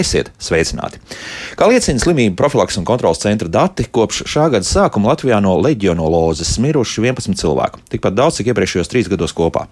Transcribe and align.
Esiet 0.00 0.32
sveicināti! 0.40 1.00
Kā 1.60 1.66
liecina 1.68 2.00
slimību 2.00 2.38
profilaks 2.40 2.78
un 2.80 2.86
kontrolas 2.88 3.18
centra 3.20 3.44
dati, 3.52 3.84
kopš 3.92 4.22
šā 4.32 4.46
gada 4.48 4.64
sākuma 4.64 5.10
Latvijā 5.10 5.42
no 5.44 5.58
leģionolozes 5.60 6.54
miruši 6.64 7.02
11 7.02 7.36
cilvēki. 7.36 7.82
Tikpat 7.92 8.14
daudz, 8.16 8.38
cik 8.38 8.46
iepriekšējos 8.48 8.88
trīs 8.88 9.10
gados 9.12 9.34
kopā. 9.36 9.66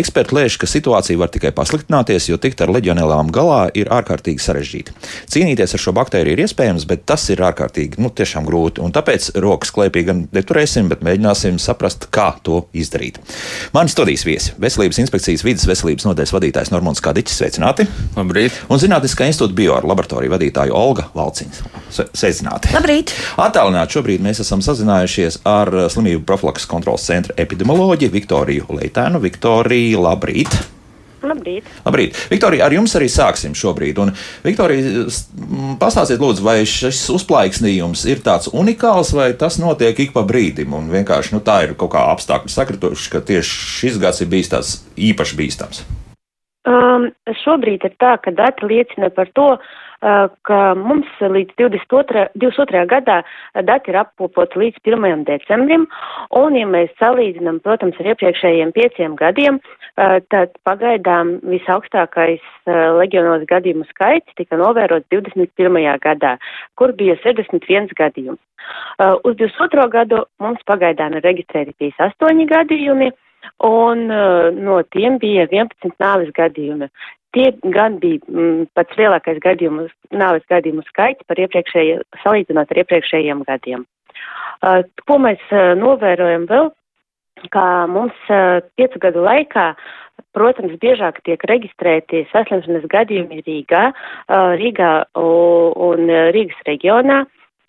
Eksperti 0.00 0.32
lēš, 0.32 0.56
ka 0.62 0.64
situācija 0.64 1.20
var 1.20 1.28
tikai 1.34 1.50
pasliktināties, 1.52 2.30
jo 2.30 2.38
tikt 2.40 2.62
ar 2.64 2.72
leģionēlām 2.72 3.28
galā 3.36 3.66
ir 3.76 3.90
ārkārtīgi 3.92 4.40
sarežģīti. 4.40 4.94
Cīnīties 5.34 5.76
ar 5.76 5.82
šo 5.84 5.92
baktēriju 5.98 6.38
ir 6.38 6.42
iespējams, 6.46 6.86
bet 6.88 7.04
tas 7.12 7.28
ir 7.28 7.44
ārkārtīgi, 7.44 8.00
nu, 8.00 8.08
tiešām 8.08 8.48
grūti. 8.48 8.80
Un 8.80 8.96
tāpēc 8.96 9.34
rokas 9.44 9.74
klēpī 9.76 10.06
gan 10.08 10.24
neturēsim, 10.32 10.88
bet 10.88 11.04
mēģināsim 11.04 11.60
saprast, 11.60 12.08
kā 12.16 12.30
to 12.48 12.62
izdarīt. 12.72 13.20
Mani 13.76 13.92
studijas 13.92 14.24
viesi- 14.24 14.56
Veselības 14.64 15.02
inspekcijas 15.04 15.44
vidas 15.44 15.68
veselības 15.68 16.08
nodaļas 16.08 16.32
vadītājs 16.32 16.72
Normons 16.72 17.04
Kadiķis. 17.04 17.36
Sveicināti! 17.42 17.84
Labrīt! 18.16 18.56
Un 18.72 18.80
Zinātniskā 18.80 19.28
institūta 19.28 19.60
bioar 19.60 19.84
laboratoriju 19.84 20.32
vadītāju 20.32 20.72
Olga 20.72 21.10
Valciņas. 21.26 21.62
Sveicināti! 22.14 22.70
Labrīt! 22.76 23.12
Attālināti 23.40 23.98
šobrīd 23.98 24.22
mēs 24.24 24.40
esam 24.44 24.62
sazinājušies 24.64 25.42
ar 25.48 25.72
uh, 25.74 25.88
slimību 25.92 26.22
profilakses 26.28 26.68
kontrolas 26.70 27.06
centra 27.08 27.34
epidemioloģiju 27.40 28.14
Viktoriju 28.14 28.78
Leitēnu. 28.78 29.22
Viktorija, 29.24 30.00
labrīt! 30.06 30.54
Labrīt. 31.26 31.66
Labrīt. 31.82 32.18
Viktorija, 32.30 32.68
ar 32.68 32.74
jums 32.76 32.92
arī 32.94 33.08
sāksim 33.10 33.54
šobrīd. 33.58 33.98
Un, 33.98 34.12
Viktorija, 34.44 35.06
pastāstiet, 35.80 36.20
lūdzu, 36.22 36.44
vai 36.46 36.60
šis 36.68 37.00
uzplaiksnījums 37.16 38.04
ir 38.12 38.22
tāds 38.22 38.52
unikāls, 38.52 39.10
vai 39.16 39.32
tas 39.38 39.58
notiek 39.58 39.98
ik 40.04 40.14
pa 40.14 40.22
brīdim? 40.28 40.76
Un 40.76 40.92
vienkārši 40.92 41.34
nu, 41.34 41.42
tā 41.42 41.64
ir 41.66 41.74
kaut 41.80 41.96
kā 41.96 42.04
apstākļi 42.12 42.52
sakrituši, 42.52 43.10
ka 43.10 43.24
tieši 43.26 43.58
šis 43.80 43.98
gads 44.02 44.22
ir 44.22 44.30
bijis 44.30 44.52
tāds 44.54 44.76
īpaši 44.94 45.40
bīstams. 45.40 45.82
Um, 46.66 47.10
šobrīd 47.42 47.88
ir 47.88 47.98
tā, 47.98 48.14
ka 48.22 48.30
dati 48.36 48.70
liecina 48.70 49.10
par 49.14 49.30
to, 49.34 49.54
uh, 49.56 49.74
ka 50.00 50.60
mums 50.78 51.08
līdz 51.20 51.56
22. 51.58 52.26
22. 52.34 52.84
gadā 52.90 53.20
dati 53.68 53.92
ir 53.92 54.00
apkopoti 54.02 54.60
līdz 54.60 54.82
1. 54.84 55.24
decembrim, 55.28 55.86
un 56.36 56.56
ja 56.58 56.66
mēs 56.68 56.92
salīdzinām, 57.00 57.60
protams, 57.64 57.98
ar 58.00 58.12
iepriekšējiem 58.12 58.72
pieciem 58.76 59.16
gadiem, 59.16 59.60
uh, 59.60 60.18
tad 60.30 60.56
pagaidām 60.68 61.36
visaugstākais 61.48 62.42
uh, 62.66 62.96
legionos 63.00 63.46
gadījumu 63.48 63.86
skaits 63.90 64.36
tika 64.36 64.58
novērots 64.60 65.08
21. 65.12 65.80
gadā, 66.02 66.36
kur 66.76 66.92
bija 66.92 67.16
61 67.24 67.94
gadījums. 67.96 68.42
Uz 68.98 69.36
22. 69.38 69.84
gadu 69.92 70.24
mums 70.42 70.62
pagaidām 70.66 71.14
ir 71.14 71.22
reģistrēti 71.22 71.76
58 71.78 72.48
gadījumi 72.50 73.12
un 73.66 74.06
uh, 74.10 74.48
no 74.52 74.80
tiem 74.94 75.18
bija 75.22 75.46
11 75.50 75.96
nāves 76.02 76.32
gadījumi. 76.36 76.88
Tie 77.36 77.50
gan 77.74 77.98
bija 78.00 78.22
mm, 78.30 78.70
pats 78.76 78.96
lielākais 78.96 79.42
gadījumu, 79.44 79.88
nāves 80.16 80.46
gadījumu 80.50 80.84
skaits 80.88 81.26
par 81.28 81.40
iepriekšējiem, 81.42 82.02
salīdzinot 82.22 82.72
ar 82.72 82.82
iepriekšējiem 82.82 83.44
gadiem. 83.48 83.84
Uh, 84.64 84.82
ko 85.04 85.20
mēs 85.20 85.42
uh, 85.52 85.74
novērojam 85.76 86.46
vēl, 86.48 86.70
kā 87.52 87.68
mums 87.92 88.16
uh, 88.32 88.64
piecu 88.80 89.02
gadu 89.02 89.24
laikā, 89.26 89.68
protams, 90.36 90.76
biežāk 90.80 91.20
tiek 91.28 91.42
reģistrēti 91.48 92.24
saslimšanas 92.32 92.88
gadījumi 92.92 93.42
Rīgā, 93.44 93.84
uh, 93.92 94.52
Rīgā 94.56 94.92
un 95.16 96.12
Rīgas 96.36 96.62
reģionā. 96.68 97.24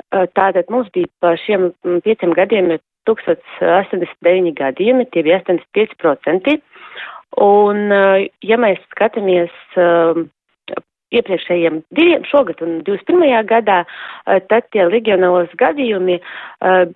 Uh, 0.07 0.23
tātad 0.31 0.71
mums 0.71 0.87
bija 0.95 1.11
pa 1.19 1.33
šiem 1.43 1.73
mm, 1.73 1.99
pieciem 2.05 2.31
gadiem 2.37 2.77
1089 3.07 4.55
gadījumi, 4.57 5.07
tie 5.11 5.23
bija 5.25 5.41
85%. 5.45 6.57
Un, 7.37 7.91
eh, 7.91 8.29
ja 8.41 8.57
mēs 8.57 8.79
skatāmies 8.95 9.53
uh, 9.77 10.17
iepriekšējiem 11.13 11.81
diviem, 11.93 12.23
šogad 12.25 12.63
un 12.65 12.79
21. 12.87 13.43
gadā, 13.47 13.83
uh, 13.83 14.39
tad 14.49 14.65
tie 14.73 14.87
reģionālos 14.89 15.51
gadījumi 15.59 16.17
uh, 16.17 16.87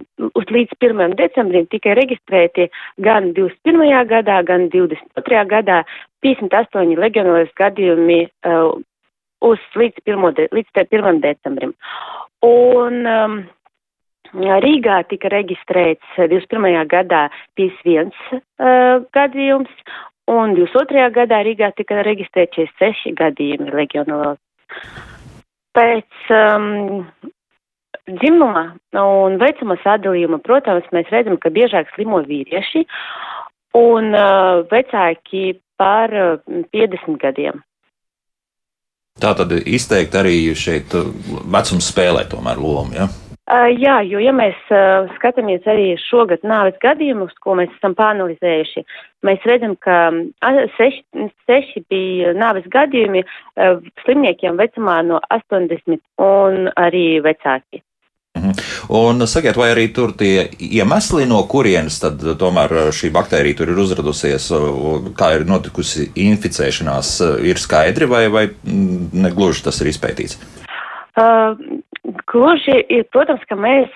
līdz 0.55 0.79
1. 0.79 1.15
decembrim 1.19 1.67
tika 1.69 1.93
reģistrēti 1.99 2.71
gan 3.05 3.31
21. 3.37 3.93
gadā, 4.09 4.41
gan 4.47 4.69
22. 4.73 5.45
gadā 5.51 5.83
58 6.25 6.97
reģionālos 6.97 7.53
gadījumi 7.59 8.23
uz 9.41 9.61
līdz 9.75 10.03
1. 10.05 10.27
De, 10.37 10.47
līdz 10.53 10.83
1. 10.89 11.21
decembrim. 11.21 11.73
Un, 12.45 13.01
um, 13.05 13.41
Rīgā 14.33 15.01
tika 15.09 15.29
reģistrēts 15.31 16.15
21. 16.15 16.87
gadā 16.87 17.25
51 17.59 18.11
uh, 18.31 19.03
gadījums, 19.13 19.71
un 20.31 20.55
22. 20.55 21.09
gadā 21.15 21.41
Rīgā 21.43 21.71
tika 21.75 21.99
reģistrēts 22.07 22.55
46 22.79 23.15
gadījumi 23.19 23.73
legionālos. 23.75 24.39
Pēc 25.75 26.31
um, 26.35 27.03
dzimuma 28.07 28.63
un 29.01 29.35
vecuma 29.41 29.77
sadalījuma, 29.83 30.39
protams, 30.43 30.87
mēs 30.95 31.11
redzam, 31.11 31.35
ka 31.39 31.51
biežāk 31.51 31.91
slimo 31.95 32.21
vīrieši 32.23 32.85
un 33.79 34.15
uh, 34.15 34.63
vecāki 34.71 35.59
par 35.79 36.15
uh, 36.15 36.63
50 36.71 37.19
gadiem. 37.19 37.59
Tā 39.21 39.33
tad 39.35 39.51
izteikti 39.51 40.17
arī 40.17 40.37
šeit 40.55 40.95
vecums 41.51 41.91
spēlē 41.91 42.23
tomēr 42.31 42.57
lomu. 42.61 42.95
Ja? 42.95 43.09
Uh, 43.51 43.67
jā, 43.75 43.97
jo 44.07 44.21
ja 44.23 44.31
mēs 44.31 44.55
uh, 44.71 45.09
skatāmies 45.17 45.65
arī 45.67 45.89
šogad 45.99 46.45
nāves 46.47 46.77
gadījumus, 46.79 47.33
ko 47.43 47.57
mēs 47.59 47.73
esam 47.75 47.97
pāanalizējuši, 47.97 48.83
mēs 49.27 49.43
redzam, 49.49 49.73
ka 49.75 49.97
uh, 50.07 50.59
seši, 50.77 51.27
seši 51.49 51.83
bija 51.91 52.31
nāves 52.37 52.69
gadījumi 52.71 53.25
uh, 53.25 53.81
slimniekiem 54.05 54.55
vecumā 54.61 55.01
no 55.03 55.19
80 55.35 55.99
un 56.23 56.71
arī 56.79 57.19
vecāki. 57.25 57.83
Mhm. 58.39 58.55
Un 58.95 59.27
sakiet, 59.27 59.59
vai 59.59 59.73
arī 59.73 59.89
tur 59.91 60.15
tie 60.15 60.47
iemesli, 60.55 61.27
no 61.27 61.43
kurienes 61.51 61.99
tad 61.99 62.23
tomēr 62.39 62.93
šī 62.95 63.11
baktērija 63.11 63.59
tur 63.59 63.75
ir 63.75 63.83
uzradusies, 63.83 64.47
kā 65.19 65.33
ir 65.35 65.43
notikusi 65.49 66.07
inficēšanās, 66.15 67.17
ir 67.43 67.59
skaidri 67.59 68.07
vai, 68.07 68.25
vai 68.31 68.47
negluži 68.63 69.67
tas 69.67 69.83
ir 69.83 69.91
izpētīts? 69.91 70.39
Uh, 71.19 71.80
Gluži 72.31 72.77
ir, 72.87 73.03
protams, 73.11 73.41
ka 73.49 73.57
mēs 73.59 73.91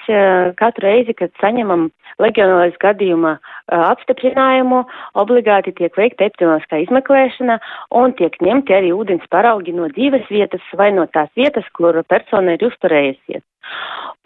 katru 0.60 0.84
reizi, 0.84 1.14
kad 1.16 1.32
saņemam 1.40 1.88
legionālais 2.20 2.76
gadījuma 2.82 3.38
apstiprinājumu, 3.72 4.82
obligāti 5.22 5.72
tiek 5.78 5.96
veikta 5.96 6.28
epidemioloģiskā 6.28 6.82
izmeklēšana 6.84 7.58
un 7.96 8.16
tiek 8.20 8.36
ņemti 8.44 8.76
arī 8.76 8.92
ūdens 8.96 9.24
paraugi 9.32 9.76
no 9.76 9.88
dzīves 9.94 10.28
vietas 10.32 10.64
vai 10.76 10.92
no 10.96 11.08
tās 11.16 11.32
vietas, 11.40 11.68
kur 11.78 12.02
persona 12.12 12.58
ir 12.58 12.68
uzturējusies. 12.68 13.44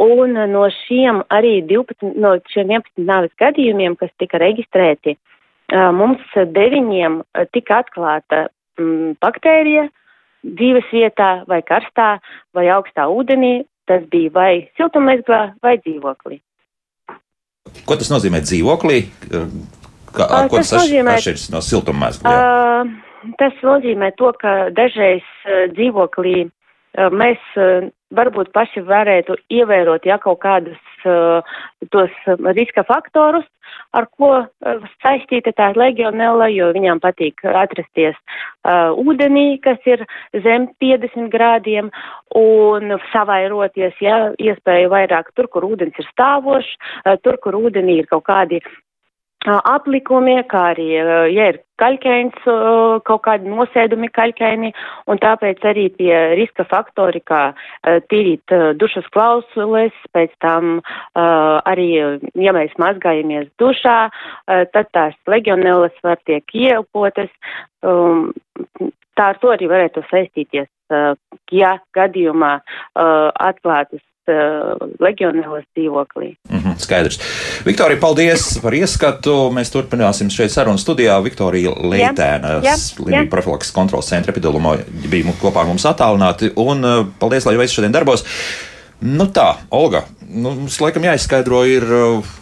Un 0.02 0.38
no 0.52 0.66
šiem 0.74 1.24
arī 1.34 1.60
12, 1.70 2.14
no 2.18 2.36
šiem 2.54 2.74
11 2.80 3.06
nāves 3.10 3.34
gadījumiem, 3.42 3.98
kas 4.00 4.12
tika 4.22 4.42
reģistrēti, 4.42 5.18
mums 5.94 6.22
deviņiem 6.34 7.22
tika 7.54 7.84
atklāta 7.84 8.48
baktērija, 9.22 9.90
dzīves 10.46 10.88
vietā, 10.94 11.32
vai 11.48 11.62
karstā, 11.68 12.16
vai 12.56 12.70
augstā 12.74 13.10
ūdenī. 13.12 13.60
Tas 13.90 14.06
bija 14.12 14.30
vai 14.36 14.54
siltummezglā, 14.78 15.42
vai 15.66 15.80
dzīvoklī. 15.82 16.38
Ko 17.90 17.98
tas 17.98 18.12
nozīmē 18.14 18.42
dzīvoklī? 18.46 19.00
Kā, 19.30 20.26
uh, 20.26 20.48
ko 20.50 20.60
tas, 20.62 20.70
tas 20.70 20.84
nozīmē, 20.84 21.16
atšķiras 21.18 21.48
no 21.54 21.62
siltummezglā? 21.66 22.34
Uh, 22.34 23.32
tas 23.42 23.58
nozīmē 23.66 24.12
to, 24.22 24.32
ka 24.42 24.54
dažreiz 24.78 25.26
uh, 25.26 25.66
dzīvoklī 25.74 26.36
uh, 26.46 27.10
mēs 27.10 27.42
uh, 27.58 27.90
varbūt 28.16 28.54
paši 28.54 28.86
varētu 28.86 29.38
ievērot, 29.54 30.06
ja 30.10 30.18
kaut 30.22 30.42
kādus 30.46 30.80
uh, 31.06 31.46
tos 31.94 32.14
riska 32.58 32.86
faktorus, 32.88 33.46
ar 33.98 34.08
ko 34.18 34.32
uh, 34.42 34.90
saistīta 35.04 35.54
tā 35.58 35.72
legionella, 35.78 36.50
jo 36.54 36.70
viņām 36.76 37.02
patīk 37.04 37.42
atrasties 37.44 38.18
uh, 38.18 38.92
ūdenī, 38.94 39.60
kas 39.64 39.80
ir 39.90 40.06
zem 40.46 40.70
50 40.84 41.32
grādiem, 41.34 41.90
un 42.38 42.98
savairoties, 43.14 43.98
ja, 44.04 44.20
iespēja 44.38 44.92
vairāk 44.92 45.34
tur, 45.36 45.50
kur 45.54 45.66
ūdens 45.72 45.98
ir 46.00 46.10
stāvošs, 46.14 46.76
uh, 47.06 47.18
tur, 47.24 47.40
kur 47.44 47.58
ūdenī 47.58 48.02
ir 48.04 48.12
kaut 48.12 48.28
kādi 48.30 48.62
aplikumi, 49.48 50.36
kā 50.52 50.64
arī, 50.74 50.88
ja 51.32 51.46
ir 51.54 51.60
kaļķains, 51.80 52.44
kaut 53.08 53.22
kādi 53.24 53.48
nosēdumi 53.48 54.10
kaļķaini, 54.12 54.72
un 55.08 55.22
tāpēc 55.22 55.64
arī 55.64 55.88
tie 55.96 56.36
riska 56.36 56.66
faktori, 56.68 57.22
kā 57.24 57.54
tīrīt 58.12 58.52
dušas 58.76 59.08
klausules, 59.16 59.96
pēc 60.12 60.36
tam 60.44 60.82
arī, 61.16 62.20
ja 62.36 62.56
mēs 62.56 62.76
mazgājamies 62.78 63.48
dušā, 63.60 64.10
tad 64.74 64.92
tās 64.92 65.16
legionellas 65.28 65.96
var 66.04 66.20
tiek 66.28 66.44
ieelpotas. 66.54 67.32
Tā 67.80 69.32
ar 69.32 69.40
to 69.40 69.52
arī 69.56 69.72
varētu 69.72 70.04
saistīties, 70.12 70.68
ja 71.52 71.74
gadījumā 71.96 72.60
atklātas 72.96 74.04
uh, 74.30 74.88
legionēlas 75.04 75.66
dzīvoklī. 75.78 76.34
Mm 76.50 76.62
-hmm, 76.64 76.78
skaidrs. 76.82 77.20
Viktorija, 77.66 78.00
paldies 78.00 78.60
par 78.64 78.74
ieskatu. 78.74 79.36
Mēs 79.56 79.74
turpināsim 79.74 80.30
šeit 80.30 80.52
sarunu 80.52 80.78
studijā. 80.78 81.20
Viktorija 81.24 81.72
Leitēna, 81.72 82.60
Slimību 82.64 83.30
profilaks 83.30 83.72
kontrols 83.72 84.10
centra 84.10 84.32
epidemioloģija 84.32 85.10
bija 85.12 85.34
kopā 85.42 85.66
ar 85.66 85.68
mums 85.68 85.86
attālināti. 85.86 86.54
Un 86.56 86.86
uh, 86.86 87.06
paldies, 87.20 87.46
lai 87.46 87.58
viss 87.58 87.74
šodien 87.74 87.92
darbos. 87.92 88.26
Nu 89.00 89.30
tā, 89.32 89.54
Olga, 89.72 90.02
nu, 90.28 90.52
mums 90.52 90.76
laikam 90.84 91.06
jāizskaidro, 91.08 91.62
ir, 91.72 91.86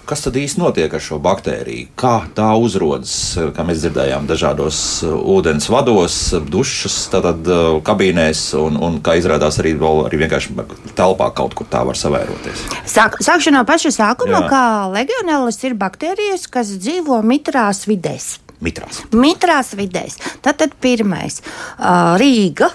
kas 0.10 0.24
tad 0.26 0.40
īsti 0.42 0.58
notiek 0.58 0.94
ar 0.98 1.04
šo 1.04 1.20
baktēriju. 1.22 1.92
Kā 2.00 2.16
tā 2.34 2.48
uzrodas, 2.58 3.12
kā 3.54 3.66
mēs 3.68 3.84
dzirdējām, 3.84 4.26
dažādos 4.30 4.80
ūdens 5.06 5.70
vados, 5.70 6.16
dušas, 6.50 6.96
tātad 7.14 7.46
kabīnēs, 7.86 8.42
un, 8.58 8.82
un 8.82 8.98
kā 9.06 9.20
izrādās 9.22 9.62
arī, 9.62 9.76
arī 10.08 10.24
vienkārši 10.24 10.58
telpā 10.98 11.30
kaut 11.38 11.54
kur 11.58 11.70
tā 11.70 11.84
var 11.86 12.00
savēroties. 12.00 12.66
Sāk, 12.90 13.22
sākšu 13.22 13.54
no 13.54 13.62
paša 13.68 13.94
sākuma, 14.00 14.42
Jā. 14.42 14.50
kā 14.50 14.66
legionēlas 14.98 15.62
ir 15.70 15.78
baktērijas, 15.78 16.50
kas 16.50 16.74
dzīvo 16.82 17.22
mitrās 17.22 17.86
vidēs. 17.86 18.40
Mitrās. 18.58 19.04
Mitrās 19.14 19.76
vidēs. 19.78 20.16
Tātad 20.42 20.72
pirmais- 20.82 21.44
Rīga, 22.22 22.72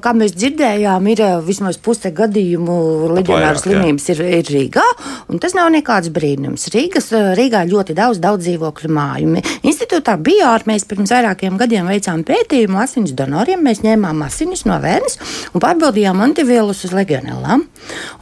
kā 0.00 0.12
mēs 0.16 0.32
dzirdējām, 0.32 1.08
ir 1.12 1.20
vismaz 1.44 1.76
puse 1.76 2.08
gadījumu 2.08 2.76
leģionāras 3.18 3.66
slimības 3.66 4.08
ir, 4.14 4.22
ir 4.38 4.44
Rīgā, 4.48 4.84
un 5.28 5.38
tas 5.38 5.52
nav 5.52 5.68
nekāds 5.74 6.08
brīnums. 6.08 6.64
Rīgas, 6.72 7.10
Rīgā 7.36 7.66
ļoti 7.68 7.92
daudz, 7.98 8.18
daudz 8.22 8.46
dzīvokļu 8.46 8.90
māju. 8.96 9.42
Institūtā 9.62 10.16
bija 10.16 10.54
ārmēs 10.54 10.88
pirms 10.88 11.12
vairākiem 11.12 11.58
gadiem 11.60 11.86
veicām 11.92 12.24
pētījumu 12.24 12.80
asins 12.80 13.12
donoriem. 13.12 13.60
Mēs 13.60 13.84
ņēmām 13.84 14.24
asinis 14.24 14.64
no 14.64 14.80
vēnes 14.80 15.18
un 15.52 15.60
pārbaudījām 15.60 16.24
antivielus 16.24 16.86
uz 16.88 16.96
legionēlām. 16.96 17.66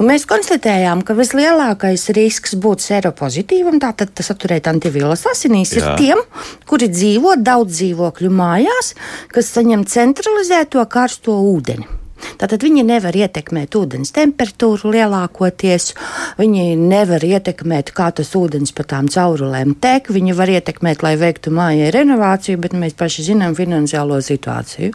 Un 0.00 0.10
mēs 0.10 0.26
konstatējām, 0.26 1.06
ka 1.06 1.14
vislielākais 1.14 2.10
risks 2.16 2.58
būt 2.58 2.82
seropozitīvam, 2.82 3.78
tātad 3.78 4.10
saturēt 4.18 4.66
antivielas 4.66 5.28
asinīs, 5.30 5.76
Jā. 5.76 5.94
ir 5.94 6.02
tiem, 6.02 6.24
kuri 6.66 6.90
dzīvo 6.90 7.03
dzīvo 7.04 7.36
daudz 7.36 7.76
dzīvokļu 7.80 8.32
mājās, 8.32 8.94
kas 9.34 9.52
saņem 9.52 9.84
centralizēto 9.90 10.84
karsto 10.88 11.36
ūdeni. 11.52 12.03
Tātad 12.40 12.64
viņi 12.64 12.84
nevar 12.86 13.16
ietekmēt 13.16 13.76
ūdens 13.78 14.12
temperatūru 14.14 14.92
lielākoties, 14.94 15.92
viņi 16.40 16.74
nevar 16.80 17.24
ietekmēt, 17.24 17.92
kā 17.96 18.10
tas 18.14 18.34
ūdens 18.38 18.74
pa 18.76 18.86
tām 18.88 19.08
caurulēm 19.12 19.74
tek, 19.80 20.10
viņi 20.14 20.36
var 20.36 20.52
ietekmēt, 20.52 21.04
lai 21.06 21.14
veiktu 21.20 21.52
mājai 21.54 21.92
renovāciju, 21.94 22.60
bet 22.62 22.76
mēs 22.78 22.96
paši 22.98 23.28
zinām 23.30 23.56
finansiālo 23.58 24.20
situāciju. 24.24 24.94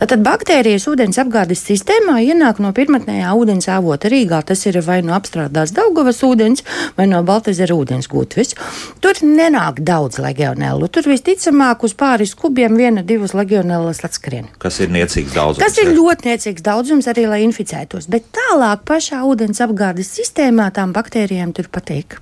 Tātad 0.00 0.24
baktērijas 0.26 0.86
ūdens 0.90 1.18
apgādes 1.22 1.62
sistēmā 1.66 2.18
ienāk 2.26 2.60
no 2.62 2.72
pirmotnējā 2.76 3.32
ūdens 3.38 3.68
avota 3.72 4.10
Rīgā. 4.12 4.42
Tas 4.46 4.62
ir 4.68 4.78
vai 4.84 5.00
no 5.06 5.14
apstrādāts 5.16 5.74
Daugavas 5.76 6.22
ūdens, 6.26 6.64
vai 6.98 7.08
no 7.10 7.22
Baltezera 7.26 7.74
ūdens 7.76 8.08
gūtves. 8.12 8.54
Tur 9.04 9.20
nenāk 9.24 9.80
daudz 9.86 10.20
legionēlu. 10.22 10.90
Tur 10.92 11.08
visticamāk 11.10 11.86
uz 11.86 11.96
pāris 11.98 12.34
kubiem 12.38 12.76
viena, 12.78 13.04
divas 13.06 13.34
legionēlas 13.36 14.02
atskrien. 14.06 14.50
Kas 14.62 14.80
ir 14.84 14.92
niecīgs 14.94 15.34
daudzums? 15.36 15.62
Tas 15.64 15.80
ir 15.82 15.92
ļoti 15.96 16.30
niecīgs 16.30 16.65
daudzums 16.66 17.08
arī, 17.10 17.26
lai 17.30 17.42
inficētos. 17.46 18.08
Bet 18.12 18.30
tālāk 18.36 18.86
pašā 18.88 19.22
ūdens 19.28 19.62
apgādes 19.64 20.12
sistēmā 20.18 20.70
tām 20.76 20.94
baktērijām 20.96 21.54
tur 21.56 21.70
patīk. 21.72 22.18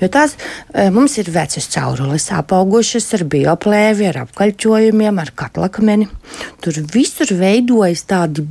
Jo 0.00 0.08
tās 0.12 0.34
e, 0.36 0.88
mums 0.94 1.16
ir 1.20 1.28
vecas 1.32 1.66
caurules, 1.72 2.26
apaugušas 2.34 3.10
ar 3.18 3.24
bioplēvi, 3.30 4.08
ar 4.10 4.22
apkaļķojumiem, 4.24 5.20
ar 5.20 5.32
katlakmeni. 5.36 6.08
Tur 6.64 6.80
visur 6.94 7.34
veidojas 7.38 8.06
tādi 8.08 8.46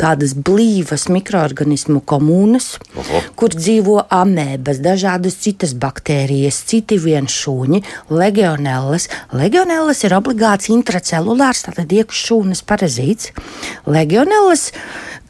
tādas 0.00 0.34
blīvas 0.36 1.06
mikroorganismu 1.12 2.02
komunas, 2.08 2.76
Oho. 2.96 3.22
kur 3.38 3.56
dzīvo 3.56 3.98
amēbas, 4.12 4.80
dažādas 4.84 5.38
citas 5.42 5.74
baktērijas, 5.78 6.60
citi 6.68 6.98
vienšūņi, 7.02 7.82
legionellas. 8.12 9.08
Legionellas 9.36 10.04
ir 10.06 10.16
obligāts 10.18 10.70
intracelulārs, 10.72 11.66
tātad 11.68 11.92
iekššūnas 11.96 12.62
parazīts. 12.68 13.32
Legionellas, 13.88 14.70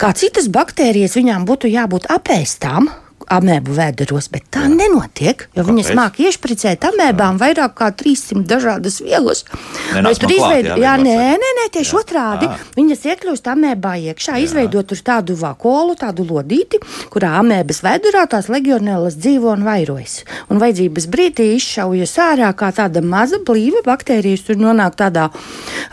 kā 0.00 0.12
citas 0.18 0.50
baktērijas, 0.52 1.19
viņām 1.19 1.48
būtu 1.48 1.70
jābūt 1.72 2.10
apēstām 2.12 2.90
amēbu 3.32 3.75
vēderos, 3.76 4.28
bet 4.32 4.46
tā 4.55 4.64
Jā. 4.64 4.70
nenotiek. 4.73 5.46
Jo 5.55 5.62
Kāpēc? 5.62 5.69
viņas 5.70 5.90
māca 5.99 6.23
iešpricēt 6.26 6.87
amēbām 6.90 7.38
vairāk 7.40 7.75
kā 7.78 7.90
300 7.90 8.44
dažādas 8.46 9.00
vielas. 9.02 9.44
Vai 9.93 10.14
tur 10.14 10.31
izveidot? 10.31 10.78
Jā, 10.78 10.94
nē, 11.00 11.17
nē, 11.43 11.50
nē, 11.61 11.67
tieši 11.75 11.93
Jā. 11.94 12.02
otrādi. 12.02 12.46
Jā. 12.50 12.58
Viņas 12.76 13.06
iekļūst 13.11 13.50
amēbā 13.52 13.94
iekšā, 14.12 14.37
Jā. 14.37 14.44
izveidot 14.46 14.87
tur 14.87 15.02
tādu 15.02 15.37
vakolu, 15.40 15.96
tādu 15.99 16.26
lodīti, 16.28 16.81
kurā 17.11 17.34
amēbas 17.40 17.82
vēdurā 17.82 18.26
tās 18.31 18.50
legionēlas 18.52 19.19
dzīvo 19.19 19.52
un 19.56 19.67
vairojas. 19.67 20.22
Un 20.49 20.62
vajadzības 20.62 21.08
brīdī 21.11 21.49
izšaujas 21.56 22.17
ārā 22.22 22.52
kā 22.55 22.70
tāda 22.72 23.02
maza 23.02 23.38
blīva 23.43 23.82
baktērijas. 23.87 24.46
Tur 24.46 24.61
nonāk 24.62 24.94
tādā, 24.99 25.29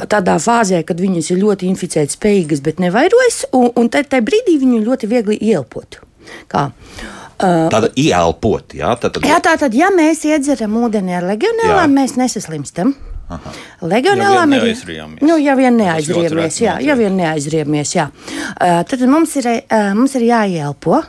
tādā 0.08 0.38
fāzē, 0.38 0.84
kad 0.86 1.00
viņas 1.02 1.32
ir 1.34 1.42
ļoti 1.42 1.70
inficēt 1.72 2.14
spējīgas, 2.14 2.62
bet 2.62 2.80
nevairojas, 2.84 3.46
un, 3.52 3.72
un 3.76 3.90
tajā 3.90 4.22
brīdī 4.22 4.60
viņu 4.62 4.84
ļoti 4.86 5.10
viegli 5.10 5.38
ielpot. 5.42 6.02
Kā? 6.52 6.70
Uh, 7.34 7.66
Tāda 7.74 7.90
ieelpot, 8.00 8.76
jā, 8.78 8.94
tad, 9.02 9.16
tad... 9.16 9.26
jā, 9.28 9.40
tā 9.44 9.56
tad, 9.60 9.74
ja 9.76 9.90
mēs 9.94 10.22
iedzeram 10.30 10.76
ūdeni 10.84 11.16
ar 11.18 11.26
legionēlām, 11.32 11.96
mēs 11.98 12.16
nesaslimstam. 12.20 12.94
Legionēlām 13.82 14.52
ir. 14.54 14.68
Nu, 15.24 15.40
ja 15.42 15.56
vien 15.58 15.78
neaizriemies, 15.80 16.60
jā, 16.62 16.78
ja 16.84 16.96
vien 17.00 17.16
neaizriemies, 17.18 17.96
jā. 17.96 18.10
Uh, 18.54 18.84
tad 18.88 19.04
mums 19.10 19.34
ir, 19.42 19.50
uh, 19.64 19.92
mums 19.98 20.14
ir 20.20 20.28
jāielpo. 20.28 21.02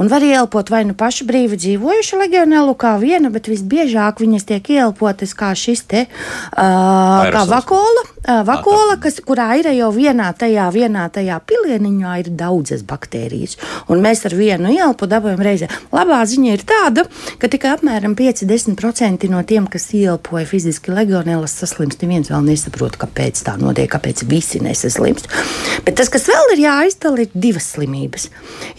Un 0.00 0.10
var 0.10 0.24
ielpot 0.24 0.70
vai 0.72 0.82
nu 0.88 0.94
pašu 0.98 1.26
brīvi 1.28 1.58
dzīvojušu 1.60 2.20
legionēlu 2.20 2.74
kā 2.78 2.94
viena, 3.00 3.30
bet 3.32 3.50
visbiežāk 3.50 4.22
viņas 4.22 4.46
tiek 4.48 4.70
ielpotas 4.76 5.34
kā 5.38 5.52
šis 5.56 5.84
te 5.90 6.06
uh, 6.06 7.30
kā 7.34 7.44
vakola, 7.48 8.04
uh, 8.04 8.40
vakola 8.46 8.96
kas, 9.02 9.20
kurā 9.24 9.50
ir 9.60 9.70
jau 9.74 9.90
vienā 9.94 10.30
tajā, 10.36 10.68
vienā 10.74 11.06
tajā 11.12 11.38
pilieniņā 11.46 12.16
ir 12.22 12.32
daudzas 12.40 12.84
baktērijas. 12.86 13.56
Un 13.90 14.02
mēs 14.04 14.24
ar 14.28 14.36
vienu 14.38 14.72
ielpu 14.74 15.08
dabūjam 15.10 15.42
reizē. 15.44 15.70
Labā 15.94 16.20
ziņa 16.28 16.54
ir 16.54 16.64
tāda, 16.68 17.06
ka 17.40 17.50
tikai 17.52 17.74
apmēram 17.76 18.16
5-10% 18.18 19.28
no 19.32 19.42
tiem, 19.46 19.68
kas 19.70 19.90
ielpoja 19.96 20.46
fiziski 20.48 20.94
legionēlas 20.94 21.56
saslimst, 21.62 22.02
neviens 22.04 22.30
vēl 22.32 22.44
nesaprot, 22.46 22.98
kāpēc 23.00 23.44
tā 23.46 23.56
notiek, 23.60 23.90
kāpēc 23.92 24.24
visi 24.30 24.62
nesaslimst. 24.64 25.30
Bet 25.86 25.98
tas, 26.00 26.10
kas 26.12 26.28
vēl 26.30 26.54
ir 26.56 26.64
jāizdala, 26.66 27.24
ir 27.24 27.34
divas 27.34 27.72
slimības. 27.74 28.28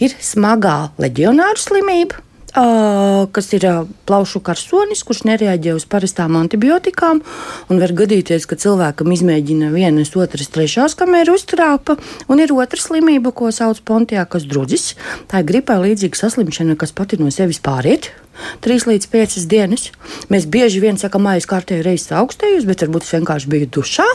Ir 0.02 0.14
smagā 0.22 0.81
leģionāru 1.02 1.62
slimību. 1.62 2.28
Uh, 2.52 3.24
kas 3.32 3.46
ir 3.56 3.64
uh, 3.64 3.86
plaušu 4.04 4.42
karsonis, 4.44 5.00
kurš 5.08 5.22
nereaģē 5.24 5.72
uz 5.72 5.86
parastām 5.88 6.34
antibiotikām. 6.36 7.22
Var 7.70 7.94
gadīties, 7.96 8.44
ka 8.44 8.58
cilvēkam 8.60 9.08
izmēģina 9.14 9.70
vienas, 9.72 10.12
otras, 10.20 10.50
trešās, 10.52 10.92
kamēr 11.00 11.32
uztrāpa. 11.32 11.96
Un 12.28 12.44
ir 12.44 12.52
otra 12.52 12.76
slimība, 12.76 13.32
ko 13.32 13.48
sauc 13.48 13.80
par 13.80 13.94
pontiākas 13.94 14.44
drudzis. 14.44 14.90
Tā 15.32 15.40
ir 15.40 15.48
gripai 15.48 15.78
līdzīga 15.86 16.20
saslimšana, 16.20 16.76
kas 16.76 16.92
pati 16.92 17.16
no 17.22 17.32
sevis 17.32 17.62
pāriet. 17.64 18.12
3 18.60 18.88
līdz 18.90 19.08
5 19.16 19.48
dienas. 19.48 19.88
Mēs 20.28 20.44
bieži 20.44 20.84
vien 20.84 21.00
sakām, 21.00 21.32
ka 21.32 21.40
es 21.40 21.48
kārtēju 21.48 21.88
reizes 21.88 22.12
augstējos, 22.20 22.68
bet 22.68 22.84
varbūt 22.84 23.08
es 23.08 23.16
vienkārši 23.16 23.52
biju 23.56 23.72
dušā. 23.80 24.08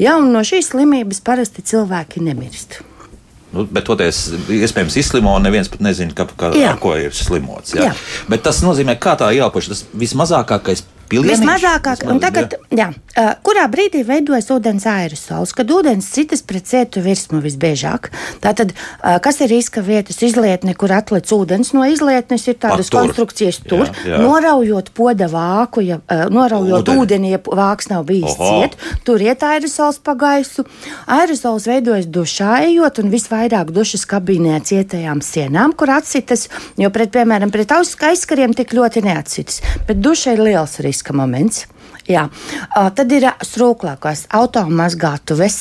Ja, 0.00 0.16
no 0.16 0.40
šīs 0.40 0.72
slimības 0.72 1.20
parasti 1.20 1.60
cilvēki 1.60 2.24
nemirst. 2.24 2.80
Nu, 3.56 3.64
bet 3.72 3.86
toties 3.88 4.26
iespējams 4.52 4.98
izslimo, 5.00 5.32
un 5.36 5.46
neviens 5.46 5.70
pat 5.72 5.80
nezina, 5.84 6.12
ka, 6.16 6.28
ka, 6.36 6.52
ar 6.70 6.80
ko 6.82 6.92
ir 7.00 7.14
slimots. 7.16 7.72
Jā. 7.76 7.88
Jā. 7.88 7.94
Bet 8.30 8.44
tas 8.44 8.60
nozīmē, 8.64 8.98
kā 9.00 9.16
tā 9.18 9.30
ieelpošana, 9.36 9.76
tas 9.76 9.86
vismazākais 9.96 10.84
Vismazākāk, 11.06 12.02
un 12.10 12.18
tagad, 12.22 12.56
jā, 12.74 12.88
uh, 12.90 13.28
kurā 13.46 13.66
brīdī 13.70 14.02
veidojas 14.06 14.48
ūdens 14.50 14.86
aerosols, 14.90 15.52
kad 15.56 15.70
ūdens 15.70 16.08
citas 16.10 16.42
pret 16.42 16.66
cietu 16.66 17.02
virsmu 17.04 17.38
visbiežāk. 17.44 18.10
Tātad, 18.42 18.72
kas 19.22 19.38
ir 19.44 19.50
riska 19.54 19.82
vietas 19.86 20.18
izlietne, 20.26 20.74
kur 20.78 20.92
atlec 20.94 21.30
ūdens 21.32 21.72
no 21.76 21.84
izlietnes, 21.86 22.46
ir 22.50 22.58
tādas 22.62 22.90
A, 22.90 22.96
konstrukcijas 22.96 23.60
tur, 23.62 23.86
jā, 23.86 24.16
jā. 24.16 24.20
noraujot 24.22 24.90
poda 24.96 25.28
vāku, 25.30 25.84
ja, 25.86 26.00
noraujot 26.32 26.90
ūdeni, 26.90 27.04
ūdeni 27.04 27.32
ja 27.36 27.40
vāks 27.44 27.90
nav 27.92 28.06
bijis 28.08 28.34
Oho. 28.34 28.50
ciet, 28.66 28.76
tur 29.06 29.22
iet 29.22 29.46
aerosols 29.46 30.00
pa 30.02 30.16
gaisu. 30.18 30.66
Aerosols 31.06 31.68
veidojas 31.70 32.10
dušā 32.10 32.58
ejot 32.66 32.98
un 33.02 33.14
visvairāk 33.14 33.70
dušas 33.74 34.06
kabīnē 34.10 34.58
cietajām 34.66 35.22
sienām, 35.24 35.76
kur 35.78 35.94
atsitas, 35.94 36.48
jo 36.80 36.90
pret, 36.94 37.14
piemēram, 37.14 37.54
pret 37.54 37.76
aizskariem 37.78 38.56
tik 38.56 38.74
ļoti 38.76 39.06
neatsitas, 39.06 39.62
bet 39.86 40.02
duša 40.02 40.36
ir 40.36 40.44
liels 40.50 40.78
risks 40.82 40.95
riska 40.96 41.16
moments. 41.16 41.66
Jā. 42.06 42.26
Tad 42.94 43.10
ir 43.14 43.26
strūklākās 43.42 44.26
automazgātuves, 44.36 45.56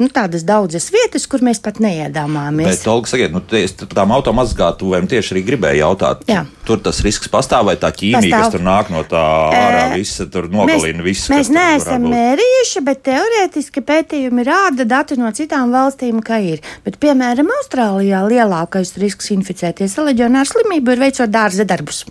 nu, 0.00 0.08
tādas 0.10 0.42
daudzas 0.46 0.88
vietas, 0.94 1.28
kur 1.30 1.44
mēs 1.46 1.60
pat 1.62 1.78
neiedomājamies. 1.82 2.72
Bet, 2.72 2.88
Olga, 2.90 3.10
sakiet, 3.12 3.34
nu, 3.34 3.42
es 3.54 3.76
tām 3.78 4.14
automazgātuvēm 4.16 5.06
tieši 5.10 5.36
arī 5.36 5.44
gribēju 5.52 5.82
jautāt. 5.84 6.26
Jā. 6.30 6.42
Tur 6.66 6.82
tas 6.82 6.98
risks 7.06 7.30
pastāv 7.30 7.68
vai 7.68 7.76
tā 7.78 7.92
ķīmija, 7.94 8.18
pastāv. 8.18 8.42
kas 8.42 8.56
tur 8.56 8.64
nāk 8.66 8.90
no 8.90 9.04
tā 9.06 9.22
ārā, 9.54 9.84
e, 9.84 10.00
visa 10.00 10.26
tur 10.26 10.48
nogalina 10.50 11.04
mēs, 11.04 11.06
visu. 11.06 11.30
Mēs 11.30 11.52
neesam 11.54 12.08
mērījuši, 12.10 12.82
bet 12.88 13.04
teorētiski 13.06 13.84
pētījumi 13.86 14.46
rāda 14.48 14.88
dati 14.90 15.20
no 15.20 15.30
citām 15.36 15.70
valstīm, 15.74 16.18
ka 16.26 16.40
ir. 16.42 16.64
Bet, 16.82 16.98
piemēram, 17.02 17.54
Austrālijā 17.60 18.26
lielākais 18.26 18.96
risks 18.98 19.30
inficēties 19.36 19.94
leģionāru 20.02 20.50
slimību 20.50 20.96
ir 20.96 21.06
veicot 21.06 21.30
dārza 21.30 21.68
darbus. 21.68 22.02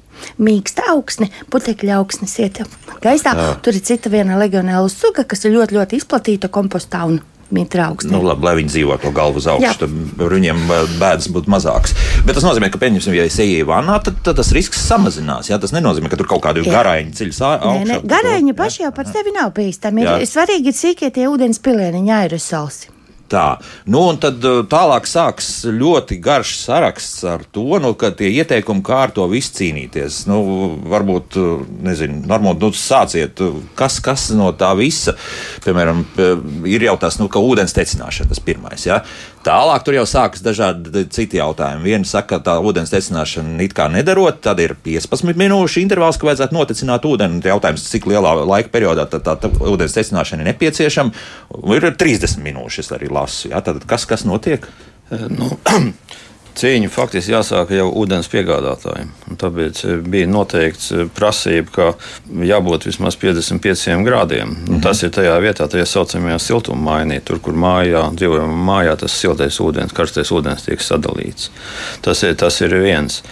Mīksta 0.42 0.90
augsne, 0.96 1.30
putekļa 1.54 2.00
augsnes 2.00 2.36
iet 2.42 2.64
gaisā. 3.04 3.36
Jā. 3.36 3.54
Tur 3.64 3.78
ir 3.78 3.86
cita 3.86 4.12
viena 4.14 4.40
legionēla 4.42 4.90
suga, 4.92 5.28
kas 5.28 5.46
ir 5.46 5.56
ļoti, 5.58 5.80
ļoti 5.80 6.02
izplatīta 6.02 6.52
kompostā. 6.52 7.06
Nu, 8.10 8.24
labi, 8.26 8.42
lai 8.48 8.56
viņi 8.58 8.72
dzīvo 8.72 8.96
to 9.04 9.12
galvu 9.14 9.38
uz 9.38 9.46
augšu, 9.52 9.76
tad 9.84 9.92
viņiem 10.18 10.64
bēdas 10.98 11.30
būtu 11.30 11.52
mazākas. 11.54 11.94
Bet 12.26 12.34
tas 12.40 12.48
nozīmē, 12.48 12.72
ka, 12.74 12.80
pieņemsim, 12.82 13.14
ja 13.14 13.28
es 13.30 13.38
eju 13.44 13.68
vannā, 13.70 14.00
tad, 14.04 14.18
tad 14.26 14.40
tas 14.42 14.50
risks 14.56 14.82
samazinās. 14.88 15.52
Jā? 15.52 15.60
Tas 15.62 15.76
nenozīmē, 15.76 16.10
ka 16.10 16.18
tur 16.18 16.30
kaut 16.32 16.42
kādi 16.48 16.66
garāņi 16.66 17.14
ceļš 17.20 17.44
augšā. 17.46 18.02
Garāņi 18.10 18.58
paši 18.58 18.88
jau 18.88 18.92
par 18.98 19.12
sevi 19.12 19.36
nav 19.36 19.54
bīstami. 19.56 20.08
Ir 20.26 20.28
svarīgi 20.30 20.74
ir 20.74 20.80
sīkie 20.82 21.14
tie 21.14 21.30
ūdens 21.30 21.62
pilieniņi 21.62 22.18
aerosols. 22.18 22.88
Tā. 23.32 23.58
Nu, 23.90 24.04
un 24.12 24.20
tad 24.22 24.44
uh, 24.46 24.60
tālāk 24.70 25.08
sāks 25.10 25.48
ļoti 25.66 26.20
garš 26.22 26.52
saraksts 26.62 27.24
ar 27.26 27.42
to, 27.50 27.80
nu, 27.82 27.96
ka 27.98 28.12
tie 28.14 28.30
ieteikumi, 28.38 28.84
kā 28.86 29.00
ar 29.08 29.14
to 29.16 29.26
visu 29.32 29.56
cīnīties. 29.58 30.20
Nu, 30.30 30.38
varbūt, 30.92 31.38
uh, 31.42 31.64
nezinu, 31.88 32.22
normāli, 32.30 32.62
nu, 32.62 32.70
sāciet, 32.78 33.42
uh, 33.42 33.58
kas, 33.80 33.98
kas 34.06 34.28
no 34.38 34.52
tā 34.58 34.70
visa, 34.78 35.16
piemēram, 35.66 36.06
ir 36.70 36.86
jau 36.86 37.00
tas, 37.02 37.18
nu, 37.22 37.26
ka 37.32 37.42
ūdens 37.42 37.74
tecināšana 37.74 38.30
tas 38.30 38.44
pirmais. 38.46 38.86
Ja? 38.86 39.02
Tālāk 39.46 39.84
tur 39.86 39.94
jau 39.94 40.06
sākas 40.10 40.42
dažādi 40.42 41.04
citi 41.14 41.38
jautājumi. 41.38 41.86
Viena 41.86 42.08
saka, 42.10 42.40
ka 42.40 42.46
tā 42.48 42.56
ūdens 42.66 42.90
tecināšana 42.90 43.60
it 43.62 43.76
kā 43.78 43.86
nedarot, 43.94 44.40
tad 44.42 44.58
ir 44.64 44.74
15 44.88 45.38
minūšu 45.38 45.84
intervāls, 45.84 46.18
ka 46.18 46.26
vajadzētu 46.32 46.58
notecināt 46.58 47.06
ūdeni. 47.06 47.44
Jautājums, 47.46 47.86
cik 47.92 48.08
lielā 48.10 48.34
laika 48.42 48.74
periodā 48.74 49.06
tā, 49.12 49.22
tā, 49.22 49.36
tā 49.38 49.52
ūdens 49.54 49.94
tecināšana 49.94 50.42
ir 50.42 50.50
nepieciešama. 50.50 51.26
Ir 51.78 51.90
30 51.94 52.42
minūtes, 52.42 52.90
arī 52.98 53.12
lasu. 53.14 53.52
Ja? 53.54 53.62
Tad 53.66 53.86
kas, 53.86 54.10
kas 54.10 54.26
notiek? 54.26 54.66
Nu, 55.36 55.52
Cīņa 56.56 56.88
faktiski 56.88 57.34
jāsāk 57.34 57.74
jau 57.76 57.90
ūdens 58.00 58.30
piegādātājiem. 58.32 59.10
Tāpēc 59.42 59.82
eh, 59.84 59.96
bija 60.14 60.28
noteikts 60.32 60.92
eh, 60.96 61.08
prasība, 61.16 61.72
ka 61.76 61.88
jābūt 62.48 62.88
vismaz 62.88 63.18
55 63.20 64.06
grādiem. 64.08 64.54
Mm 64.54 64.68
-hmm. 64.68 64.84
Tas 64.84 65.04
ir 65.04 65.12
tajā 65.12 65.36
vietā, 65.44 65.68
tajā 65.68 65.86
saucamajā 65.86 66.40
siltuma 66.40 66.92
mainī, 66.92 67.20
tur, 67.20 67.40
kur 67.40 67.54
mājā, 67.54 68.08
dzīvojamā 68.16 68.56
mājā, 68.72 68.96
tas 68.96 69.12
siltais 69.12 69.60
ūdens, 69.60 69.94
karstais 69.94 70.32
ūdens 70.32 70.66
tiek 70.66 70.80
sadalīts. 70.80 71.50
Tas 72.02 72.24
ir, 72.24 72.36
tas 72.36 72.62
ir 72.62 72.80
viens. 72.82 73.24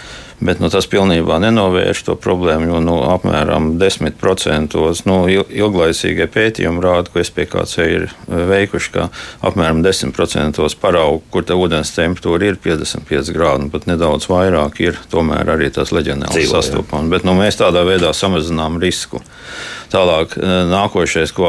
Bet 0.42 0.58
nu, 0.58 0.68
tas 0.72 0.86
pilnībā 0.90 1.36
nenovērš 1.42 2.00
to 2.08 2.14
problēmu, 2.18 2.72
jo 2.72 2.80
nu, 2.82 2.96
apmēram 3.14 3.74
10% 3.78 4.74
nu, 5.06 5.18
ilglaicīgie 5.30 6.26
pētījumi 6.34 6.82
rāda, 6.82 7.12
ko 7.12 7.22
SPKC 7.22 7.86
ir 7.86 8.06
e, 8.08 8.40
veikuši, 8.50 8.90
ka 8.96 9.06
apmēram 9.46 9.84
10% 9.86 10.58
paraugu, 10.82 11.22
kur 11.30 11.46
tā 11.46 11.56
ūdens 11.58 11.94
temperatūra 11.94 12.50
ir 12.50 12.58
55 12.64 13.30
grādi, 13.36 13.70
pat 13.72 13.86
nedaudz 13.90 14.26
vairāk 14.30 14.82
ir 14.82 14.98
tomēr 15.12 15.54
arī 15.54 15.70
tas 15.74 15.94
leģionāls 15.94 16.50
sastopams. 16.50 17.12
Bet 17.14 17.28
nu, 17.28 17.36
mēs 17.38 17.60
tādā 17.62 17.86
veidā 17.86 18.10
samazinām 18.16 18.80
risku. 18.82 19.22
Tālāk, 19.94 20.34
e, 20.40 20.54
nākošais, 20.72 21.30
ko 21.36 21.48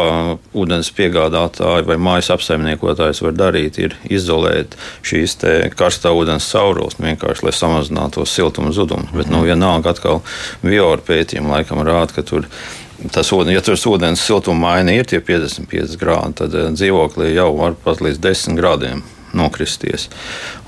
ūdens 0.54 0.92
piegādātāji 0.94 1.88
vai 1.88 1.98
mājas 1.98 2.30
apsaimniekotājs 2.36 3.24
var 3.26 3.34
darīt, 3.40 3.80
ir 3.82 3.96
izolēt 4.06 4.76
šīs 5.06 5.40
karstā 5.74 6.14
ūdens 6.14 6.52
caurules, 6.52 7.00
vienkārši 7.02 7.48
lai 7.48 7.56
samazinātu 7.56 8.28
siltumu 8.30 8.76
zudumu. 8.76 9.10
Bet, 9.18 9.32
nu, 9.34 9.42
vienalga, 9.48 9.96
atkal 9.96 10.22
Viora 10.62 11.02
pētījumi 11.02 11.56
laikam 11.56 11.82
rāda, 11.88 12.20
ka 12.20 12.26
tur 12.28 12.46
tas 13.16 13.34
ūdens, 13.34 13.58
ja 13.58 13.66
tur 13.66 13.82
ūdens 13.96 14.22
siltuma 14.22 14.70
maiņa 14.70 14.94
ir 15.00 15.10
tie 15.10 15.24
55 15.26 15.98
grādi, 16.02 16.38
tad 16.44 16.54
e, 16.54 16.70
dzīvoklī 16.78 17.34
jau 17.34 17.50
var 17.58 17.78
pat 17.82 18.06
līdz 18.06 18.22
10 18.30 18.62
grādiem 18.62 19.04
nokristies. 19.36 20.08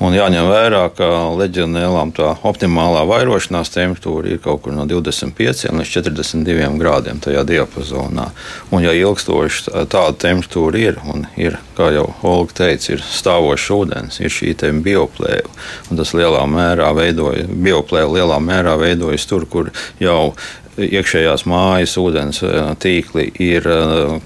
Un 0.04 0.16
jāņem 0.16 0.50
vērā, 0.52 0.84
ka 0.98 1.08
leģionēlām 1.40 2.14
tā 2.18 2.34
optimālā 2.48 3.04
vairošanās 3.10 3.72
temperatūra 3.74 4.34
ir 4.34 4.42
kaut 4.44 4.64
kur 4.66 4.76
no 4.76 4.86
25 4.90 5.72
līdz 5.78 5.94
42 5.96 6.70
grādiem 6.82 7.22
tajā 7.24 7.44
diapazonā. 7.48 8.30
Un, 8.72 8.84
ja 8.86 8.94
ilgstoši 8.96 9.72
tāda 9.90 10.14
temperatūra 10.28 10.84
ir, 10.84 11.02
un 11.08 11.26
ir, 11.40 11.58
kā 11.78 11.90
jau 11.96 12.10
Olga 12.28 12.62
teica, 12.64 12.94
ir 12.96 13.04
stāvošs 13.04 13.72
ūdens, 13.74 14.22
ir 14.22 14.34
šī 14.34 14.54
bioplēva, 14.84 15.50
un 15.90 16.00
tas 16.00 16.14
lielā 16.18 16.44
mērā 16.50 16.94
veidojas, 16.98 17.50
bioplēva 17.50 18.16
lielā 18.20 18.40
mērā 18.44 18.78
veidojas 18.80 19.28
tur, 19.30 19.46
kur 19.50 19.72
jau 20.02 20.34
iekšējās 20.78 21.46
mājas 21.50 21.96
ūdens 21.98 22.44
tīkli 22.84 23.32
ir 23.42 23.66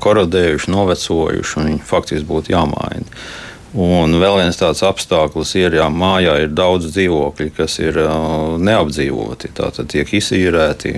korodējuši, 0.03 0.71
novecojuši, 0.73 1.57
un 1.59 1.69
viņi 1.69 1.87
faktiski 1.87 2.27
būtu 2.27 2.55
jāmaina. 2.55 3.23
Un 3.71 4.17
vēl 4.19 4.41
viens 4.41 4.57
tāds 4.59 4.81
apstākļus 4.83 5.53
ir, 5.55 5.77
ja 5.79 5.87
mājā 5.87 6.41
ir 6.43 6.51
daudz 6.51 6.89
dzīvokļu, 6.91 7.51
kas 7.55 7.77
ir 7.79 8.01
uh, 8.03 8.57
neapdzīvoti, 8.59 9.53
tātad 9.55 9.87
tiek 9.91 10.11
izīrēti. 10.19 10.97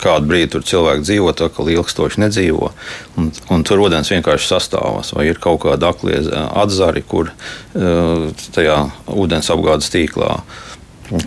Kādu 0.00 0.30
brīdi 0.30 0.48
tur 0.54 0.64
cilvēki 0.64 1.04
dzīvo, 1.04 1.32
tā 1.36 1.50
kā 1.52 1.64
ilgstoši 1.68 2.22
nedzīvo. 2.22 2.70
Un, 3.20 3.28
un 3.52 3.64
tur 3.68 3.82
ūdens 3.84 4.08
vienkārši 4.14 4.48
sastāvās, 4.48 5.12
vai 5.12 5.26
ir 5.28 5.40
kaut 5.44 5.60
kāda 5.66 5.92
aklie 5.92 6.22
atzari, 6.32 7.04
kur 7.04 7.28
uh, 7.30 8.30
tajā 8.56 8.78
ūdens 9.12 9.52
apgādes 9.52 9.92
tīklā 9.92 10.38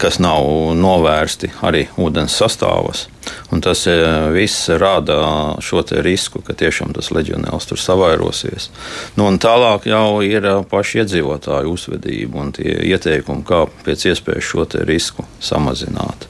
kas 0.02 0.18
nav 0.20 0.48
novērsti 0.78 1.52
arī 1.66 1.86
ūdens 2.02 2.34
sastāvos. 2.42 3.06
Un 3.52 3.62
tas 3.64 3.86
e, 3.88 3.96
viss 4.36 4.68
rada 4.76 5.20
šo 5.64 5.84
risku, 6.04 6.42
ka 6.44 6.56
tiešām 6.58 6.92
tas 6.98 7.14
leģionēls 7.16 7.70
tur 7.70 7.80
savairosies. 7.80 8.70
Nu, 9.16 9.30
tālāk 9.40 9.88
jau 9.88 10.20
ir 10.26 10.44
e, 10.44 10.56
paši 10.68 11.04
iedzīvotāju 11.04 11.72
uzvedība 11.72 12.42
un 12.44 12.52
tie 12.58 12.76
ieteikumi, 12.92 13.46
kā 13.48 13.64
pēc 13.88 14.10
iespējas 14.12 14.52
šo 14.52 14.68
risku 14.90 15.24
samazināt. 15.40 16.28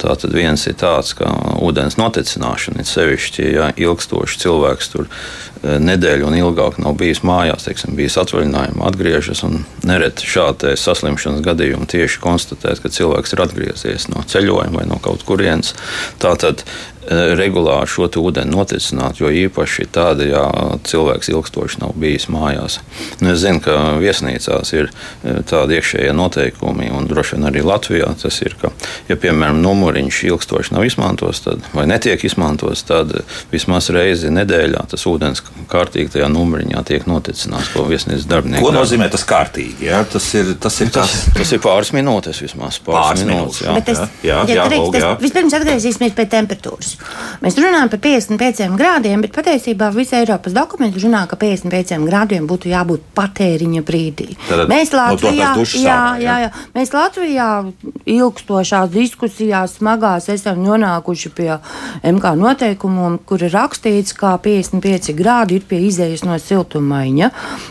Tā 0.00 0.14
tad 0.14 0.32
viens 0.34 0.62
ir 0.70 0.76
tāds, 0.78 1.12
ka 1.18 1.28
ūdens 1.60 1.96
notecināšana 1.98 2.82
ir 2.82 2.88
sevišķi, 2.88 3.46
ja 3.56 3.70
ilgstoši 3.74 4.38
cilvēks 4.44 4.92
tur 4.92 5.08
e, 5.08 5.78
nedēļu 5.82 6.28
un 6.28 6.36
ilgāk 6.38 6.78
nav 6.82 6.94
bijis 7.00 7.24
mājās, 7.26 7.66
teiksim, 7.66 7.96
bijis 7.98 8.18
atvaļinājumā, 8.22 8.86
atgriežas 8.86 9.42
nereti 9.86 10.30
šādi 10.30 10.76
saslimšanas 10.78 11.42
gadījumi 11.46 11.90
tieši 11.90 12.22
konstatēt, 12.22 12.84
ka 12.84 12.92
cilvēks 12.94 13.34
ir 13.34 13.44
atgriezies 13.44 14.08
no 14.14 14.22
ceļojuma 14.30 14.78
vai 14.78 14.86
no 14.88 15.00
kaut 15.02 15.26
kurienes. 15.26 15.74
Tātad 16.22 16.62
regulāri 17.08 17.88
šo 17.88 18.08
ūdeni 18.20 18.52
noticināt, 18.52 19.20
jo 19.20 19.30
īpaši 19.32 19.86
tāda, 19.92 20.26
ja 20.26 20.42
cilvēks 20.84 21.30
ilgstoši 21.32 21.80
nav 21.80 21.94
bijis 22.00 22.28
mājās. 22.32 22.80
Nu, 23.20 23.32
es 23.32 23.40
zinu, 23.42 23.62
ka 23.64 23.76
viesnīcās 24.00 24.72
ir 24.76 24.90
eh, 24.90 25.40
tādi 25.48 25.78
iekšējie 25.78 26.12
noteikumi, 26.16 26.90
un 26.94 27.08
droši 27.10 27.36
vien 27.36 27.48
arī 27.48 27.64
Latvijā 27.64 28.10
tas 28.20 28.40
ir, 28.44 28.56
ka, 28.60 28.72
ja 29.08 29.16
piemēram 29.20 29.62
numuriņš 29.64 30.22
ilgstoši 30.30 30.74
nav 30.76 30.84
izmantots 30.88 31.44
tad, 31.46 31.64
vai 31.74 31.86
netiek 31.90 32.22
izmantots, 32.26 32.84
tad 32.88 33.14
vismaz 33.52 33.90
reizi 33.94 34.32
nedēļā 34.34 34.84
tas 34.90 35.06
ūdens 35.08 35.44
kārtīgi 35.70 36.16
tajā 36.16 36.28
numuriņā 36.32 36.84
tiek 36.88 37.08
noticināts, 37.08 37.72
ko 37.74 37.86
viesnīcas 37.88 38.28
darbinieks. 38.30 38.64
Ko 38.64 38.74
nozīmē 38.76 39.08
tas 39.12 39.24
kārtīgi? 39.28 39.88
Ja? 39.88 40.02
Tas 40.10 40.26
ir, 40.36 40.54
tas 40.60 40.76
ir, 40.84 40.92
tas, 40.94 41.16
tas 41.36 41.54
ir 41.56 41.62
pāris 41.64 41.94
minūtes 41.96 42.42
vismaz. 42.44 42.80
Pāris, 42.84 43.24
pāris 43.24 43.26
minūtes, 43.26 43.62
minūtes 43.64 43.90
jā. 43.94 43.94
Es, 43.94 44.16
jā, 44.26 44.38
jā, 44.44 44.54
jā, 44.54 44.66
jā, 44.68 44.80
jā, 44.80 45.04
jā. 45.04 45.12
Vispirms 45.22 45.56
atgriezīsimies 45.58 46.16
pie 46.16 46.26
temperatūras. 46.30 46.89
Mēs 47.44 47.58
runājam 47.60 47.90
par 47.92 48.02
55 48.04 48.76
grādiem, 48.80 49.22
bet 49.24 49.34
patiesībā 49.36 49.90
visi 49.94 50.16
Eiropas 50.18 50.54
dokumenti 50.56 51.02
runā, 51.04 51.24
ka 51.30 51.38
55 51.40 52.06
grādiem 52.08 52.48
būtu 52.50 52.70
jābūt 52.72 53.06
patēriņa 53.16 53.84
brīdī. 53.86 54.28
Tad, 54.48 54.66
mēs 54.70 54.94
Latvijā, 54.96 55.52
no 55.56 55.66
jā, 55.80 56.00
jā, 56.22 56.36
jā, 56.44 56.50
mēs 56.76 56.94
Latvijā 56.94 57.48
ilgstošās 58.10 58.90
diskusijās 58.94 59.78
smagās 59.78 60.28
esam 60.32 60.60
nonākuši 60.64 61.32
pie 61.36 61.50
MK 62.06 62.34
noteikumiem, 62.40 63.18
kur 63.26 63.42
ir 63.44 63.54
rakstīts, 63.54 64.14
ka 64.16 64.36
55 64.42 65.14
grādi 65.18 65.60
ir 65.60 65.66
pie 65.68 65.82
izējas 65.88 66.24
no 66.26 66.36
siltumaiņa. 66.40 67.30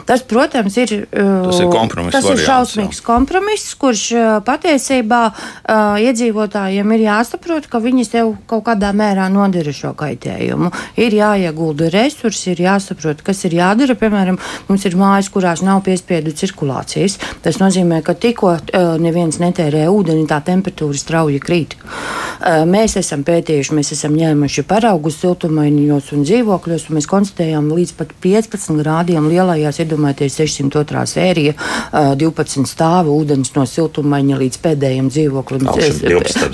Tas, 0.10 0.24
protams, 0.28 0.78
ir, 0.82 0.90
tas 1.10 1.60
ir, 1.62 1.68
uh, 1.70 2.10
tas 2.14 2.24
variants, 2.24 2.30
ir 2.34 2.46
šausmīgs 2.46 3.02
jā. 3.02 3.06
kompromiss, 3.06 3.76
kurš 3.80 4.06
uh, 4.16 4.28
patiesībā 4.46 5.22
uh, 5.30 6.00
iedzīvotājiem 6.04 6.96
ir 6.96 7.06
jāsaprot, 7.08 7.70
ka 7.70 7.82
viņi 7.84 8.08
sev 8.08 8.34
kaut 8.50 8.66
kādā 8.70 8.92
mērā 8.96 9.09
mērā 9.10 9.28
nodara 9.34 9.74
šo 9.74 9.94
kaitējumu. 9.98 10.72
Ir 11.02 11.16
jāiegulda 11.18 11.90
resursi, 11.94 12.54
ir 12.54 12.64
jāsaprot, 12.68 13.24
kas 13.26 13.44
ir 13.48 13.58
jādara. 13.60 13.98
Piemēram, 14.00 14.40
mums 14.70 14.86
ir 14.86 14.98
mājas, 15.00 15.32
kurās 15.34 15.64
nav 15.66 15.82
piespiedu 15.88 16.34
cirkulācijas. 16.36 17.18
Tas 17.44 17.60
nozīmē, 17.62 18.02
ka 18.06 18.16
tikko 18.16 18.56
uh, 18.56 18.96
neviens 19.02 19.40
netērē 19.42 19.88
ūdeni, 19.92 20.28
tā 20.30 20.42
temperatūra 20.46 20.98
strauji 21.00 21.42
krīt. 21.44 21.76
Uh, 21.80 22.64
mēs 22.70 22.98
esam 23.00 23.26
pētījuši, 23.28 23.76
mēs 23.78 23.94
esam 23.96 24.16
ņēmuši 24.18 24.66
paraugus 24.70 25.20
siltumaiņos 25.24 26.14
un 26.16 26.26
dzīvokļos, 26.28 26.88
un 26.90 27.00
mēs 27.00 27.10
konstatējām 27.10 27.72
līdz 27.74 27.96
pat 28.00 28.14
15 28.24 28.80
grādiem 28.84 29.30
lielajās, 29.32 29.82
iedomājieties, 29.84 30.38
602. 30.44 31.06
sērija, 31.16 31.56
uh, 31.56 32.14
12 32.20 32.70
stāvu 32.70 33.18
ūdens 33.20 33.54
no 33.58 33.66
siltumaiņa 33.70 34.40
līdz 34.44 34.62
pēdējiem 34.64 35.12
dzīvoklim. 35.14 35.68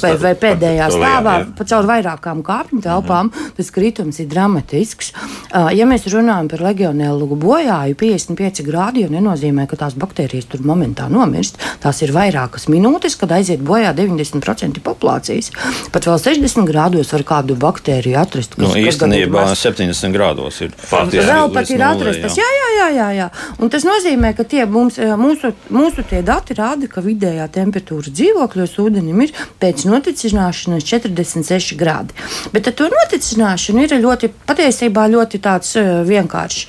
Vai, 0.02 0.16
vai 0.22 0.34
pēdējā 0.40 0.90
stāvā 0.94 1.36
pa 1.56 1.68
caur 1.68 1.88
vairākām 1.90 2.45
kāpņu 2.46 2.82
telpām, 2.86 3.28
mm 3.28 3.32
-hmm. 3.32 3.56
tas 3.58 3.72
kritums 3.72 4.20
ir 4.20 4.28
dramatisks. 4.32 5.12
Uh, 5.16 5.70
ja 5.74 5.86
mēs 5.86 6.08
runājam 6.12 6.50
par 6.50 6.62
legionēlu 6.62 7.36
bojāju, 7.36 7.96
55 7.96 8.64
grādi 8.66 9.06
jau 9.06 9.10
nenozīmē, 9.10 9.68
ka 9.68 9.76
tās 9.76 9.96
baktērijas 9.98 10.46
tur 10.52 10.62
momentā 10.62 11.10
nomirst. 11.10 11.58
Tās 11.84 12.02
ir 12.02 12.14
vairākas 12.16 12.68
minūtes, 12.72 13.18
kad 13.20 13.32
aiziet 13.32 13.62
bojā 13.66 13.94
90% 13.96 14.82
populācijas. 14.86 15.52
Pat 15.92 16.08
vēl 16.08 16.20
60 16.20 16.68
grādos 16.70 17.12
var 17.14 17.24
kādu 17.24 17.56
baktēriju 17.60 18.20
atrast. 18.20 18.56
Kas, 18.56 18.64
nu, 18.64 18.74
īstenībā 18.80 19.46
70 19.56 20.16
grādos 20.16 20.62
ir 20.62 20.74
faktiski. 20.78 21.26
Vēl 21.28 21.52
pat 21.54 21.70
ir 21.74 21.84
atrastas. 21.86 22.38
Jā, 22.40 22.50
jā, 22.60 22.70
jā, 22.80 22.90
jā, 22.96 23.10
jā. 23.20 23.30
Un 23.60 23.72
tas 23.74 23.86
nozīmē, 23.88 24.34
ka 24.38 24.46
tie 24.48 24.66
mums, 24.70 25.00
mūsu, 25.22 25.54
mūsu 25.74 26.06
tie 26.10 26.22
dati 26.26 26.58
rāda, 26.58 26.90
ka 26.92 27.04
vidējā 27.06 27.48
temperatūra 27.56 28.14
dzīvokļos 28.14 28.78
ūdenim 28.84 29.24
ir 29.26 29.34
pēc 29.62 29.86
noticināšanas 29.90 30.86
46 30.90 31.78
grādi. 31.80 32.16
Bet 32.54 32.70
to 32.78 32.90
noticināšanu 32.92 33.86
ir 33.86 33.98
ļoti, 34.04 34.32
patiesībā 34.48 35.08
ļoti 35.12 35.42
tāds 35.44 35.76
uh, 35.80 36.02
vienkāršs. 36.08 36.68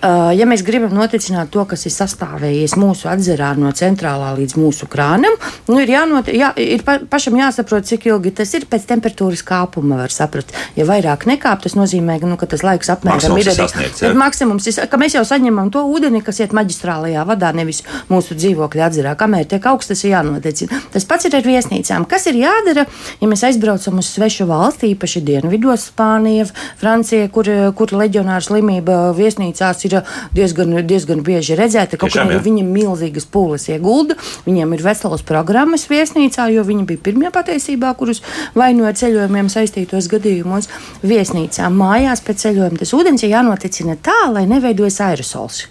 Uh, 0.00 0.30
ja 0.32 0.46
mēs 0.48 0.62
gribam 0.64 0.94
noticināt 0.96 1.50
to, 1.52 1.60
kas 1.68 1.82
ir 1.84 1.92
sastāvējies 1.92 2.72
mūsu 2.80 3.10
atzarā 3.12 3.50
no 3.60 3.68
centrālā 3.76 4.30
līdz 4.38 4.54
mūsu 4.56 4.86
krānam, 4.88 5.34
nu, 5.68 5.76
ir, 5.82 5.92
jānot, 5.92 6.30
jā, 6.32 6.54
ir 6.56 6.80
pa, 6.86 6.94
pašam 7.04 7.36
jāsaprot, 7.36 7.84
cik 7.84 8.06
ilgi 8.08 8.32
tas 8.38 8.54
ir 8.56 8.64
pēc 8.70 8.86
temperatūras 8.88 9.44
kāpuma. 9.44 9.98
Var 10.00 10.14
saprast, 10.14 10.54
ja 10.78 10.86
vairāk 10.88 11.26
nekāp, 11.28 11.60
tas 11.66 11.76
nozīmē, 11.76 12.16
nu, 12.24 12.38
ka 12.40 12.48
tas 12.48 12.64
laiks 12.64 12.88
apmēram 12.94 13.36
ir 13.36 13.50
sasniegts. 13.52 14.00
Ja? 14.06 14.14
Maksimums 14.16 14.70
ir, 14.70 14.78
ka 14.88 15.00
mēs 15.00 15.18
jau 15.18 15.24
saņemam 15.28 15.68
to 15.74 15.84
ūdeni, 15.92 16.22
kas 16.24 16.40
iet 16.40 16.56
maģistrālajā 16.56 17.26
vadā, 17.28 17.52
nevis 17.56 17.82
mūsu 18.08 18.38
dzīvokļa 18.40 18.88
atzarā, 18.88 19.14
kamēr 19.20 19.50
tiek 19.52 19.68
augsts, 19.68 19.92
tas 19.92 20.06
ir 20.06 20.14
jānoticina. 20.14 20.80
Tas 20.94 21.04
pats 21.04 21.28
ir 21.28 21.36
ar 21.36 21.44
viesnīcām. 21.44 22.08
Kas 22.08 22.24
ir 22.30 22.40
jādara, 22.40 22.86
ja 23.20 23.28
mēs 23.28 23.44
aizbraucam 23.50 24.00
uz 24.00 24.08
svešu 24.14 24.48
valsti, 24.48 24.94
īpaši 25.00 25.22
dienvidos, 25.24 25.88
Spānija, 25.88 26.44
Francija, 26.76 27.28
kur, 27.32 27.48
kur 27.76 27.94
leģionāra 27.96 28.44
slimība 28.44 28.98
viesnīcās 29.16 29.84
ir 29.88 30.00
diezgan, 30.36 30.76
diezgan 30.84 31.24
bieži 31.24 31.56
redzēta. 31.56 31.96
Kaut 32.00 32.12
kā 32.12 32.26
viņi 32.28 32.64
milzīgas 32.68 33.24
pūles 33.24 33.68
iegulda, 33.72 34.18
viņiem 34.44 34.76
ir 34.76 34.84
veselas 34.84 35.24
programmas 35.24 35.88
viesnīcā, 35.90 36.50
jo 36.52 36.64
viņi 36.68 36.86
bija 36.92 37.04
pirmie 37.08 37.32
patiesībā, 37.32 37.94
kurus 37.96 38.22
vai 38.54 38.72
no 38.76 38.90
ceļojumiem 38.90 39.48
saistītos 39.48 40.10
gadījumos 40.12 40.68
viesnīcā. 41.02 41.72
Mājās 41.72 42.20
pēc 42.26 42.46
ceļojuma 42.46 42.80
tas 42.84 42.96
ūdens 42.96 43.24
ir 43.24 43.34
jānoticina 43.34 43.96
tā, 43.96 44.26
lai 44.34 44.44
neveidojas 44.50 45.00
aerosols. 45.08 45.66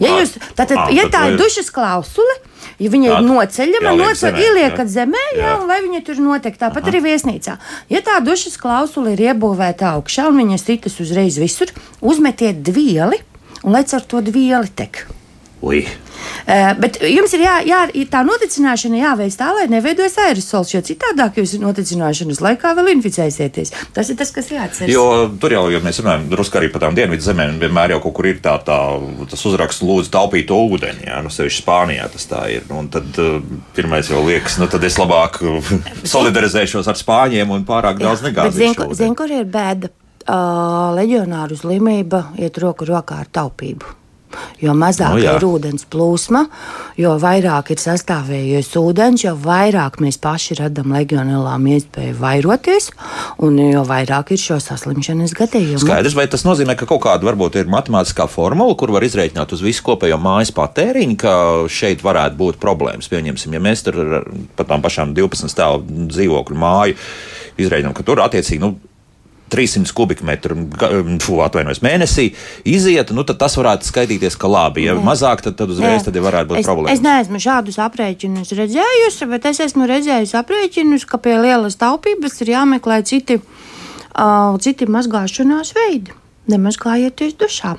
Ja, 0.00 0.16
jūs, 0.20 0.36
tātad, 0.56 0.78
à, 0.78 0.90
ja 0.94 1.06
tā 1.12 1.26
ir 1.30 1.36
dušas 1.40 1.68
klausule, 1.74 2.38
Ja 2.76 2.90
viņa 2.92 3.12
ir 3.12 3.24
noceļama, 3.24 3.92
noceļ, 3.96 4.38
ieliekat 4.42 4.90
zemē, 4.92 5.22
jā, 5.32 5.40
jā. 5.40 5.52
un 5.60 5.70
lai 5.70 5.78
viņa 5.86 6.02
tur 6.04 6.20
notiek. 6.20 6.58
Tāpat 6.60 6.84
Aha. 6.84 6.92
arī 6.92 7.00
viesnīcā. 7.06 7.56
Ja 7.92 8.02
tā 8.04 8.18
dušas 8.24 8.58
klausula 8.60 9.14
ir 9.14 9.22
iebūvēta 9.30 9.94
augšā 9.96 10.28
un 10.28 10.42
viņa 10.42 10.60
sitas 10.60 11.00
uzreiz 11.00 11.40
visur, 11.40 11.72
uzmetiet 12.04 12.60
vieli 12.68 13.22
un 13.62 13.72
lai 13.72 13.86
ar 13.86 14.04
to 14.04 14.20
vieli 14.20 14.68
tek. 14.76 15.06
Ui. 15.64 15.86
Uh, 16.46 16.74
bet 16.78 16.98
jums 17.00 17.32
ir 17.34 17.42
jā, 17.42 17.54
jā, 17.66 17.78
tā 18.12 18.20
noticināšana 18.26 18.98
jāveic 19.00 19.34
tā, 19.38 19.48
lai 19.56 19.64
neveidojas 19.72 20.18
aerosols, 20.20 20.74
jo 20.74 20.82
citādāk 20.84 21.40
jūs 21.40 21.54
noticināšanas 21.62 22.42
laikā 22.44 22.74
vēl 22.76 22.90
inficēsieties. 22.92 23.72
Tas 23.96 24.12
ir 24.12 24.18
tas, 24.20 24.30
kas 24.36 24.52
jāatcerās. 24.52 24.92
Jo 24.92 25.26
tur 25.40 25.56
jau, 25.56 25.64
ja 25.72 25.80
mēs 25.84 26.02
runājam 26.02 26.28
drusku 26.32 26.60
arī 26.60 26.70
par 26.74 26.84
tām 26.84 26.98
dienvidu 26.98 27.24
zemēm, 27.24 27.58
vienmēr 27.62 27.96
jau 27.96 28.02
kaut 28.04 28.16
kur 28.20 28.30
ir 28.30 28.40
tā, 28.44 28.58
tā 28.68 28.78
tas 29.32 29.44
uzraksts, 29.48 29.84
lūdzu, 29.86 30.12
taupīt 30.12 30.52
ūdeni. 30.54 31.08
Jā, 31.08 31.18
nu, 31.24 31.32
sevišķi 31.32 31.64
Spānijā 31.64 32.08
tas 32.12 32.28
tā 32.30 32.44
ir. 32.52 32.68
Un 32.76 32.92
tad 32.92 33.20
uh, 33.22 33.36
pirmais 33.76 34.12
jau 34.12 34.22
liekas, 34.28 34.60
nu 34.62 34.70
tad 34.70 34.84
es 34.86 35.00
labāk 35.00 35.40
solidarizēšos 36.14 36.92
ar 36.92 37.00
spāņiem 37.00 37.56
un 37.56 37.68
pārāk 37.68 38.00
daudz 38.02 38.24
negāzīšu. 38.28 38.76
Zinu, 38.76 38.90
zin, 38.98 39.18
kur 39.18 39.32
ir 39.32 39.48
bēda 39.50 39.90
uh, 39.90 40.92
leģionāru 41.00 41.58
slimība 41.58 42.28
iet 42.38 42.60
roku 42.62 42.88
rokā 42.88 43.24
ar 43.24 43.32
taupību. 43.40 43.96
Jo 44.62 44.74
mazāk 44.76 45.14
no, 45.14 45.20
nu 45.20 45.24
jā. 45.24 45.34
ir 45.36 45.46
ūdens 45.46 45.86
plūsma, 45.92 46.44
jo 47.00 47.14
vairāk 47.20 47.72
ir 47.74 47.82
sastāvējies 47.82 48.70
ūdens, 48.80 49.24
jo 49.26 49.34
vairāk 49.40 49.98
mēs 50.04 50.18
paši 50.22 50.58
radām 50.60 50.94
legionēlām 50.96 51.68
iespēju 51.74 52.16
vairoties, 52.20 52.90
un 53.44 53.60
jo 53.60 53.84
vairāk 53.88 54.32
ir 54.34 54.42
šo 54.42 54.58
saslimšanas 54.62 55.36
gadījumu. 55.36 55.82
Skaidrs, 55.84 56.16
vai 56.18 56.26
tas 56.32 56.46
nozīmē, 56.46 56.76
ka 56.78 56.88
kaut 56.88 57.04
kāda 57.06 57.28
varbūt 57.28 57.60
ir 57.60 57.70
matemātiskā 57.72 58.28
formula, 58.30 58.76
kur 58.78 58.94
var 58.94 59.06
izreikināt 59.06 59.54
uz 59.56 59.64
visu 59.64 59.84
kopējo 59.86 60.18
mājas 60.22 60.54
patēriņu, 60.56 61.20
ka 61.20 61.36
šeit 61.72 62.04
varētu 62.06 62.40
būt 62.40 62.60
problēmas. 62.62 63.10
Pieņemsim, 63.12 63.56
ja 63.56 63.62
mēs 63.62 63.86
tur 63.86 64.02
par 64.56 64.68
tām 64.68 64.84
pašām 64.84 65.14
12 65.16 65.52
stāvu 65.52 66.06
dzīvokļu 66.12 66.60
māju 66.60 66.98
izreikinām, 67.60 67.94
ka 67.96 68.04
tur 68.06 68.22
attiecīgi. 68.24 68.62
Nu, 68.62 68.76
300 69.52 69.94
kubikmetru 69.94 70.56
fu, 71.22 71.38
atvainojos, 71.44 71.80
mēnesī 71.84 72.28
iziet, 72.66 73.12
nu, 73.14 73.22
tad 73.26 73.38
tas 73.42 73.56
varētu 73.58 73.86
skaitīties, 73.86 74.38
ka 74.40 74.50
labi. 74.50 74.86
Ja 74.88 74.96
Nē. 74.98 75.04
mazāk, 75.06 75.44
tad, 75.46 75.58
tad 75.60 75.70
uzreiz 75.72 76.06
tad 76.06 76.18
varētu 76.18 76.52
būt 76.52 76.62
es, 76.62 76.68
problēma. 76.68 76.94
Es 76.94 77.04
neesmu 77.04 77.40
šādus 77.42 77.78
aprēķinus 77.86 78.54
redzējusi, 78.58 79.30
bet 79.30 79.50
es 79.52 79.62
esmu 79.68 79.88
redzējusi 79.90 80.38
aprēķinus, 80.42 81.06
ka 81.08 81.22
pie 81.22 81.38
lielas 81.38 81.78
taupības 81.80 82.40
ir 82.42 82.54
jāmeklē 82.56 83.02
citi, 83.06 83.38
uh, 83.40 84.56
citi 84.62 84.90
mazgāšanās 84.90 85.76
veidi. 85.78 86.16
Nemazgājieties 86.50 87.38
dušā 87.38 87.76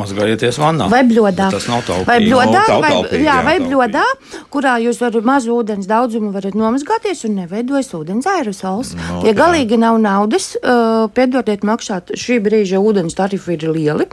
mazgājieties 0.00 0.58
vannā. 0.60 0.88
Vai 0.92 1.02
bļodā. 1.08 1.48
Tas 1.54 1.68
nav 1.70 1.84
taupīgi. 1.86 2.08
Vai 2.08 2.18
bļodā, 2.24 2.62
no, 2.68 2.80
vai, 2.82 2.90
taupīgi, 2.94 3.22
jā, 3.26 3.36
vai 3.46 3.56
bļodā, 3.62 4.04
kurā 4.52 4.76
jūs 4.84 5.00
ar 5.06 5.16
mazu 5.26 5.56
ūdens 5.56 5.88
daudzumu 5.90 6.32
varat 6.34 6.58
nomazgāties 6.58 7.24
un 7.28 7.40
neveidojas 7.42 7.92
ūdens 7.96 8.28
aerosols. 8.36 8.92
No, 8.98 9.22
ja 9.26 9.34
galīgi 9.36 9.80
nav 9.80 9.98
naudas, 10.02 10.52
uh, 10.60 11.08
piedodiet 11.16 11.64
maksāt, 11.66 12.14
šī 12.18 12.40
brīža 12.44 12.82
ūdens 12.82 13.16
tarifi 13.16 13.56
ir 13.56 13.68
lieli. 13.72 14.10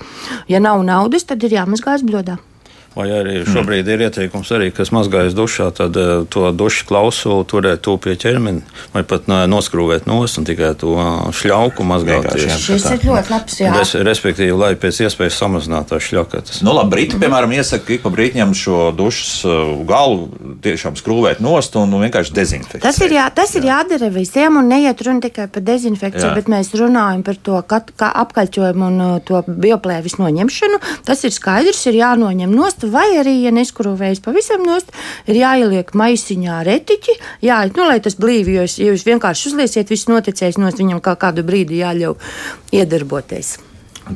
Ja 0.51 0.63
nav 0.63 0.83
naudas, 0.87 1.27
tad 1.29 1.43
ir 1.43 1.59
jāmazgājas 1.59 2.07
bļodā. 2.07 2.39
Vai 2.93 3.07
arī 3.09 3.39
šobrīd 3.47 3.87
ir 3.89 4.03
ieteikums, 4.05 4.51
arī, 4.53 4.69
kas 4.75 4.91
mazgājas 4.93 5.33
dušā, 5.33 5.71
tad 5.73 5.97
uh, 5.97 6.11
to 6.29 6.51
dušu 6.53 6.85
klausulu 6.85 7.41
turēt 7.49 7.81
to 7.85 7.95
pie 7.97 8.13
ķermeni, 8.19 8.61
vai 8.93 9.01
pat 9.07 9.25
uh, 9.31 9.45
noskrūvēt 9.49 10.05
nost 10.09 10.37
un 10.37 10.45
tikai 10.45 10.73
to 10.77 10.93
uh, 10.93 11.31
šļauku 11.33 11.85
mazgāties. 11.89 12.53
Šis 12.61 12.85
ir 12.93 13.07
ļoti 13.09 13.33
labs. 13.33 13.57
Res, 13.73 13.95
respektīvi, 14.05 14.53
lai 14.53 14.75
pēc 14.77 15.01
iespējas 15.07 15.39
samazinātu 15.41 15.95
tās 15.95 16.05
šļakatas. 16.05 16.61
Nu, 16.65 16.75
labi, 16.77 16.93
Briti, 16.93 17.17
piemēram, 17.21 17.55
iesaka, 17.57 17.87
ka 17.87 17.95
ik 17.97 18.05
pa 18.05 18.11
brītņam 18.13 18.53
šo 18.57 18.83
dušas 18.93 19.41
galu 19.89 20.29
tiešām 20.61 20.97
skrūvēt 20.99 21.41
nost 21.41 21.73
un, 21.81 21.97
vienkārši 22.03 22.35
dezinfekcēt. 22.37 22.85
Tas 22.85 23.01
ir, 23.01 23.17
jā, 23.17 23.25
tas 23.33 23.55
ir 23.57 23.65
jā. 23.65 23.79
jādara 23.79 24.11
visiem 24.13 24.61
un 24.61 24.69
neiet 24.69 25.01
runa 25.01 25.25
tikai 25.25 25.49
par 25.49 25.65
dezinfekciju, 25.65 26.29
jā. 26.29 26.35
bet 26.37 26.51
mēs 26.51 26.69
runājam 26.77 27.25
par 27.25 27.41
to 27.41 27.57
kat, 27.73 27.89
kā 27.97 28.11
apkaļķojumu 28.21 28.89
un 28.91 29.03
to 29.25 29.41
bioplēvis 29.47 30.19
noņemšanu. 30.21 30.81
Tas 31.09 31.25
ir 31.25 31.33
skaidrs, 31.33 31.81
ir 31.89 31.97
jānoņem 32.03 32.53
nost 32.53 32.82
nost, 32.83 32.93
vai 32.93 33.17
arī, 33.19 33.43
ja 33.43 33.51
neskrūvējas 33.51 34.21
pavisam 34.23 34.63
nost, 34.65 34.91
ir 35.27 35.35
jāieliek 35.35 35.93
maisiņā 35.93 36.63
retiķi, 36.63 37.17
jā, 37.41 37.63
nu, 37.75 37.87
lai 37.87 37.99
tas 37.99 38.15
blīvi, 38.15 38.57
jo 38.57 38.63
ja 38.63 38.91
jūs 38.91 39.05
vienkārši 39.05 39.51
uzliesiet, 39.51 39.89
viss 39.89 40.07
noticēs 40.07 40.57
nost, 40.57 40.77
viņam 40.77 41.01
kā 41.01 41.15
kādu 41.15 41.43
brīdi 41.43 41.81
jāļauj 41.81 42.17
iedarboties. 42.71 43.57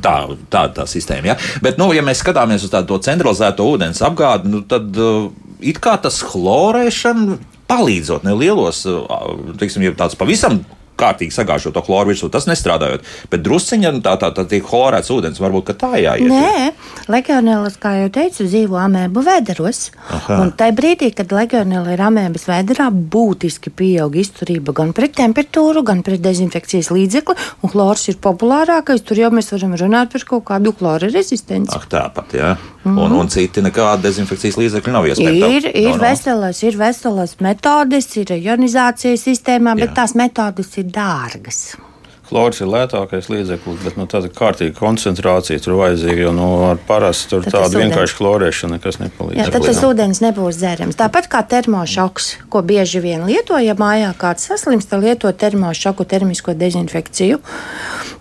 Tā 0.02 0.28
tā, 0.50 0.68
tā 0.68 0.84
sistēma. 0.86 1.32
Ja? 1.32 1.36
Bet, 1.62 1.78
nu, 1.78 1.92
ja 1.94 2.02
mēs 2.02 2.20
skatāmies 2.20 2.64
uz 2.64 2.70
tādu 2.70 2.98
centralizēto 3.00 3.64
ūdens 3.64 4.02
apgādi, 4.04 4.50
nu, 4.52 4.62
tad 4.68 4.92
uh, 4.96 5.30
it 5.60 5.80
kā 5.80 5.96
tas 6.00 6.20
chlorēšana 6.22 7.38
palīdzot 7.68 8.24
nelielos, 8.24 8.84
uh, 8.88 9.08
teiksim, 9.60 9.86
ja 9.88 9.96
tāds 9.96 10.18
pavisam 10.18 10.60
kārtīgi 10.98 11.34
sagāžot 11.34 11.74
to 11.76 11.82
chloru 11.86 12.12
virsū, 12.12 12.30
tas 12.32 12.48
nestrādājot. 12.50 13.06
Bet 13.32 13.44
drusciņā 13.46 13.92
tā, 14.04 14.16
tā, 14.20 14.30
tā 14.36 14.44
tiek 14.48 14.64
chlorēts 14.66 15.12
ūdens, 15.14 15.40
varbūt 15.42 15.74
tā 15.78 15.92
jāiet. 16.00 16.30
Nē, 16.30 16.72
legionēlas, 17.12 17.78
kā 17.80 17.94
jau 18.02 18.08
teicu, 18.14 18.46
dzīvo 18.48 18.78
amēbu 18.80 19.24
vēderos. 19.26 19.82
Aha. 20.16 20.40
Un 20.42 20.52
tajā 20.58 20.76
brīdī, 20.78 21.10
kad 21.16 21.32
legionēla 21.34 21.94
ir 21.94 22.04
amēbas 22.08 22.48
vēderā, 22.50 22.88
būtiski 23.14 23.72
pieaug 23.74 24.16
izturība 24.18 24.74
gan 24.76 24.94
pret 24.96 25.14
temperatūru, 25.18 25.84
gan 25.86 26.02
pret 26.06 26.22
dezinfekcijas 26.24 26.90
līdzekli, 26.94 27.36
un 27.62 27.72
chlors 27.72 28.08
ir 28.12 28.18
populārākais. 28.24 29.04
Tur 29.06 29.22
jau 29.22 29.30
mēs 29.34 29.52
varam 29.54 29.76
runāt 29.78 30.12
par 30.14 30.26
kaut 30.32 30.46
kādu 30.50 30.74
chlora 30.78 31.10
rezistenci. 31.12 31.74
Ak, 31.76 31.88
tāpat, 31.92 32.36
jā. 32.38 32.56
Mm 32.84 32.96
-hmm. 32.96 33.04
un, 33.04 33.12
un 33.20 33.28
citi 33.28 33.62
nekāda 33.62 34.02
dezinfekcijas 34.02 34.56
līdzekļi 34.56 34.92
nav 34.92 35.06
iespējams. 35.06 35.56
Ir, 35.56 35.64
ir, 35.74 35.90
no, 35.90 35.96
no. 35.96 36.02
Veselas, 36.02 36.62
ir 36.62 36.76
veselas 36.78 37.34
metodes, 37.40 38.16
ir 38.16 38.32
ionizācijas 38.32 39.24
sistēmā, 39.28 39.74
bet 39.74 39.90
jā. 39.90 39.94
tās 39.94 40.14
metodes 40.14 40.76
ir 40.78 40.87
dārgas. 40.96 41.76
Chlors 42.28 42.60
ir 42.60 42.68
lētākais 42.68 43.30
līdzeklis, 43.32 43.78
bet 43.86 43.96
nu, 43.96 44.04
tāda 44.10 44.28
kārtīga 44.28 44.74
koncentrācija 44.76 45.62
tur 45.64 45.78
vajadzīga. 45.78 46.26
Jo 46.26 46.32
nu, 46.36 46.48
ar 46.68 46.80
parastu 46.88 47.38
tur 47.38 47.48
tādu 47.48 47.80
vienkārši 47.80 48.18
chlorēšanu 48.18 48.76
nekas 48.76 49.00
nepalīdz. 49.00 49.38
Jā, 49.40 49.48
tad 49.54 49.64
tas 49.64 49.80
ūdens 49.86 50.20
nebūs 50.24 50.60
dzērams. 50.60 50.98
Tāpat 50.98 51.30
kā 51.32 51.40
termošoks, 51.48 52.28
ko 52.52 52.60
bieži 52.68 53.00
vien 53.04 53.24
lieto, 53.28 53.56
ja 53.62 53.76
mājā 53.78 54.12
kāds 54.20 54.50
saslimst, 54.50 54.90
tad 54.92 55.06
lieto 55.06 55.32
termošoku, 55.32 56.04
termisko 56.08 56.52
dezinfekciju. 56.58 57.40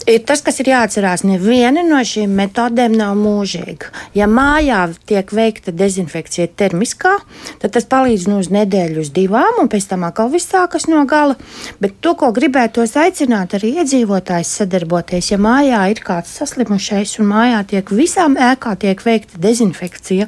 Ir 0.07 0.21
tas, 0.23 0.39
kas 0.39 0.61
ir 0.63 0.69
jāatcerās, 0.71 1.25
neviena 1.27 1.81
no 1.83 1.99
šīm 1.99 2.31
metodēm 2.31 2.93
nav 2.95 3.17
mūžīga. 3.19 3.89
Ja 4.15 4.23
mājā 4.31 4.85
tiek 5.09 5.33
veikta 5.35 5.73
dezinfekcija 5.75 6.47
termiskā, 6.55 7.17
tad 7.59 7.73
tas 7.75 7.83
palīdz 7.91 8.29
nu 8.31 8.37
uz 8.39 8.47
nedēļu, 8.55 9.03
uz 9.03 9.11
divām, 9.11 9.59
un 9.59 9.67
pēc 9.67 9.89
tam 9.91 10.05
atkal 10.07 10.31
viss 10.31 10.47
sākas 10.47 10.87
no 10.87 11.03
gala. 11.09 11.35
Bet 11.83 11.99
to, 11.99 12.15
ko 12.15 12.31
gribētos 12.31 12.95
aicināt 12.95 13.57
arī 13.59 13.73
iedzīvotājs 13.97 14.49
sadarboties, 14.59 15.31
ja 15.31 15.37
mājā 15.41 15.79
ir 15.89 16.01
kāds 16.05 16.29
saslimušais 16.37 17.17
un 17.21 17.29
mājā 17.31 17.61
tiek 17.71 17.89
visām 17.89 18.35
ēkā 18.37 18.75
tiek 18.77 18.99
veikta 19.01 19.39
dezinfekcija, 19.41 20.27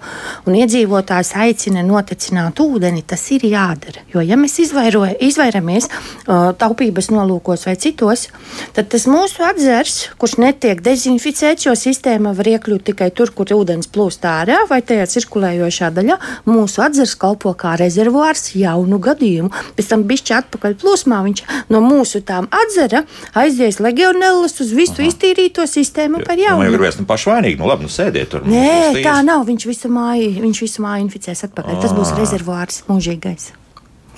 un 0.49 0.57
iedzīvotājs 0.57 1.35
aicina 1.37 1.83
notecināt 1.85 2.59
ūdeni, 2.59 3.03
tas 3.05 3.21
ir 3.35 3.45
jādara. 3.45 4.01
Jo, 4.13 4.23
ja 4.25 4.37
mēs 4.39 4.57
izvairamies 4.59 5.89
uh, 5.89 6.49
taupības 6.57 7.11
nolūkos 7.13 7.67
vai 7.67 7.75
citos, 7.77 8.27
tad 8.73 8.89
tas 8.89 9.05
mūsu 9.09 9.45
ezers, 9.51 10.09
kurš 10.17 10.39
netiek 10.41 10.81
dezinficēts, 10.81 11.67
jo 11.67 11.75
sistēma 11.77 12.33
var 12.37 12.49
iekļūt 12.55 12.89
tikai 12.89 13.11
tur, 13.13 13.33
kur 13.35 13.53
ūdens 13.59 13.91
plūst 13.93 14.25
ārā 14.25 14.63
vai 14.69 14.81
tajā 14.81 15.05
cirkulējošā 15.13 15.91
daļā. 15.93 16.17
Mūsu 16.49 16.83
atzars 16.85 17.15
kalpo 17.19 17.53
kā 17.53 17.75
rezervuārs 17.79 18.55
jaunu 18.57 19.01
gadījumu. 19.03 19.53
Pēc 19.77 19.93
tam 19.93 20.07
bišķi 20.09 20.37
atpakaļ 20.41 20.77
plūsmā 20.81 21.21
viņš 21.27 21.45
no 21.69 21.83
mūsu 21.85 22.23
tām 22.25 22.49
atzara 22.49 23.05
aizies 23.59 23.79
legionellas 23.83 24.59
uz 24.63 24.71
visu 24.75 24.99
Aha. 24.99 25.09
iztīrīto 25.11 25.65
sistēmu 25.67 26.23
par 26.25 26.39
jaunu. 26.39 26.63
Nu, 26.63 26.69
jau 26.69 26.75
gribēs, 26.77 26.99
nu 26.99 27.07
pašvainīgi, 27.09 27.59
nu 27.59 27.69
labi, 27.69 27.87
nu 27.87 27.93
sēdiet 27.93 28.31
tur. 28.31 28.47
Nē, 28.47 29.03
tā 29.03 29.19
nav. 29.25 29.45
Viņš 29.49 29.69
visu 29.69 29.91
māju, 29.93 30.33
viņš 30.39 30.65
visu 30.65 30.85
māju 30.85 31.07
inficēs 31.07 31.47
atpakaļ. 31.49 31.81
Tas 31.83 31.95
būs 31.97 32.15
rezervuārs 32.19 32.83
mūžīgais 32.89 33.53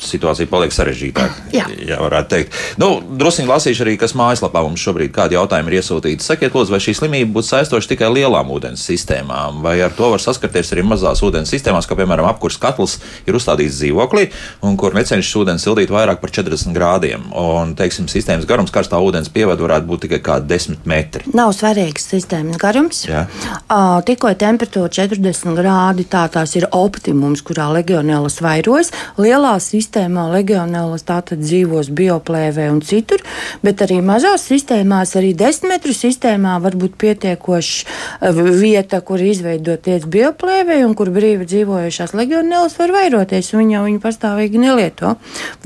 situācija 0.05 0.49
paliek 0.51 0.73
sarežģītāka. 0.75 1.47
Jā, 1.57 1.65
jā 1.83 1.97
varētu 1.99 2.29
teikt. 2.31 2.55
Nu, 2.81 2.93
Drusku 3.21 3.43
lasīšu 3.47 3.83
arī, 3.85 3.97
kas 3.99 4.13
mājaslapā 4.17 4.61
mums 4.63 4.81
šobrīd 4.81 5.11
kādi 5.15 5.35
jautājumi 5.35 5.71
ir 5.71 5.79
iesūtīti. 5.81 6.23
Sakiet, 6.25 6.55
lūdzu, 6.55 6.73
vai 6.73 6.79
šī 6.83 6.93
slimība 6.97 7.35
būtu 7.37 7.49
saistoša 7.49 7.91
tikai 7.91 8.09
lielām 8.13 8.51
ūdens 8.53 8.83
sistēmām, 8.87 9.59
vai 9.65 9.75
ar 9.83 9.93
to 9.95 10.09
var 10.13 10.23
saskarties 10.23 10.71
arī 10.75 10.85
mazās 10.87 11.21
ūdens 11.25 11.51
sistēmās, 11.51 11.87
kā 11.89 11.97
piemēram 11.99 12.29
apkurs 12.29 12.59
katls 12.61 12.97
ir 13.27 13.37
uzstādīts 13.37 13.79
dzīvoklī, 13.81 14.29
un 14.67 14.77
kur 14.79 14.95
necenšas 14.97 15.37
ūdeni 15.41 15.63
sildīt 15.63 15.91
vairāk 15.93 16.21
par 16.23 16.33
40 16.33 16.75
grādiem. 16.77 17.27
Un, 17.37 17.75
teiksim, 17.79 18.07
sistēmas 18.11 18.47
garums 18.49 18.73
karstā 18.73 18.99
ūdens 19.03 19.31
pievada 19.33 19.65
varētu 19.65 19.89
būt 19.89 20.05
tikai 20.07 20.21
kādi 20.25 20.51
10 20.53 20.87
metri. 20.89 21.27
Nav 21.37 21.53
svarīgs 21.57 22.07
sistēmas 22.13 22.59
garums. 22.61 23.03
Jā. 23.09 23.25
Uh, 23.67 23.99
tikko 24.07 24.33
temperatūra 24.39 24.91
40 25.01 25.57
grādi, 25.57 26.07
tā 26.09 26.25
tās 26.31 26.55
ir 26.59 26.67
optimums, 26.71 27.43
kurā 27.45 27.69
legionēlas 27.75 28.39
vairojas. 28.43 28.91
Lielā 29.21 29.55
sistēma 29.61 29.90
sistēmā 29.91 30.29
legionēlas 30.31 31.03
tātad 31.03 31.41
dzīvos 31.43 31.89
bioplēvē 31.91 32.69
un 32.71 32.79
citur, 32.81 33.19
bet 33.61 33.81
arī 33.83 33.99
mazās 34.01 34.45
sistēmās, 34.47 35.17
arī 35.19 35.33
desmitmetru 35.35 35.91
sistēmā 35.91 36.61
var 36.63 36.77
būt 36.79 36.95
pietiekoša 36.95 37.83
eh, 38.21 38.39
vieta, 38.55 39.01
kur 39.01 39.19
izveidoties 39.19 40.05
bioplēvē 40.07 40.85
un 40.85 40.95
kur 40.95 41.11
brīvi 41.11 41.43
dzīvojušās 41.45 42.15
legionēlas 42.15 42.77
var 42.79 42.93
vairoties, 42.95 43.51
un 43.51 43.63
viņi 43.63 43.75
jau 43.75 43.83
viņu 43.89 43.99
pastāvīgi 44.05 44.61
nelieto. 44.63 45.15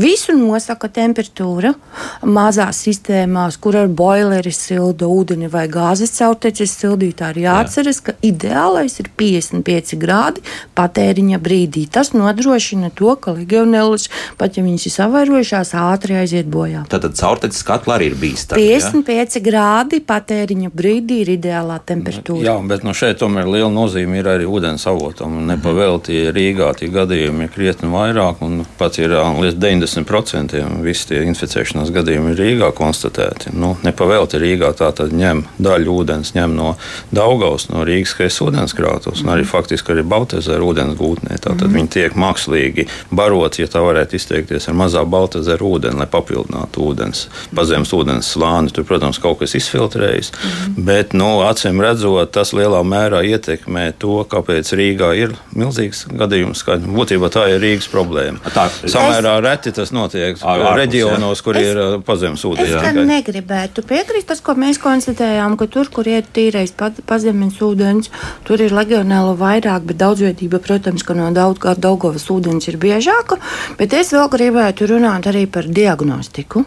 Visu 0.02 0.34
nosaka 0.34 0.90
temperatūra 0.90 1.76
mazās 2.26 2.82
sistēmās, 2.82 3.60
kur 3.62 3.78
ar 3.78 3.88
boileri 3.94 4.52
silda 4.52 5.06
ūdeni 5.06 5.52
vai 5.54 5.68
gāzes 5.70 6.18
caurteces 6.18 6.74
sildītā 6.80 7.30
ir 7.36 7.44
jāatceras, 7.46 8.02
ka 8.02 8.18
ideālais 8.26 8.98
ir 9.04 9.12
55 9.14 10.02
grādi 10.02 10.42
patēriņa 10.74 11.42
brīdī. 11.46 11.86
Tas 11.86 12.16
nodrošina 12.18 12.90
to, 12.96 13.14
ka 13.22 13.36
legionēlas 13.38 14.10
pat 14.40 14.58
ja 14.58 14.64
viņas 14.66 14.88
ir 14.90 14.96
savairojušās, 14.96 15.74
ātri 15.80 16.18
aiziet 16.20 16.50
bojā. 16.52 16.86
Tātad 16.92 17.18
caurteces 17.20 17.66
katla 17.68 17.98
arī 18.00 18.12
ir 18.12 18.18
bīstama. 18.20 18.60
55 18.62 19.40
ja? 19.40 19.44
grādi 19.46 20.02
patēriņa 20.06 20.72
brīdī 20.76 21.22
ir 21.24 21.34
ideālā 21.38 21.80
temperatūra. 21.88 22.44
Jā, 22.46 22.56
bet 22.70 22.86
no 22.88 22.94
šeit 22.98 23.20
tomēr 23.22 23.50
liela 23.50 23.72
nozīme 23.74 24.20
ir 24.20 24.30
arī 24.36 24.48
ūdens 24.50 24.86
avotam. 24.90 25.38
Nepavēlti 25.50 26.30
Rīgā 26.36 26.72
tie 26.80 26.90
gadījumi 26.94 27.48
ir 27.48 27.54
krietni 27.54 27.90
vairāk, 27.92 28.42
un 28.46 28.64
pats 28.80 29.02
ir 29.02 29.16
līdz 29.16 29.60
90% 29.62 30.64
visi 30.86 31.10
tie 31.12 31.24
inficēšanās 31.30 31.92
gadījumi 31.96 32.34
ir 32.34 32.42
Rīgā 32.44 32.72
konstatēti. 32.76 33.54
Nu, 33.56 33.76
nepavēlti 33.86 34.42
Rīgā 34.42 34.72
tā 34.78 34.92
tad 34.96 35.14
ņem 35.16 35.46
daļu 35.62 36.00
ūdens, 36.02 36.34
ņem 36.38 36.56
no 36.58 36.76
Daugaus, 37.16 37.70
no 37.72 37.86
Rīgas 37.88 38.16
kaisa 38.18 38.46
ūdenskrātos, 38.48 39.24
un 39.24 39.34
arī 39.36 39.46
faktiski 39.48 39.96
arī 39.96 40.06
Baltezera 40.08 40.64
ūdens 40.66 40.98
gūtnē. 41.00 41.40
Tātad 41.42 41.68
mm. 41.70 41.76
viņi 41.80 41.94
tiek 41.98 42.18
mākslīgi 42.20 42.88
baroti, 43.16 43.64
ja 43.64 43.72
tā 43.72 43.82
varētu 43.86 44.05
varētu 44.06 44.16
izteikties 44.20 44.68
ar 44.70 44.76
mazā 44.78 45.04
baltazeru 45.06 45.76
ūdeni, 45.76 45.98
lai 46.00 46.08
papildinātu 46.08 46.84
ūdens, 46.86 47.28
pazemes 47.56 47.92
ūdens 47.94 48.30
slāni. 48.36 48.72
Tur, 48.76 48.86
protams, 48.86 49.20
kaut 49.20 49.40
kas 49.40 49.56
izfiltrējas, 49.56 50.32
mm 50.32 50.50
-hmm. 50.50 50.86
bet, 50.86 51.14
nu, 51.14 51.42
acīm 51.46 51.82
redzot, 51.82 52.32
tas 52.32 52.54
lielā 52.54 52.82
mērā 52.84 53.24
ietekmē 53.24 53.94
to, 53.98 54.26
kāpēc 54.30 54.74
Rīgā 54.76 55.16
ir 55.16 55.36
milzīgs 55.56 56.06
gadījums 56.12 56.60
skaits. 56.60 56.86
Būtībā 56.86 57.30
tā 57.30 57.48
ir 57.50 57.62
Rīgas 57.62 57.90
problēma. 57.90 58.40
Tā, 58.54 58.70
Samērā 58.86 59.40
reti 59.42 59.72
tas 59.72 59.92
notiek 59.92 60.38
ārpus, 60.42 60.76
reģionos, 60.78 61.42
kur 61.42 61.58
es, 61.58 61.68
ir 61.68 62.00
pazemes 62.06 62.44
ūdens. 62.46 62.70
Es 62.70 62.82
gan 62.82 63.08
negribētu 63.08 63.82
piekrist 63.82 64.28
tas, 64.28 64.42
ko 64.42 64.54
mēs 64.54 64.80
konstatējām, 64.80 65.58
ka 65.58 65.68
tur, 65.68 65.90
kur 65.90 66.08
iet 66.08 66.26
tīrais 66.34 66.74
pazemes 67.06 67.62
ūdens, 67.62 68.10
tur 68.44 68.62
ir 68.62 68.74
legionēla 68.74 69.36
vairāk, 69.40 69.82
bet 69.82 69.98
daudzveidība, 69.98 70.60
protams, 70.60 71.04
ka 71.04 71.14
no 71.14 71.32
daudz, 71.32 71.60
Daugovas 71.76 72.28
ūdens 72.30 72.68
ir 72.68 72.78
biežāka. 72.78 73.38
Bet 73.86 73.94
es 73.94 74.08
vēl 74.16 74.32
gribētu 74.34 74.88
runāt 74.90 75.28
arī 75.30 75.44
par 75.46 75.68
diagnostiku. 75.70 76.64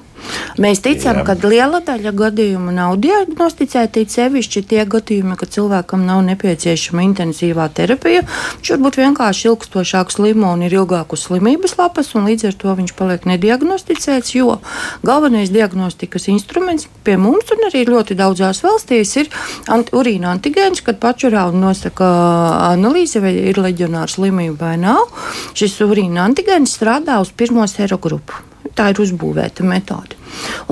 Mēs 0.59 0.81
ticam, 0.83 1.21
Jā. 1.21 1.25
ka 1.29 1.49
liela 1.49 1.79
daļa 1.85 2.13
gadījumu 2.19 2.73
nav 2.75 2.97
diagnosticēti, 3.03 4.03
sevišķi 4.11 4.63
tie 4.73 4.83
gadījumi, 4.91 5.37
ka 5.39 5.47
cilvēkam 5.47 6.03
nav 6.09 6.25
nepieciešama 6.27 7.05
intensīvā 7.07 7.69
terapija. 7.75 8.25
Viņš 8.59 8.73
varbūt 8.75 8.99
vienkārši 8.99 9.49
ilgstošāk 9.53 10.11
slimo 10.15 10.51
un 10.57 10.65
ir 10.67 10.75
ilgākus 10.81 11.29
slimības 11.29 11.77
lapas, 11.79 12.11
un 12.19 12.27
līdz 12.27 12.49
ar 12.51 12.59
to 12.59 12.75
viņš 12.81 12.95
paliek 12.99 13.29
nediagnosticēts, 13.31 14.35
jo 14.35 14.59
galvenais 15.07 15.53
diagnostikas 15.55 16.27
instruments 16.33 16.89
pie 17.07 17.15
mums 17.21 17.55
un 17.55 17.69
arī 17.71 17.85
ļoti 17.89 18.19
daudzās 18.19 18.65
valstīs 18.67 19.15
ir 19.23 19.31
anti 19.71 19.95
urīna 19.95 20.35
antigēns, 20.35 20.83
kad 20.83 20.99
pačurā 21.03 21.47
un 21.53 21.63
nosaka 21.63 22.09
analīze, 22.73 23.23
vai 23.23 23.37
ir 23.53 23.63
leģionāra 23.63 24.11
slimība 24.11 24.73
vai 24.73 24.77
nav. 24.83 25.07
Šis 25.55 25.79
urīna 25.87 26.27
antigēns 26.27 26.75
strādā 26.79 27.23
uz 27.23 27.31
pirmo 27.31 27.67
serogrupu. 27.71 28.48
Tā 28.77 28.91
ir 28.93 29.01
uzbūvēta 29.03 29.65
metode. 29.67 30.19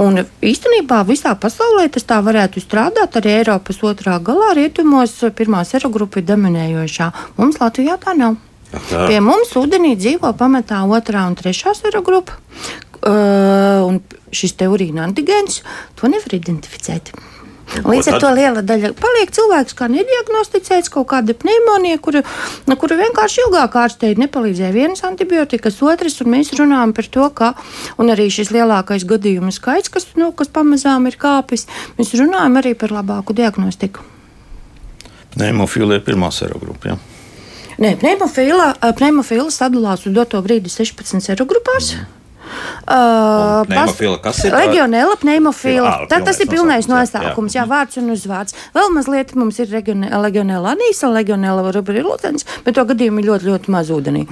Un 0.01 0.21
īstenībā 0.45 1.01
visā 1.09 1.33
pasaulē 1.41 1.87
tas 1.93 2.05
tā 2.09 2.19
varētu 2.25 2.63
strādāt. 2.63 3.17
Arī 3.21 3.39
Eiropas 3.41 3.81
otrā 3.87 4.19
galā 4.23 4.53
rietumos 4.59 5.15
pirmā 5.37 5.63
serogrupa 5.69 6.21
ir 6.21 6.29
dominējošā. 6.29 7.11
Mums 7.39 7.61
Latvijā 7.63 7.97
tā 8.03 8.17
nav. 8.19 8.37
Tā. 8.73 9.07
Pie 9.07 9.21
mums 9.23 9.55
ūdenī 9.57 9.95
dzīvo 9.97 10.33
pamatā 10.37 10.83
otrā 10.91 11.25
un 11.31 11.37
trešā 11.39 11.73
serogrupa. 11.79 12.37
Uh, 13.07 13.87
un 13.87 14.01
šis 14.35 14.57
te 14.59 14.67
urīna 14.67 15.05
antigēns 15.07 15.61
to 15.99 16.11
nevar 16.11 16.35
identificēt. 16.35 17.13
Līdz 17.67 18.09
ar 18.13 18.21
to 18.23 18.31
liela 18.37 18.63
daļa 18.65 18.93
paliek 18.97 19.33
cilvēks, 19.35 19.75
kā 19.77 19.89
nediagnosticēts 19.91 20.91
kaut 20.93 21.09
kāda 21.11 21.35
pneimonija, 21.37 21.99
kura, 22.03 22.23
kura 22.79 22.99
vienkārši 23.01 23.43
ilgāk 23.45 23.75
ārstēji 23.83 24.21
nepalīdzēja 24.23 24.73
vienas 24.75 25.03
antibiotikas, 25.07 25.81
otras, 25.85 26.21
un 26.23 26.33
mēs 26.37 26.55
runājam 26.57 26.95
par 26.97 27.11
to, 27.17 27.29
ka, 27.37 27.53
un 28.01 28.15
arī 28.15 28.29
šis 28.33 28.53
lielākais 28.55 29.07
gadījumu 29.09 29.53
skaits, 29.55 29.93
kas, 29.93 30.09
nu, 30.21 30.31
kas 30.37 30.53
pamazām 30.53 31.11
ir 31.11 31.19
kāpis, 31.21 31.67
mēs 31.99 32.15
runājam 32.17 32.61
arī 32.63 32.77
par 32.79 32.95
labāku 32.95 33.37
diagnostiku. 33.37 34.07
Pneimofīla 35.37 35.99
ir 35.99 36.07
pirmā 36.07 36.31
serogrupa. 36.33 36.95
Ja? 36.95 37.01
Nē, 37.83 37.97
pneimofīla 38.01 39.51
sadalās 39.53 40.07
uz 40.09 40.15
doto 40.17 40.41
brīdi 40.45 40.73
16 40.73 41.21
serogrupās. 41.29 41.97
Mm. 41.99 42.16
Uh, 42.87 43.65
pneimofila, 43.67 44.21
kas 44.23 44.43
ir? 44.45 44.55
Legionela 44.55 45.17
pneimofila. 45.21 45.95
Tā, 46.11 46.21
tas 46.27 46.39
ir 46.43 46.51
pilnais 46.51 46.89
nosaukums, 46.91 47.57
jā, 47.57 47.65
jā, 47.65 47.71
vārds 47.71 48.01
un 48.01 48.13
uzvārds. 48.15 48.57
Vēl 48.77 48.93
mazliet 48.95 49.35
mums 49.39 49.59
ir 49.63 49.73
legionela 49.73 50.77
anīsa, 50.77 51.11
legionela 51.13 51.75
rubrilucens, 51.75 52.47
bet 52.67 52.79
to 52.79 52.87
gadījumu 52.87 53.23
ir 53.23 53.31
ļoti, 53.33 53.51
ļoti 53.51 53.75
maz 53.75 53.93
ūdenī. 53.95 54.27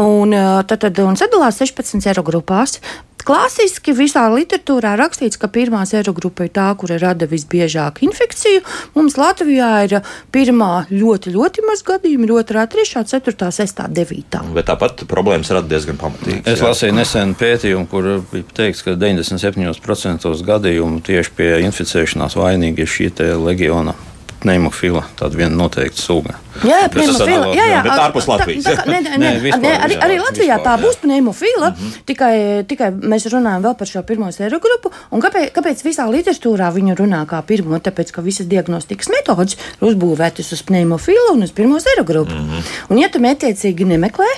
Un 0.00 0.34
tad, 0.64 0.80
tad 0.86 1.04
un 1.04 1.20
sadalās 1.20 1.60
16 1.60 2.10
eiro 2.10 2.26
grupās. 2.26 2.78
Klasiski 3.26 3.94
visā 3.96 4.24
literatūrā 4.32 4.94
rakstīts, 5.00 5.38
ka 5.40 5.50
pirmā 5.52 5.82
serogrupa 5.88 6.46
ir 6.46 6.52
tā, 6.56 6.66
kura 6.80 6.98
rada 7.00 7.28
visbiežāk 7.30 8.02
infekciju. 8.06 8.62
Mums 8.96 9.18
Latvijā 9.20 9.70
ir 9.86 9.96
pirmā 10.34 10.86
ļoti, 10.90 11.34
ļoti 11.34 11.64
maz 11.68 11.84
gadījumu, 11.86 12.28
ir 12.28 12.34
otrā, 12.40 12.66
trešā, 12.70 13.04
ceturtā, 13.10 13.50
sestā, 13.54 13.88
devītā. 13.90 14.42
Bet 14.56 14.68
tāpat 14.70 15.04
problēmas 15.10 15.52
rada 15.54 15.70
diezgan 15.70 16.00
pamatīgi. 16.00 16.44
Es 16.50 16.62
lasīju 16.64 16.96
nesenu 16.96 17.38
pētījumu, 17.40 17.88
kur 17.90 18.12
bija 18.32 18.60
teikts, 18.62 18.84
ka 18.86 18.96
97% 19.00 20.30
gadījumu 20.50 21.02
tieši 21.06 21.36
pie 21.36 21.50
inficēšanās 21.68 22.38
vainīgi 22.40 22.86
ir 22.86 22.94
šī 22.98 23.10
leģiona 23.40 23.96
pneimofila, 24.40 25.04
tāda 25.18 25.36
viena 25.36 25.56
noteikta 25.56 26.00
suga. 26.00 26.38
Jā, 26.66 26.80
pneimofila. 26.92 27.50
Jā, 27.54 27.66
jā, 27.70 27.82
bet 27.86 28.02
ārpus 28.04 28.26
Latvijas. 28.28 28.64
Tā, 28.66 28.74
tā, 28.80 28.86
ne, 28.90 29.00
ne, 29.04 29.18
ne, 29.22 29.30
ne, 29.40 29.56
ne, 29.62 29.74
arī, 29.86 29.96
arī 30.04 30.18
Latvijā 30.20 30.56
vispār, 30.58 30.66
tā 30.66 30.74
būs 30.82 30.98
pneimofila, 31.02 31.70
mm 31.70 31.76
-hmm. 31.76 32.04
tikai, 32.06 32.34
tikai 32.68 32.90
mēs 32.92 33.26
runājam 33.32 33.64
vēl 33.64 33.76
par 33.78 33.88
šo 33.88 34.02
pirmo 34.02 34.28
sēru 34.32 34.60
grupu. 34.60 34.92
Un 35.10 35.20
kāpēc, 35.20 35.52
kāpēc 35.56 35.84
visā 35.84 36.06
literatūrā 36.10 36.70
viņu 36.74 36.96
runā 36.98 37.24
kā 37.26 37.42
pirmo? 37.42 37.78
Tāpēc, 37.78 38.12
ka 38.12 38.22
visas 38.22 38.46
diagnostikas 38.46 39.08
metodas 39.08 39.56
ir 39.56 39.88
uzbūvētas 39.88 40.52
uz 40.52 40.62
pneimofilu 40.62 41.34
un 41.34 41.42
uz 41.42 41.52
pirmo 41.52 41.78
sēru 41.78 42.04
grupu. 42.04 42.34
Mm 42.34 42.50
-hmm. 42.50 42.62
Un, 42.90 42.98
ja 42.98 43.08
tu 43.08 43.18
metiecīgi 43.18 43.84
nemeklē, 43.84 44.30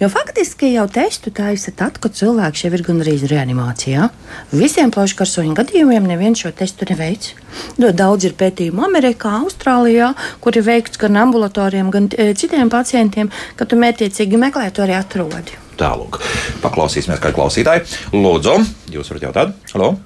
jo 0.00 0.08
faktiski 0.08 0.72
jau 0.72 0.88
testu 0.88 1.30
taisa 1.30 1.70
tad, 1.70 1.98
kad 1.98 2.12
cilvēks 2.12 2.64
jau 2.64 2.72
ir 2.72 2.82
gandrīz 2.82 3.26
reanimācijā, 3.30 4.08
visiem 4.52 4.90
plauškarsoņu 4.90 5.54
gadījumiem 5.54 6.06
neviens 6.06 6.38
šo 6.38 6.50
testu 6.50 6.84
neveic. 6.88 7.34
Daudz 7.78 8.24
ir 8.24 8.34
pētījumu 8.38 8.84
Amerikā, 8.84 9.30
Austrālijā, 9.42 10.14
kur 10.40 10.56
ir 10.56 10.62
veikts 10.62 10.98
gan 10.98 11.16
ambulatoriem, 11.58 11.90
gan 11.90 12.08
e, 12.16 12.34
citiem 12.34 12.70
pacientiem, 12.70 13.30
ka 13.56 13.66
tu 13.66 13.76
mētiecīgi 13.76 14.38
meklē, 14.38 14.70
to 14.72 14.84
arī 14.84 14.96
atrodi. 14.98 15.58
Tālāk, 15.78 16.20
paklausīsimies, 16.62 17.20
kā 17.22 17.32
klausītāji. 17.34 17.86
Lūdzu, 18.14 18.58
jūs 18.94 19.10
varat 19.10 19.28
jautāt? 19.28 19.54
Halo! 19.74 19.96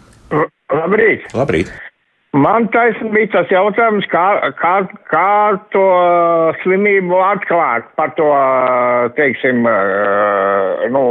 Labrīt! 0.72 1.28
Labrīt. 1.36 1.72
Man 2.32 2.70
taisnība 2.72 3.12
bija 3.12 3.28
tas 3.34 3.50
jautājums, 3.52 4.06
kā, 4.08 4.24
kā, 4.56 4.72
kā 5.10 5.32
to 5.72 5.84
slimību 6.62 7.20
atklāt 7.20 7.90
par 7.98 8.14
to, 8.16 8.30
teiksim, 9.18 9.68
nu, 10.94 11.04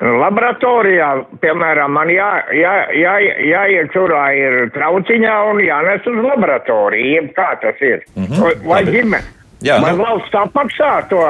Laboratorijā, 0.00 1.10
piemēram, 1.42 1.92
man 1.92 2.08
jā, 2.10 2.30
jā, 2.56 2.72
jā, 2.96 3.18
jāiet 3.46 3.90
turā 3.92 4.30
ir 4.32 4.70
trauciņā 4.72 5.34
un 5.50 5.60
jānes 5.60 6.08
uz 6.08 6.22
laboratoriju, 6.24 7.26
kā 7.36 7.50
tas 7.60 7.84
ir. 7.84 8.00
Mm 8.16 8.24
-hmm. 8.24 8.64
Vai 8.64 8.80
ģimene? 8.88 9.20
Jā, 9.66 9.76
Vai 9.82 9.92
nu... 9.92 10.04
valsts 10.06 10.36
apmaksā 10.40 10.92
to, 11.10 11.20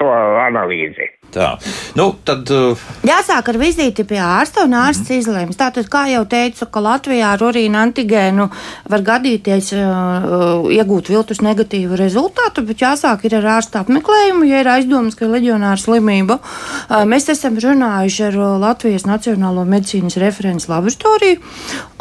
to 0.00 0.08
analīzi? 0.46 1.10
Tā. 1.34 1.56
Nu, 1.98 2.12
tad, 2.22 2.46
uh... 2.54 2.78
Jāsāk 3.02 3.48
ar 3.50 3.56
vizīti 3.58 4.04
pie 4.06 4.20
ārsta 4.22 4.62
un 4.68 4.76
ārsts 4.78 5.10
mm 5.10 5.22
izlems. 5.24 5.58
Tātad, 5.58 5.88
kā 5.90 6.04
jau 6.10 6.22
teicu, 6.30 6.66
ka 6.70 6.82
Latvijā 6.82 7.32
ar 7.34 7.42
urīna 7.42 7.82
antigēnu 7.86 8.46
var 8.90 9.02
gadīties 9.06 9.72
uh, 9.74 10.66
iegūt 10.70 11.10
viltus 11.10 11.42
negatīvu 11.42 11.98
rezultātu, 11.98 12.62
bet 12.66 12.82
jāsāk 12.82 13.26
ir 13.26 13.36
ar 13.40 13.48
ārsta 13.56 13.82
apmeklējumu, 13.82 14.46
ja 14.46 14.62
ir 14.62 14.70
aizdomas, 14.76 15.16
ka 15.18 15.26
ir 15.26 15.34
leģionāra 15.34 15.80
slimība. 15.80 16.38
Uh, 16.38 17.02
mēs 17.10 17.26
esam 17.34 17.58
runājuši 17.62 18.26
ar 18.28 18.38
uh, 18.38 18.54
Latvijas 18.62 19.06
Nacionālo 19.10 19.66
medicīnas 19.66 20.18
referents 20.22 20.68
laboratoriju, 20.70 21.42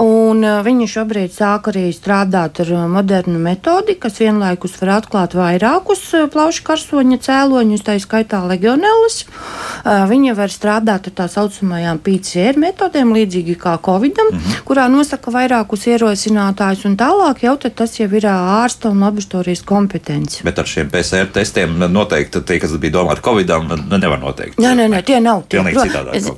un 0.06 0.46
uh, 0.46 0.62
viņi 0.66 0.90
šobrīd 0.94 1.34
sāk 1.34 1.72
arī 1.74 1.88
strādāt 1.96 2.62
ar 2.66 2.74
uh, 2.76 2.86
modernu 2.92 3.42
metodi, 3.42 3.98
kas 3.98 4.22
vienlaikus 4.22 4.78
var 4.82 5.00
atklāt 5.00 5.38
vairākus 5.38 6.06
uh, 6.18 6.30
plaušu 6.34 6.66
karsoņa 6.70 7.22
cēloņus, 7.30 7.88
tā 7.90 7.98
skaitā 8.02 8.46
legionellas 8.50 9.23
Uh, 9.23 9.23
viņa 9.84 10.36
var 10.38 10.52
strādāt 10.54 11.10
ar 11.10 11.16
tā 11.18 11.28
saucamajām 11.32 12.00
PCR 12.04 12.60
metodēm, 12.60 13.14
līdzīgi 13.16 13.56
kā 13.60 13.78
Covidam, 13.84 14.28
mm 14.32 14.38
-hmm. 14.40 14.64
kurā 14.68 14.88
nosaka 14.92 15.32
vairākus 15.32 15.88
ierosinātājus, 15.88 16.86
un 16.86 16.98
tālāk 16.98 17.44
jau 17.44 17.58
tas 17.58 18.00
jau 18.00 18.08
ir 18.08 18.26
uh, 18.26 18.64
ārsta 18.64 18.90
un 18.90 19.00
laboratorijas 19.00 19.62
kompetence. 19.62 20.44
Bet 20.44 20.60
ar 20.60 20.66
šiem 20.66 20.90
PCR 20.90 21.32
testiem 21.34 21.78
noteikti 21.92 22.42
tie, 22.42 22.60
kas 22.60 22.78
bija 22.78 22.94
domāti 22.94 23.22
Covidam, 23.22 23.68
nevar 23.90 24.20
noteikt. 24.20 24.60
Nē, 24.60 24.76
nē, 24.76 24.88
nē 24.90 25.02
tie 25.04 25.20
nav. 25.20 25.44
Tie, 25.50 25.64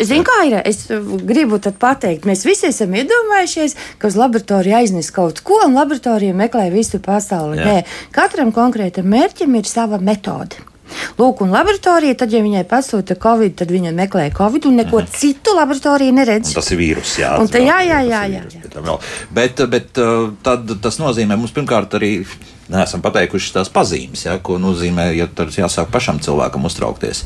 Zini, 0.01 0.23
kā 0.23 0.39
ir? 0.47 0.61
Es 0.65 0.87
gribu 1.25 1.59
pateikt, 1.79 2.25
mēs 2.25 2.45
visi 2.45 2.67
esam 2.67 2.93
iedomājušies, 2.93 3.75
ka 3.97 4.07
uz 4.07 4.15
laboratoriju 4.15 4.75
aiznes 4.75 5.11
kaut 5.11 5.41
ko, 5.43 5.61
un 5.65 5.75
laboratorija 5.75 6.33
meklē 6.33 6.69
visu 6.73 6.99
pasauli. 6.99 7.57
Nē, 7.57 7.83
katram 8.11 8.51
konkrētam 8.55 9.05
mērķim 9.05 9.59
ir 9.59 9.69
sava 9.69 9.97
metode. 9.97 10.74
Lūk, 11.19 11.41
un 11.45 11.53
laboratorija, 11.53 12.17
tad, 12.19 12.33
ja 12.35 12.41
viņai 12.43 12.63
pasūta 12.69 13.17
covid, 13.21 13.55
tad 13.61 13.71
viņa 13.73 13.93
meklē 13.95 14.27
covid, 14.35 14.67
un 14.69 14.79
neko 14.81 15.01
mm. 15.01 15.13
citu 15.15 15.55
laboratorija 15.57 16.15
neredz. 16.15 16.51
Un 16.51 16.59
tas 16.59 16.71
ir 16.75 16.81
vīrus, 16.81 17.15
jā. 17.21 17.31
Un 17.41 17.49
tā, 17.51 17.61
jā, 17.63 17.79
jā, 17.87 18.01
jā, 18.05 18.21
jā, 18.35 18.43
jā. 18.53 18.97
Bet, 19.35 19.63
bet 19.71 20.01
uh, 20.01 20.29
tad, 20.45 20.75
tas 20.83 20.99
nozīmē 21.01 21.39
mums 21.39 21.55
pirmkārt 21.55 21.97
arī. 21.99 22.17
Neesam 22.65 22.97
pateikuši 22.97 23.51
tās 23.53 23.69
pazīmes, 23.69 24.23
ja, 24.25 24.39
ko 24.41 24.55
nozīmē, 24.57 25.11
ja 25.13 25.27
tad 25.29 25.53
jāsāk 25.53 25.91
pašam 25.93 26.17
cilvēkam 26.17 26.65
uztraukties. 26.65 27.19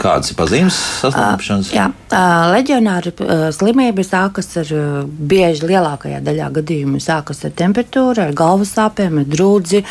Kādas 0.00 0.32
ir 0.32 0.36
pazīmes 0.38 0.76
saslimšanas? 1.02 1.70
Uh, 1.70 1.76
jā, 1.76 1.84
uh, 1.92 2.46
leģionāra 2.54 3.12
uh, 3.12 3.44
slimība 3.54 4.04
sākas 4.06 4.48
ar 4.62 4.72
bieži 5.06 5.68
lielākajā 5.68 6.22
daļā 6.24 6.48
gadījumu 6.58 7.00
sākas 7.02 7.44
ar 7.46 7.54
temperatūru, 7.58 8.24
ar 8.24 8.34
galvas 8.36 8.74
sāpēm, 8.76 9.20
ar 9.22 9.30
drūdzi. 9.30 9.84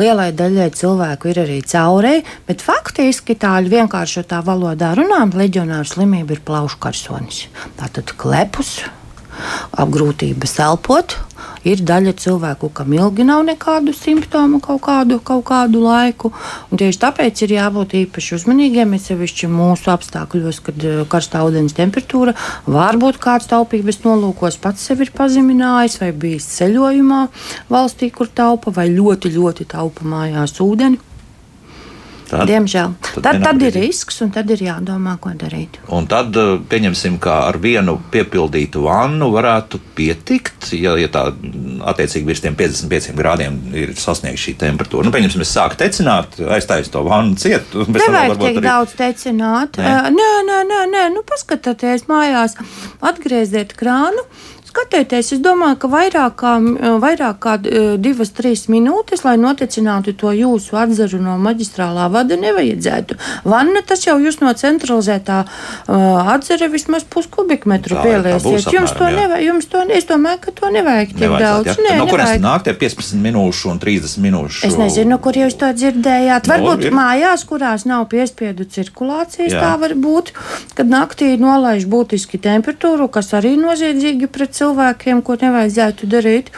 Lielai 0.00 0.30
daļai 0.36 0.68
cilvēku 0.76 1.32
ir 1.32 1.42
arī 1.44 1.58
caurēji, 1.66 2.24
bet 2.48 2.64
faktiski 2.64 3.36
tā 3.40 3.56
vienkāršotā 3.66 4.42
valodā 4.46 4.92
runājot, 4.98 5.36
leģionāra 5.40 5.88
slimība 5.88 6.36
ir 6.36 6.44
plaušu 6.46 6.80
karsonis. 6.82 7.44
Tātad 7.80 8.14
klepus 8.20 8.78
apgrūtības 9.80 10.58
elpot. 10.66 11.16
Ir 11.68 11.82
daļa 11.84 12.14
cilvēku, 12.16 12.70
kam 12.72 12.94
ilgi 12.96 13.26
nav 13.28 13.42
nekādu 13.44 13.92
simptomu 13.96 14.62
kaut 14.64 14.80
kādu, 14.86 15.18
kaut 15.20 15.44
kādu 15.50 15.82
laiku. 15.84 16.30
Tieši 16.72 17.00
tāpēc 17.02 17.42
ir 17.44 17.56
jābūt 17.58 17.96
īpaši 18.04 18.38
uzmanīgiem. 18.38 18.94
Es 18.96 19.10
sevišķi 19.10 19.50
mūsu 19.52 19.92
apstākļos, 19.92 20.62
kad 20.64 20.86
eh, 20.88 21.02
karstā 21.10 21.44
ūdens 21.44 21.76
temperatūra 21.76 22.36
var 22.70 22.96
būt 23.00 23.20
kāds 23.20 23.50
taupības 23.50 24.00
nolūkos 24.06 24.56
pats 24.62 24.88
sevi 24.88 25.04
ir 25.04 25.12
pazeminājis 25.16 26.00
vai 26.00 26.10
bijis 26.16 26.48
ceļojumā 26.56 27.20
valstī, 27.68 28.08
kur 28.14 28.32
taupa 28.32 28.72
vai 28.72 28.88
ļoti, 28.94 29.36
ļoti 29.36 29.68
taupa 29.74 30.08
mājās 30.08 30.56
ūdeni. 30.64 31.09
Tad, 32.30 32.46
Diemžēl. 32.46 32.92
Tad, 33.02 33.24
tad, 33.24 33.40
tad 33.42 33.62
ir 33.66 33.74
risks, 33.74 34.20
un 34.22 34.30
tad 34.30 34.50
ir 34.54 34.60
jādomā, 34.62 35.16
ko 35.22 35.32
darīt. 35.34 35.80
Un 35.90 36.06
tad 36.10 36.36
eh, 36.38 36.52
pieņemsim, 36.70 37.16
ka 37.22 37.40
ar 37.48 37.58
vienu 37.62 37.96
piepildītu 38.12 38.84
vannu 38.84 39.32
varētu 39.34 39.80
pietikt, 39.98 40.70
ja, 40.78 40.94
ja 41.00 41.10
tā 41.10 41.24
attiecīgi 41.90 42.28
virs 42.28 42.44
tiem 42.44 42.54
55 42.58 43.16
grādiem 43.18 43.58
ir 43.74 43.96
sasniegta 43.98 44.44
šī 44.44 44.54
temperatūra. 44.62 45.08
Nu, 45.08 45.14
pieņemsim, 45.14 45.42
es 45.42 45.54
sāku 45.56 45.80
tecināt, 45.80 46.38
aiztaisīt 46.38 46.94
to 46.94 47.02
vannu 47.08 47.34
cietu. 47.40 47.82
Nevajag 47.90 48.36
tik 48.38 48.60
arī... 48.60 48.64
daudz 48.68 48.94
tecināt. 49.00 49.82
Nē, 49.82 50.14
nē, 50.14 50.30
nē, 50.46 50.62
nē, 50.70 50.80
nē. 50.94 51.04
Nu, 51.16 51.26
paskatieties 51.26 52.06
mājās, 52.10 52.54
atgrieziet 53.10 53.74
krānu 53.80 54.22
skatieties, 54.70 55.32
es 55.36 55.42
domāju, 55.42 55.78
ka 55.82 55.90
vairāk 55.90 56.36
kā, 56.40 56.54
vairāk 57.02 57.38
kā 57.42 57.56
divas, 58.00 58.30
trīs 58.36 58.66
minūtes, 58.70 59.24
lai 59.26 59.36
noticinātu 59.40 60.14
to 60.18 60.32
jūsu 60.36 60.78
atzaru 60.78 61.20
no 61.22 61.36
maģistrālā 61.42 62.06
vada, 62.12 62.38
nevajadzētu. 62.40 63.18
Vanna 63.50 63.82
tas 63.86 64.04
jau 64.06 64.16
jūs 64.22 64.40
no 64.42 64.52
centralizētā 64.56 65.40
uh, 65.44 66.30
atzara 66.34 66.70
vismaz 66.70 67.06
puskubikmetru 67.10 67.98
pieliesiet. 68.00 68.70
Jums 68.74 68.94
to 68.96 69.10
nevajag, 69.10 69.46
jums 69.48 69.68
to, 69.70 69.82
es 69.90 70.06
domāju, 70.08 70.42
ka 70.46 70.54
to 70.60 70.70
nevajag 70.74 71.14
tik 71.16 71.36
daudz. 71.42 71.72
Ja? 71.72 71.76
Nē, 71.88 71.96
no 72.00 72.06
kurienes 72.10 72.42
nāk 72.44 72.66
tie 72.66 72.76
15 72.78 73.18
minūšu 73.26 73.72
un 73.74 73.82
30 73.82 74.22
minūšu? 74.24 74.62
Es 74.70 74.78
nezinu, 74.80 75.18
kur 75.22 75.38
jūs 75.38 75.58
to 75.60 75.70
dzirdējāt. 75.74 76.46
No, 76.46 76.54
Varbūt 76.54 76.86
ir. 76.86 76.96
mājās, 76.96 77.44
kurās 77.48 77.86
nav 77.88 78.06
piespiedu 78.12 78.66
cirkulācijas, 78.70 79.52
Jā. 79.54 79.64
tā 79.64 79.72
var 79.82 79.96
būt, 79.98 80.32
kad 80.78 80.90
naktī 80.90 81.32
nolaiž 81.40 81.88
būtiski 81.90 82.40
temperatūru, 82.42 83.10
kas 83.12 83.32
arī 83.38 83.56
noziedzīgi 83.60 84.30
pret 84.30 84.59
cilvēkiem, 84.60 85.22
ko 85.26 85.36
nevajadzētu 85.40 86.08
darīt. 86.10 86.50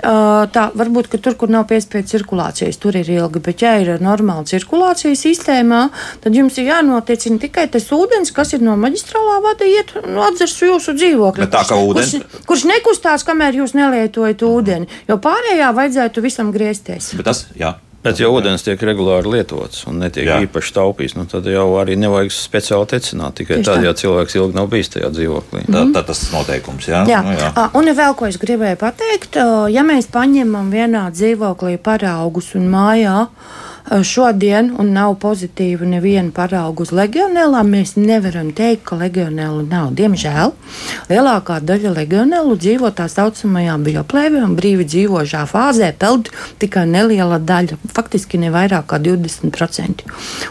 Tā 0.00 0.62
varbūt, 0.80 1.10
ka 1.12 1.20
tur, 1.20 1.36
kur 1.36 1.52
nav 1.52 1.66
piespiedu 1.68 2.08
cirkulācijas, 2.08 2.78
tur 2.80 2.96
ir 2.96 3.10
ilgi, 3.12 3.42
bet 3.44 3.64
ja 3.64 3.74
ir 3.82 4.00
normāla 4.00 4.46
cirkulācijas 4.48 5.26
sistēmā, 5.26 5.82
tad 6.24 6.38
jums 6.38 6.56
ir 6.60 6.70
jānotiecina 6.70 7.42
tikai 7.42 7.66
tas 7.72 7.90
ūdens, 7.92 8.32
kas 8.36 8.54
ir 8.56 8.64
no 8.64 8.78
maģistrālā 8.80 9.36
vada, 9.44 9.68
iet 9.68 9.92
no 10.06 10.24
atzars 10.28 10.56
jūsu 10.62 10.96
dzīvokļa. 10.96 11.44
Bet 11.44 11.54
tā 11.58 11.66
kā 11.68 11.78
ūdens. 11.82 12.16
Kurš, 12.16 12.48
kurš 12.48 12.66
nekustās, 12.70 13.26
kamēr 13.28 13.60
jūs 13.60 13.76
nelietojat 13.76 14.46
ūdeni, 14.46 14.90
jo 15.10 15.20
pārējā 15.20 15.70
vajadzētu 15.76 16.24
visam 16.24 16.54
griezties. 16.54 17.12
Bet 17.20 17.28
tas, 17.28 17.46
jā. 17.58 17.76
Bet, 18.00 18.16
ja 18.16 18.30
ūdens 18.32 18.62
tiek 18.64 18.80
regulāri 18.80 19.28
lietots 19.28 19.82
un 19.90 19.98
netiek 20.00 20.24
Jā. 20.24 20.38
īpaši 20.46 20.72
taupīts, 20.72 21.14
nu, 21.18 21.26
tad 21.28 21.44
jau 21.52 21.66
arī 21.76 21.98
nevajag 22.00 22.32
speciāli 22.32 22.88
tecināt. 22.94 23.36
Tikai 23.36 23.58
Tieši 23.58 23.66
tad, 23.68 23.82
tā. 23.82 23.90
ja 23.90 23.92
cilvēks 24.00 24.36
ilgi 24.38 24.56
nav 24.56 24.70
bijis 24.72 24.88
tajā 24.94 25.10
dzīvoklī. 25.12 25.66
Tā, 25.68 25.82
tā 25.92 26.02
tas 26.08 26.22
ir 26.24 26.32
noteikums. 26.38 26.88
Jā. 26.88 27.02
Jā. 27.10 27.20
Nu, 27.26 27.34
jā. 27.36 27.50
Un 27.76 27.92
vēl 28.00 28.16
ko 28.16 28.30
es 28.30 28.40
gribēju 28.40 28.80
pateikt, 28.80 29.36
ja 29.74 29.84
mēs 29.84 30.08
paņemam 30.14 30.72
vienā 30.72 31.10
dzīvoklī 31.12 31.76
paraugus 31.84 32.54
un 32.56 32.70
mājā 32.72 33.18
šodien 33.90 34.70
un 34.78 34.92
nav 34.94 35.16
pozitīva 35.22 35.86
neviena 35.88 36.30
parauga 36.34 36.84
uz 36.84 36.92
legionēlām, 36.94 37.72
mēs 37.74 37.96
nevaram 37.98 38.52
teikt, 38.54 38.84
ka 38.86 38.98
legionēlu 39.00 39.64
nav. 39.66 39.90
Diemžēl 39.98 40.52
lielākā 41.10 41.58
daļa 41.66 41.94
legionēlu 41.96 42.54
dzīvo 42.60 42.92
tā 42.94 43.08
saucamajā 43.10 43.74
bioplēvē 43.82 44.44
un 44.46 44.54
brīvi 44.58 44.86
dzīvošā 44.86 45.42
fāzē, 45.50 45.90
peld 45.98 46.30
tikai 46.62 46.84
neliela 46.86 47.40
daļa, 47.42 47.80
faktiski 47.90 48.38
ne 48.38 48.52
vairāk 48.54 48.86
kā 48.92 49.00
20%. 49.02 50.06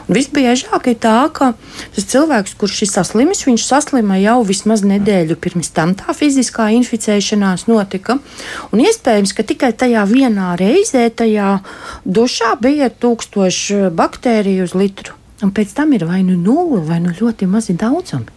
Un 0.08 0.20
visbiežāk 0.20 0.92
ir 0.92 1.00
tā, 1.00 1.16
ka 1.32 1.54
tas 1.96 2.10
cilvēks, 2.12 2.58
kurš 2.60 2.84
ir 2.84 2.92
saslimis, 2.92 3.46
viņš 3.48 3.68
saslima 3.70 4.20
jau 4.20 4.42
vismaz 4.44 4.84
nedēļu 4.84 5.40
pirms 5.40 5.72
tam 5.72 5.96
tā 5.96 6.12
fiziskā 6.18 6.68
inficēšanās 6.76 7.70
notika. 7.72 8.20
Un 8.76 8.84
iespējams, 8.84 9.32
ka 9.38 9.48
tikai 9.48 9.72
tajā 9.72 10.04
vienā 10.12 10.52
reizē, 10.60 11.08
tajā 11.08 11.56
dušā 12.04 12.56
bija 12.60 12.92
tūkstoši 12.92 13.29
tūkstoši 13.30 13.86
eh, 13.86 13.90
baktēriju 13.94 14.66
uz 14.66 14.76
litru. 14.76 15.16
Un 15.42 15.54
pēc 15.56 15.74
tam 15.74 15.94
ir 15.94 16.06
vai 16.06 16.22
nu 16.24 16.36
nulle, 16.36 16.82
vai 16.86 17.00
nu 17.00 17.14
ļoti 17.16 17.48
mazi 17.48 17.74
daudzumi. 17.74 18.28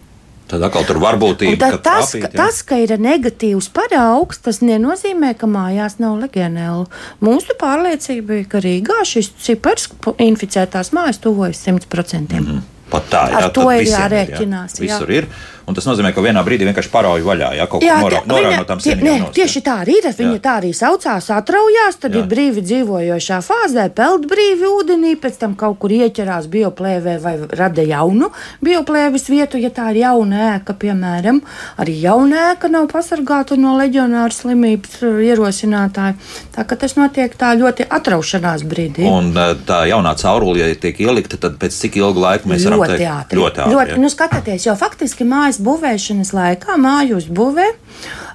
Tad 0.46 0.62
atkal 0.62 0.84
tur 0.84 0.98
var 1.00 1.16
būt 1.16 1.42
īņķis. 1.46 1.80
Tas, 1.82 2.10
trāpīt, 2.12 2.22
ka, 2.22 2.30
tas, 2.36 2.62
ka 2.62 2.76
ir 2.76 2.92
negatīvs 3.00 3.70
paraugs, 3.72 4.38
tas 4.38 4.60
nenozīmē, 4.60 5.32
ka 5.38 5.48
mājās 5.48 5.96
nav 5.98 6.18
legionēlu. 6.20 6.84
Mūsu 7.24 7.56
pārliecība 7.58 8.42
ir, 8.42 8.44
ka 8.52 8.60
Rīgā 8.60 9.00
šis 9.08 9.32
cipars 9.40 9.88
inficētās 10.20 10.92
mājas 10.92 11.22
tuvojas 11.24 11.64
100%. 11.66 12.36
Mm 12.36 12.46
-hmm. 12.46 12.60
Pat 12.92 13.08
tā, 13.08 13.22
jā, 13.32 13.40
Ar 13.40 13.50
to 13.56 13.70
ir 13.72 13.88
jārēķinās. 13.88 14.76
Jā. 14.76 14.84
Visur 14.84 15.10
ir. 15.10 15.28
Un 15.66 15.76
tas 15.76 15.86
nozīmē, 15.86 16.10
ka 16.14 16.24
vienā 16.24 16.42
brīdī 16.46 16.66
vienkārši 16.66 16.90
parauj 16.92 17.22
vaļā. 17.26 17.52
Jā, 17.58 17.66
kaut 17.70 17.84
kā 17.84 17.98
norāda 18.02 18.58
no 18.58 18.66
tām 18.68 18.80
sienām. 18.82 19.28
Tieši 19.34 19.62
tā 19.64 19.78
arī 19.84 19.98
ir. 20.00 20.08
Viņa 20.12 20.34
jā. 20.34 20.40
tā 20.42 20.56
arī 20.60 20.72
saucās, 20.76 21.28
atraujās, 21.32 21.98
tad 22.02 22.16
jā. 22.16 22.22
ir 22.22 22.28
brīvi 22.30 22.64
dzīvojošā 22.66 23.38
fāzē, 23.46 23.86
peld 23.94 24.26
brīvi 24.30 24.66
ūdenī, 24.68 25.14
pēc 25.22 25.38
tam 25.40 25.54
kaut 25.58 25.78
kur 25.82 25.94
ieķerās 25.94 26.48
bioplēvē 26.52 27.16
vai 27.22 27.34
rada 27.58 27.84
jaunu 27.86 28.32
bioplēves 28.64 29.28
vietu, 29.30 29.60
ja 29.62 29.70
tā 29.74 29.90
ir 29.92 30.02
jauna 30.02 30.42
ēka, 30.56 30.76
piemēram. 30.82 31.40
Arī 31.82 31.96
jauna 32.02 32.48
ēka 32.52 32.70
nav 32.72 32.88
pasargāta 32.92 33.58
no 33.60 33.76
leģionāra 33.78 34.34
slimības 34.34 34.98
ierosinātāja. 35.02 36.18
Tā 36.52 36.66
ka 36.68 36.78
tas 36.78 36.96
notiek 36.98 37.34
tā 37.38 37.52
ļoti 37.58 37.86
atraušanās 37.92 38.66
brīdī. 38.68 39.06
Un 39.08 39.32
uh, 39.36 39.54
tā 39.66 39.82
jaunā 39.90 40.14
caurule, 40.20 40.60
ja 40.62 40.78
tiek 40.78 40.98
ielikta, 41.04 41.38
tad 41.40 41.58
pēc 41.62 41.76
cik 41.84 41.98
ilga 42.02 42.26
laika 42.26 42.50
mēs 42.50 42.66
varam 42.66 42.82
ļoti 42.82 42.98
teikt? 42.98 43.08
Ātri. 43.12 43.40
Ļoti 43.40 43.62
ātri. 43.62 43.76
Ļoti, 43.76 43.98
nu, 44.02 44.10
skatieties, 44.12 44.66
jo 44.68 44.76
faktiski 44.78 45.26
mājas 45.52 45.60
būvēšanas 45.60 46.32
laikā 46.32 46.76
māju 46.80 47.18
uzbūvē. 47.20 47.68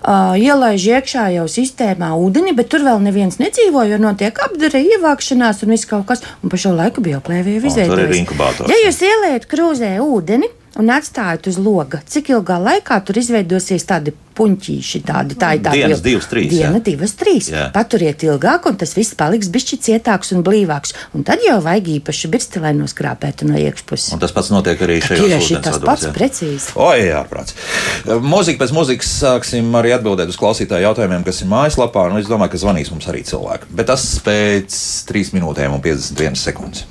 Uh, 0.08 0.38
ielaiž 0.38 0.84
iekšā 1.02 1.34
jau 1.34 1.48
sistēmā 1.50 2.14
ūdeni, 2.16 2.54
bet 2.56 2.70
tur 2.70 2.84
vēl 2.86 3.02
neviens 3.02 3.40
nedzīvo, 3.40 3.84
jo 3.90 3.98
notiek 3.98 4.38
apdara, 4.38 4.80
ievākšanās 4.80 5.64
un 5.64 5.74
viss 5.74 5.90
kaut 5.90 6.06
kas. 6.08 6.22
Un 6.44 6.50
pa 6.50 6.58
šo 6.58 6.76
laiku 6.78 7.02
bioplēvija 7.02 7.66
izveidojas. 7.66 8.62
Ja 8.70 8.78
jūs 8.86 9.02
ieliet 9.02 9.48
krūzē 9.50 9.98
ūdeni 10.00 10.48
un 10.78 10.94
atstājat 10.94 11.50
uz 11.50 11.58
loga, 11.62 12.02
cik 12.06 12.32
ilgā 12.36 12.60
laikā 12.62 13.00
tur 13.06 13.18
izveidosies 13.20 13.86
tādi 13.88 14.14
puņķīši. 14.38 15.02
Tādi, 15.08 15.38
tā 15.40 15.54
ir 15.58 15.64
tā 15.66 15.74
dienas, 15.74 16.02
divas, 16.06 16.28
trīs. 16.30 16.52
Diena, 16.52 16.78
jā. 16.78 16.84
divas, 16.86 17.14
trīs. 17.18 17.50
Jā. 17.52 17.68
Paturiet 17.74 18.22
ilgāk, 18.28 18.68
un 18.70 18.78
tas 18.80 18.94
viss 18.98 19.16
paliks 19.18 19.50
bišķi 19.54 19.80
cietāks 19.88 20.34
un 20.36 20.44
blīvāks. 20.46 20.94
Un 21.18 21.26
tad 21.28 21.42
jau 21.46 21.58
vajag 21.66 21.90
īpaši 21.96 22.30
birsti, 22.34 22.62
lai 22.64 22.76
noskrāpētu 22.78 23.50
no 23.50 23.58
iekšpuses. 23.62 24.12
Un 24.16 24.22
tas 24.22 24.36
pats 24.36 24.52
notiek 24.54 24.84
arī 24.86 25.00
šajā 25.02 25.24
gadījumā. 25.24 25.40
Tieši 25.42 25.58
tas 25.58 25.80
vados, 25.80 25.88
pats 25.90 26.06
jā. 26.06 26.14
precīzi. 26.20 26.76
O, 26.78 26.92
jā, 27.00 27.24
prāts. 27.32 27.58
Mūzika 28.06 28.62
pēc 28.62 28.76
mūzikas 28.78 29.16
sāksim 29.24 29.74
arī 29.80 29.96
atbildēt 29.98 30.30
uz 30.34 30.38
klausītāju 30.40 30.86
jautājumiem, 30.92 31.26
kas 31.26 31.42
ir 31.42 31.52
mājaslapā. 31.54 32.06
Nu, 32.14 32.22
es 32.22 32.30
domāju, 32.30 32.54
ka 32.54 32.62
zvanīs 32.62 32.94
mums 32.94 33.10
arī 33.10 33.26
cilvēki. 33.28 33.74
Bet 33.74 33.90
tas 33.90 34.06
pēc 34.26 34.80
3 35.10 35.34
minūtēm 35.40 35.74
un 35.74 35.84
51 35.84 36.42
sekundes. 36.46 36.86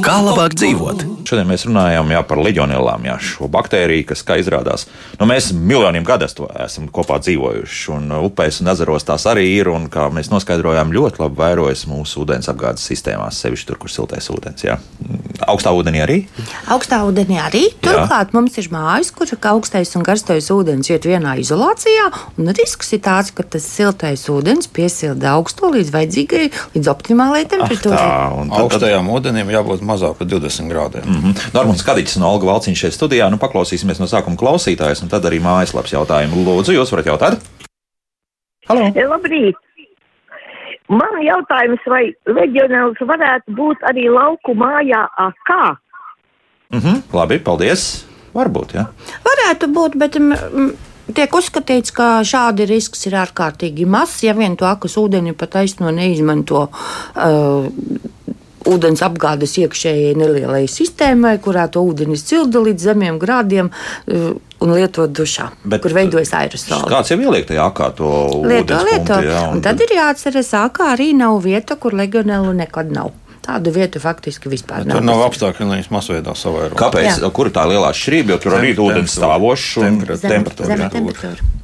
Kā 0.00 0.16
labāk 0.22 0.54
dzīvot? 0.54 1.02
Šodien 1.26 1.48
mēs 1.50 1.66
runājām 1.66 2.12
jā, 2.14 2.20
par 2.26 2.38
leģionēlām, 2.40 3.04
jā, 3.08 3.16
šo 3.22 3.48
baktēriju, 3.50 4.06
kas, 4.08 4.22
kā 4.26 4.38
izrādās, 4.40 4.86
nu, 5.18 5.26
mēs 5.28 5.50
miljoniem 5.52 6.06
gadu 6.06 6.28
esam 6.62 6.86
kopā 6.94 7.18
dzīvojuši. 7.22 7.90
Un 7.96 8.14
upēs 8.20 8.60
un 8.62 8.70
ezeros 8.72 9.06
tās 9.08 9.26
arī 9.30 9.48
ir. 9.58 9.68
Un, 9.70 9.88
kā 9.92 10.06
mēs 10.14 10.30
noskaidrojām, 10.32 10.94
ļoti 10.94 11.22
labi 11.24 11.40
vairojas 11.42 11.84
mūsu 11.90 12.22
ūdens 12.22 12.48
apgādes 12.52 12.86
sistēmās, 12.86 13.42
sevišķi 13.42 13.68
tur, 13.68 13.80
kur 13.82 13.92
siltais 13.92 14.30
ūdens. 14.32 14.64
Jā. 14.64 14.78
Augstā 15.50 15.72
ūdenī 15.74 16.02
arī? 16.04 16.18
Augstā 16.70 17.02
ūdenī 17.06 17.40
arī. 17.42 17.66
Turklāt 17.82 18.30
jā. 18.30 18.36
mums 18.36 18.58
ir 18.62 18.70
mājas, 18.72 19.10
kur 19.16 19.30
augstais 19.52 19.94
un 19.98 20.06
karstais 20.06 20.50
ūdens 20.54 20.90
iet 20.92 21.08
vienā 21.08 21.34
izolācijā. 21.42 22.08
Risks 22.60 22.94
ir 22.96 23.02
tāds, 23.04 23.34
ka 23.34 23.42
tas 23.42 23.66
siltais 23.66 24.26
ūdens 24.30 24.70
piesilda 24.70 25.34
augsto 25.36 25.72
līdz 25.74 25.94
vajadzīgai, 25.94 26.44
līdz 26.76 26.92
optimālajai 26.94 27.39
temperatūrai. 27.48 28.00
Ah, 28.00 28.34
tā, 28.34 28.48
tad, 28.48 28.60
augstajām 28.64 29.08
ūdenim 29.14 29.52
jābūt 29.54 29.84
mazāk 29.86 30.18
par 30.18 30.26
20 30.26 30.68
grādiem. 30.72 31.06
Mm 31.06 31.22
-hmm. 31.22 31.46
Normāls 31.54 31.84
Kadiņš 31.86 32.18
no 32.20 32.32
Olga 32.32 32.46
Valciņš 32.46 32.82
šeit 32.84 32.94
studijā. 32.96 33.30
Nu, 33.30 33.36
paklausīsimies 33.36 34.00
no 34.00 34.06
sākuma 34.06 34.36
klausītājs, 34.36 35.02
un 35.02 35.08
tad 35.08 35.24
arī 35.24 35.40
mājaslapas 35.40 35.92
jautājumu. 35.92 36.44
Lūdzu, 36.44 36.76
jūs 36.76 36.92
varat 36.92 37.06
jautāt? 37.06 37.38
Halo! 38.68 38.92
Labrīt! 39.14 39.56
Man 40.88 41.22
jautājums, 41.22 41.82
vai 41.86 42.04
leģionāls 42.26 42.98
varētu 43.00 43.54
būt 43.54 43.78
arī 43.90 44.10
lauku 44.10 44.54
mājā 44.54 45.06
kā? 45.46 45.76
Mhm, 46.70 46.88
mm 46.88 47.02
labi, 47.12 47.38
paldies! 47.38 48.10
Varbūt, 48.34 48.74
jā. 48.78 48.86
Varētu 49.26 49.66
būt, 49.74 49.96
bet. 49.98 50.16
Tiek 51.16 51.34
uzskatīts, 51.34 51.94
ka 51.96 52.20
šādi 52.26 52.66
risks 52.68 53.06
ir 53.08 53.16
ārkārtīgi 53.20 53.86
mazs, 53.88 54.22
ja 54.26 54.34
vien 54.36 54.56
to 54.60 54.68
akas 54.68 54.96
ūdeni 55.00 55.34
pat 55.38 55.56
aizno 55.62 55.92
neizmanto 55.94 56.66
uh, 56.68 57.68
ūdens 58.70 59.02
apgādes 59.04 59.56
iekšējai 59.62 60.14
nelielai 60.20 60.66
sistēmai, 60.70 61.38
kurā 61.42 61.66
to 61.72 61.82
ūdeni 61.86 62.18
silda 62.20 62.62
līdz 62.66 62.90
zemiem 62.90 63.18
grādiem. 63.22 63.72
Uh, 64.06 64.38
un 64.60 64.74
lietot 64.76 65.08
dušā, 65.16 65.46
Bet 65.64 65.80
kur 65.84 65.94
veidojas 65.96 66.34
aerosols. 66.36 66.84
Kāds 66.90 67.12
jau 67.12 67.16
ieliek 67.22 67.46
tajā 67.48 67.64
akā 67.70 67.86
to 67.96 68.10
lieto, 68.44 68.76
lieto. 68.84 69.16
Jā, 69.24 69.46
un, 69.48 69.56
un 69.56 69.64
tad, 69.64 69.78
tad 69.80 69.86
ir 69.86 69.96
jāatceras, 69.96 70.52
ka 70.76 70.90
arī 70.94 71.10
nav 71.16 71.40
vieta, 71.46 71.78
kur 71.80 71.96
legionēlu 71.96 72.52
nekad 72.58 72.92
nav. 72.92 73.14
Tādu 73.40 73.72
vietu 73.72 74.00
faktiski 74.02 74.50
vispār 74.52 74.84
nav. 74.84 74.98
Tur 74.98 75.06
nav 75.06 75.22
apstākļi, 75.24 75.68
lai 75.68 75.78
viņas 75.80 75.92
masveidā 75.94 76.34
savairotu. 76.36 76.76
Kāpēc? 76.80 77.22
Jā. 77.22 77.30
Kur 77.32 77.48
ir 77.48 77.54
tā 77.56 77.64
lielā 77.70 77.88
šķirība? 77.96 78.34
Jo 78.34 78.42
tur 78.44 78.58
arī 78.58 78.74
ir 78.74 78.82
ūdens 78.84 79.16
stāvošs 79.16 79.70
un 79.80 80.02
temperatūra. 80.04 80.90
temperatūra. 80.92 81.59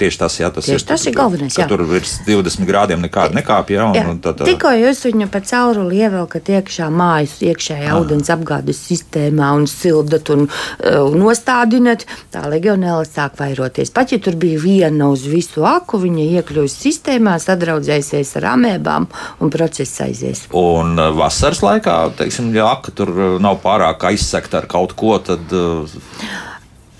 Tieši 0.00 0.18
tas, 0.18 0.36
jā, 0.40 0.48
tas 0.52 0.66
Tieši 0.66 0.80
ir, 0.80 0.86
tas 0.88 1.02
ir 1.06 1.14
galvenais. 1.16 1.56
Tur 1.68 1.82
virs 1.86 2.14
20 2.26 2.66
grādiem 2.68 3.02
nekāda 3.04 3.36
nekāpja. 3.36 3.88
Un, 3.92 4.20
tad, 4.24 4.40
Tikko 4.46 4.72
jūs 4.78 5.02
viņu 5.04 5.28
pa 5.32 5.42
cauruli 5.44 6.00
ievelkat 6.00 6.48
iekšā 6.56 6.88
mājas, 6.92 7.34
iekšējā 7.44 7.96
ūdens 8.00 8.30
apgādes 8.32 8.80
sistēmā 8.88 9.52
un 9.58 9.66
sildat 9.70 10.32
un 10.32 10.46
uh, 10.48 11.12
nostādinat, 11.12 12.06
tā 12.32 12.46
legionēla 12.48 13.04
sāk 13.08 13.36
vairoties. 13.40 13.92
Pat 13.94 14.14
ja 14.14 14.20
tur 14.22 14.38
bija 14.40 14.60
viena 14.62 15.10
uz 15.12 15.26
visu 15.28 15.66
aku, 15.68 16.00
viņa 16.06 16.28
iekļūst 16.40 16.86
sistēmā, 16.86 17.36
sadraudzēsies 17.42 18.32
ar 18.40 18.48
amēbām 18.54 19.10
un 19.44 19.52
process 19.52 20.00
aizies. 20.06 20.46
Un 20.56 20.96
uh, 20.96 21.12
vasaras 21.20 21.60
laikā, 21.64 21.98
teiksim, 22.22 22.48
ja 22.56 22.72
aka 22.72 22.96
tur 22.96 23.12
nav 23.42 23.60
pārāk 23.62 24.08
aizsekta 24.12 24.62
ar 24.62 24.70
kaut 24.72 24.96
ko, 24.96 25.18
tad. 25.20 25.52
Uh, 25.52 26.50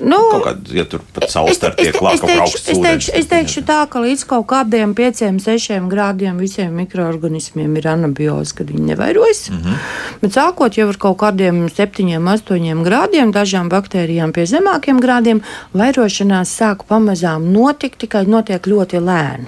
Nu, 0.02 0.18
kaut 0.32 0.44
kāda, 0.46 0.74
ja 0.74 0.84
tur 0.88 1.02
pat 1.14 1.30
saulestar 1.30 1.76
tiek 1.78 1.94
klāta 1.94 2.24
kaut 2.24 2.42
augsts 2.42 2.72
es 2.72 2.80
teikšu, 2.82 3.12
es 3.20 3.28
teikšu 3.30 3.62
tā, 3.68 3.78
ka 3.90 4.02
līdz 4.02 4.24
kaut 4.32 4.48
kādiem 4.50 4.96
5-6 4.98 5.86
grādiem 5.92 6.40
visiem 6.42 6.74
mikroorganismiem 6.80 7.76
ir 7.78 7.88
anabioze, 7.92 8.56
kad 8.58 8.72
viņi 8.72 8.88
nevairojas. 8.90 9.44
Mm 9.50 9.62
-hmm. 9.62 9.78
Bet 10.22 10.34
sākot 10.38 10.78
jau 10.78 10.88
ar 10.88 10.98
kaut 11.06 11.18
kādiem 11.22 11.68
7-8 11.70 12.82
grādiem, 12.82 13.32
dažām 13.32 13.70
baktērijām 13.70 14.32
pie 14.32 14.46
zemākiem 14.46 15.00
grādiem, 15.00 15.42
vairošanās 15.74 16.50
sāk 16.58 16.84
pamazām 16.88 17.52
notikt, 17.52 17.98
tikai 17.98 18.26
notiek 18.26 18.66
ļoti 18.66 18.98
lēni. 18.98 19.46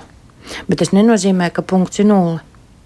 Bet 0.68 0.78
tas 0.78 0.92
nenozīmē, 0.92 1.50
ka 1.50 1.62
punkts 1.62 1.98
ir 1.98 2.06
nulle 2.06 2.40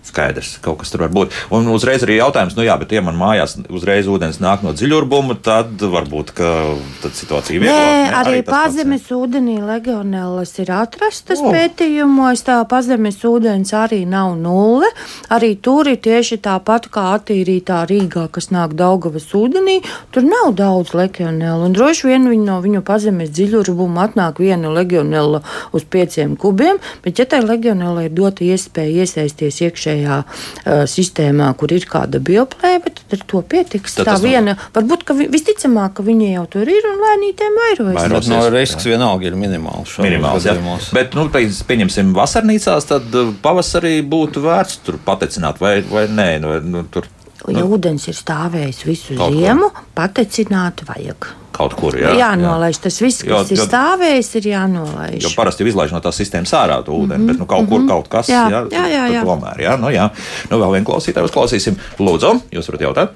skaidrs, 0.08 0.56
kaut 0.64 0.80
kas 0.82 0.92
tur 0.92 1.04
var 1.04 1.12
būt. 1.14 1.34
Un 1.54 1.68
uzreiz 1.72 2.04
arī 2.06 2.18
jautājums, 2.18 2.56
nu 2.58 2.66
jā, 2.66 2.76
bet 2.80 2.92
ja 2.94 3.02
man 3.04 3.18
mājās 3.18 3.58
uzreiz 3.68 4.08
ūdens 4.10 4.40
nāk 4.42 4.64
no 4.66 4.74
dziļurbuma, 4.76 5.38
tad 5.44 5.80
varbūt 5.80 6.34
tad 6.38 7.14
situācija 7.16 7.56
ir 7.56 7.64
vieglāka. 7.66 7.88
Nē, 7.88 8.12
arī, 8.20 8.34
arī 8.38 8.44
pazemes 8.46 9.04
pats, 9.04 9.14
ūdenī 9.18 9.58
legionellas 9.64 10.54
ir 10.62 10.72
atrastas 10.74 11.42
oh. 11.42 11.52
pētījumos, 11.54 12.44
tā 12.46 12.58
pazemes 12.68 13.20
ūdens 13.28 13.72
arī 13.76 14.02
nav 14.08 14.34
nulle. 14.40 14.90
Arī 15.34 15.54
tur 15.62 15.88
ir 15.90 16.00
tieši 16.04 16.40
tāpat 16.44 16.88
kā 16.92 17.08
attīrītā 17.16 17.82
Rīgā, 17.88 18.28
kas 18.32 18.50
nāk 18.54 18.76
Daugavas 18.78 19.28
ūdenī, 19.36 19.80
tur 20.14 20.26
nav 20.26 20.54
daudz 20.58 20.94
legionellu. 20.96 21.68
Un 21.68 21.76
droši 21.76 22.10
vien 22.10 22.28
viņi 22.30 22.46
no 22.46 22.58
viņu 22.64 22.84
pazemes 22.86 23.32
dziļurbuma 23.34 24.08
atnāk 24.08 24.40
viena 24.42 24.72
legionella 24.72 25.42
uz 25.76 25.84
pieciem 25.84 26.36
kubiem, 26.40 26.80
bet 27.04 27.20
ja 27.20 27.26
tai 27.28 27.42
legionellai 27.44 28.08
ir 28.08 28.16
dota 28.16 28.46
iespēja 28.46 29.04
iesaisties 29.04 29.62
iekšēji 29.66 29.97
iekšējā 29.98 30.18
uh, 30.24 30.84
sistēmā, 30.88 31.48
kur 31.58 31.72
ir 31.74 31.86
kāda 31.88 32.20
bioplēve, 32.22 32.92
tad 32.94 33.16
ar 33.16 33.24
to 33.30 33.42
pietiks. 33.42 33.96
Tad 33.98 34.08
tā 34.08 34.16
viena, 34.22 34.54
nav... 34.54 34.70
varbūt, 34.76 35.04
ka 35.08 35.16
vi, 35.18 35.28
visticamāk, 35.32 35.96
ka 35.98 36.06
viņi 36.06 36.32
jau 36.34 36.46
tur 36.54 36.70
ir 36.70 36.88
un 36.88 36.98
lēnītēm 37.02 37.58
vairojas. 37.62 37.98
Vairos, 37.98 38.30
no 38.32 38.40
risks 38.54 38.86
jā. 38.86 38.94
vienalga 38.94 39.30
ir 39.30 39.38
minimāls. 39.38 39.98
Minimāls, 40.04 40.48
jā. 40.48 40.56
Bet, 40.96 41.16
nu, 41.18 41.28
pieņemsim, 41.32 42.14
vasarnīcās, 42.16 42.88
tad 42.88 43.20
pavasarī 43.44 43.98
būtu 44.06 44.44
vērts 44.44 44.82
tur 44.86 45.00
patecināt 45.04 45.62
vai, 45.62 45.78
vai 45.88 46.08
nē. 46.10 46.30
Nu, 46.42 46.58
nu, 46.64 46.84
tur 46.92 47.08
Ja 47.46 47.62
nu, 47.62 47.68
ūdens 47.76 48.08
ir 48.10 48.16
stāvējis 48.18 48.80
visu 48.86 49.16
kaut 49.18 49.36
ziemu, 49.36 49.68
kur. 49.70 49.84
patecināt 49.94 50.82
vajag. 50.88 51.28
Kaut 51.54 51.74
kur 51.78 51.96
jā, 51.98 52.12
jānolaiž. 52.18 52.76
Jā. 52.76 52.84
Tas 52.86 52.98
viss, 53.02 53.22
kas 53.22 53.50
jo, 53.50 53.56
ir 53.56 53.62
jo, 53.62 53.66
stājējis, 53.66 54.30
ir 54.40 54.48
jānolaiž. 54.52 55.22
Jo 55.24 55.32
parasti 55.36 55.64
jau 55.64 55.70
izlaiž 55.70 55.94
no 55.94 56.02
tās 56.04 56.18
sistēmas 56.20 56.54
ārā 56.54 56.78
to 56.86 56.94
ūdeni, 56.94 57.18
mm 57.18 57.24
-hmm. 57.24 57.32
bet 57.32 57.38
nu, 57.38 57.46
kaut 57.46 57.68
kur 57.68 57.80
mm 57.80 57.84
-hmm. 57.84 57.88
kaut 57.88 58.08
kas 58.08 58.28
jā, 58.28 58.44
jā, 58.50 58.62
jā, 58.70 58.86
jā, 58.94 59.04
jā. 59.14 59.24
tomēr. 59.24 59.60
Jā, 59.60 59.76
nu, 59.80 59.90
jā. 59.90 60.10
Nu, 60.50 60.58
vēl 60.58 60.72
vienu 60.72 60.86
klausītāju 60.86 61.30
uzklausīsim. 61.30 61.78
Lūdzu, 61.98 62.40
jūs 62.52 62.68
varat 62.68 62.80
jautāt? 62.80 63.08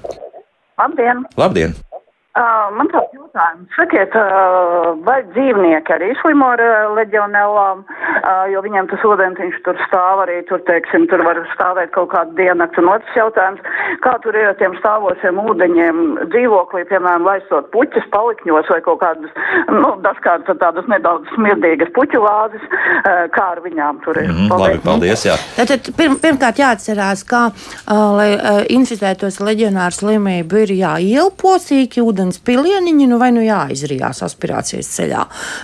Labdien! 0.77 1.25
Labdien. 1.37 1.75
Uh, 2.33 2.71
man 2.73 2.87
tāds 2.89 3.11
jautājums. 3.13 3.67
Sakiet, 3.77 4.15
uh, 4.17 4.95
vai 5.05 5.19
dzīvnieki 5.35 5.93
arī 5.93 6.07
slimo 6.17 6.47
ar 6.55 6.61
uh, 6.65 6.93
leģionellām, 6.97 7.83
uh, 7.85 8.29
jo 8.49 8.63
viņiem 8.65 8.87
tas 8.89 9.03
ūdentiņš 9.05 9.59
tur 9.67 9.77
stāv 9.83 10.23
arī, 10.23 10.39
tur, 10.49 10.63
teiksim, 10.65 11.05
tur 11.11 11.21
var 11.27 11.37
stāvēt 11.51 11.91
kaut 11.93 12.09
kādu 12.09 12.33
diennakti. 12.39 12.81
Un 12.81 12.89
otrs 12.95 13.19
jautājums, 13.19 13.61
kā 14.01 14.15
tur 14.23 14.33
ir 14.33 14.49
ar 14.49 14.57
tiem 14.57 14.73
stāvošiem 14.79 15.41
ūdeņiem 15.43 15.99
dzīvoklī, 16.31 16.87
piemēram, 16.89 17.27
laistot 17.29 17.67
puķus 17.75 18.09
palikņos 18.15 18.73
vai 18.73 18.79
kaut 18.89 19.03
kādas, 19.05 19.37
nu, 19.69 19.93
dažkārt 20.01 20.49
tādas 20.65 20.89
nedaudz 20.89 21.29
smirdīgas 21.35 21.93
puķu 21.93 22.23
vāzes, 22.25 22.65
uh, 22.65 23.29
kā 23.37 23.45
ar 23.51 23.61
viņām 23.61 24.01
tur 24.07 24.23
ir. 24.23 24.33
Mm, 24.33 24.49
labi, 24.57 24.81
paldies, 24.87 25.27
jā. 25.29 25.37
Tātad 25.59 25.93
pirm, 26.01 26.17
pirmkārt 26.25 26.65
jāatcerās, 26.65 27.21
kā, 27.29 27.45
lai 27.93 28.31
inficētos 28.73 29.37
leģionāru 29.37 30.01
slimību 30.01 30.65
ir 30.65 30.77
jāielpo 30.81 31.59
sīki 31.61 32.01
ūdeni 32.01 32.22
ūdens 32.23 32.39
pilieniņi, 32.43 33.07
nu 33.11 33.17
vai 33.19 33.31
nu 33.35 33.43
jāizrijās 33.43 34.23
aspirācijas 34.23 34.87
ceļā. 34.95 35.23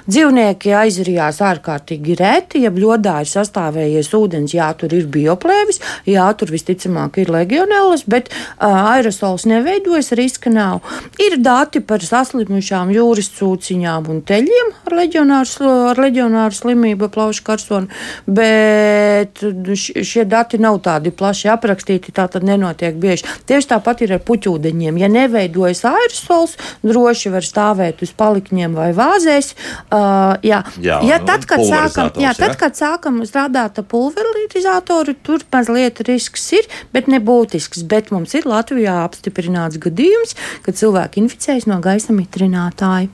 Dzīvnieki 0.10 0.74
aizrijās 0.76 1.40
ārkārtīgi 1.40 2.18
reti, 2.20 2.64
ja 2.66 2.72
bļodā 2.72 3.22
ir 3.24 3.30
sastāvējies 3.32 4.12
ūdens, 4.14 4.54
jā, 4.54 4.68
tur 4.76 4.94
ir 4.94 5.08
bioplēvis, 5.08 5.80
jā, 6.10 6.28
tur 6.36 6.52
visticamāk 6.52 7.22
ir 7.22 7.32
legionellas, 7.32 8.04
bet 8.04 8.30
uh, 8.30 8.92
aerosols 8.96 9.48
neveidojas, 9.48 10.12
riska 10.20 10.52
nav. 10.52 10.84
Ir 11.20 11.38
dati 11.40 11.80
par 11.80 12.04
saslimušām 12.04 12.92
jūras 12.92 13.32
cūciņām 13.38 14.10
un 14.12 14.22
teļiem 14.28 14.74
ar 14.90 14.98
leģionāru, 15.00 15.72
ar 15.94 16.04
leģionāru 16.04 16.60
slimību 16.60 17.12
plaušu 17.14 17.46
karsonu, 17.48 17.88
bet 18.28 19.40
šie 19.80 20.28
dati 20.28 20.60
nav 20.60 20.82
tādi 20.84 21.14
plaši 21.16 21.54
aprakstīti, 21.56 22.12
tā 22.16 22.28
tad 22.32 22.44
nenotiek 22.48 23.00
bieži. 23.00 23.28
Tieši 23.48 23.72
tāpat 23.76 24.04
ir 24.04 24.18
ar 24.18 24.24
puķūdeņiem. 24.28 25.00
Ja 25.00 25.10
neveidojas 25.12 25.86
aerosols, 25.88 26.49
stūls, 26.50 26.84
droši 26.84 27.32
var 27.34 27.46
stāvēt 27.46 28.04
uz 28.04 28.14
palikņiem 28.18 28.76
vai 28.78 28.92
vāzēs. 28.94 29.54
Uh, 29.92 30.38
jā. 30.44 30.64
Jā, 30.82 31.00
ja 31.04 31.20
tad, 31.24 31.46
kad 31.50 31.64
sākam, 31.66 32.12
jā, 32.20 32.34
tad, 32.38 32.56
kad 32.60 32.76
sākam 32.78 33.22
strādāt 33.26 33.80
ar 33.80 33.86
pulverizatoru, 33.90 35.16
tur 35.24 35.44
mazliet 35.52 36.02
risks 36.08 36.52
ir, 36.54 36.68
bet 36.94 37.08
nebūtisks. 37.08 37.84
Bet 37.90 38.12
mums 38.12 38.34
ir 38.38 38.48
Latvijā 38.50 39.04
apstiprināts 39.06 39.80
gadījums, 39.82 40.36
kad 40.66 40.78
cilvēki 40.80 41.24
inficējas 41.26 41.68
no 41.70 41.80
gaisa 41.84 42.16
mitrinātāja. 42.16 43.10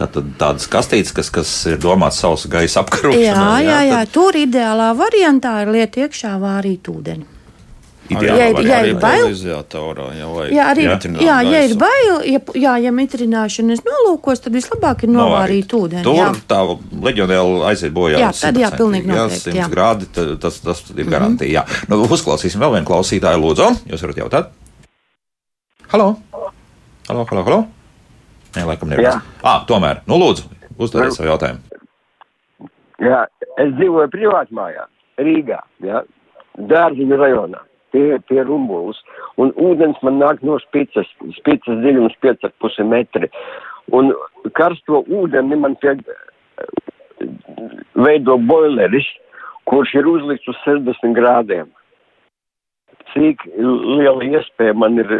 Tātad 0.00 0.30
tādas 0.40 0.64
kastītes, 0.70 1.12
kas, 1.12 1.28
kas 1.28 1.50
ir 1.68 1.76
domātas 1.80 2.22
sausa 2.22 2.48
gaisa 2.48 2.80
apkarošanai. 2.80 3.20
Jā, 3.20 3.34
jā, 3.36 3.66
jā, 3.66 3.80
jā. 3.90 3.98
Tad... 4.06 4.14
tur 4.14 4.38
ideālā 4.38 4.94
variantā 4.96 5.58
ir 5.66 5.74
liet 5.74 6.00
iekšā 6.00 6.38
vārīt 6.40 6.88
ūdeni 6.88 7.39
ideāli. 8.10 8.66
Ja, 8.66 8.78
ja 8.78 8.78
ir 8.86 8.98
bail, 9.00 9.28
jā, 10.50 10.66
arī, 10.70 10.86
jā, 10.86 10.96
jā, 11.22 11.36
ja 11.46 11.62
ir 11.66 11.74
bail, 11.80 12.12
ja, 12.26 12.40
jā, 12.58 12.74
ja 12.84 12.92
mitrināšanas 12.94 13.82
nolūkos, 13.86 14.42
tad 14.44 14.56
vislabāk 14.56 15.04
ir 15.06 15.12
novārīt 15.14 15.74
ūdeni. 15.76 16.02
Tur 16.06 16.18
jā. 16.18 16.28
tā 16.50 16.60
leģionēla 17.06 17.70
aiziet 17.70 17.94
bojā. 17.96 18.20
Jā, 18.22 18.30
tad 18.36 18.58
jā, 18.60 18.72
pilnīgi 18.74 19.10
noteikti. 19.10 19.54
Jā, 19.56 19.68
100 19.68 19.74
grādi, 19.74 20.10
tas, 20.14 20.60
tas 20.64 20.84
ir 20.90 21.04
mhm. 21.04 21.12
garantija. 21.14 21.64
Mm 21.64 21.94
-hmm. 21.94 21.94
nu, 21.94 22.10
uzklausīsim 22.18 22.62
vēl 22.62 22.76
vienu 22.78 22.90
klausītāju, 22.90 23.42
lūdzu. 23.44 23.70
Jūs 23.92 24.06
varat 24.06 24.22
jautāt? 24.24 24.52
Halo! 25.88 26.16
Halo, 27.08 27.24
halo, 27.30 27.42
halo! 27.42 27.64
Nē, 28.56 28.66
laikam 28.66 28.88
nevar. 28.90 29.22
Ah, 29.42 29.64
tomēr, 29.66 30.02
nu 30.06 30.18
lūdzu, 30.18 30.48
uzdodiet 30.78 31.14
savu 31.14 31.28
jautājumu. 31.28 31.60
Jā, 33.00 33.24
es 33.56 33.74
dzīvoju 33.78 34.10
privātmājā, 34.12 34.84
Rīgā, 35.18 35.62
jā, 35.80 36.02
Dārziņu 36.58 37.16
rajonā 37.16 37.69
pie, 37.94 38.18
pie 38.28 38.44
rumbulas. 38.46 39.00
Un 39.40 39.52
ūdens 39.56 39.98
man 40.06 40.20
nāk 40.22 40.44
no 40.46 40.58
spicas, 40.62 41.08
spicas 41.38 41.82
dziļums 41.82 42.16
5,5 42.24 42.86
metri. 42.88 43.30
Un 43.96 44.12
karsto 44.56 45.02
ūdeni 45.08 45.58
man 45.58 45.76
pie 45.82 45.96
veido 48.00 48.38
boileris, 48.50 49.06
kurš 49.70 49.94
ir 50.00 50.08
uzlikts 50.08 50.48
uz 50.50 50.58
60 50.64 51.16
grādiem. 51.18 51.68
Cik 53.10 53.42
liela 53.58 54.26
iespēja 54.38 54.76
man 54.78 54.98
ir 55.02 55.10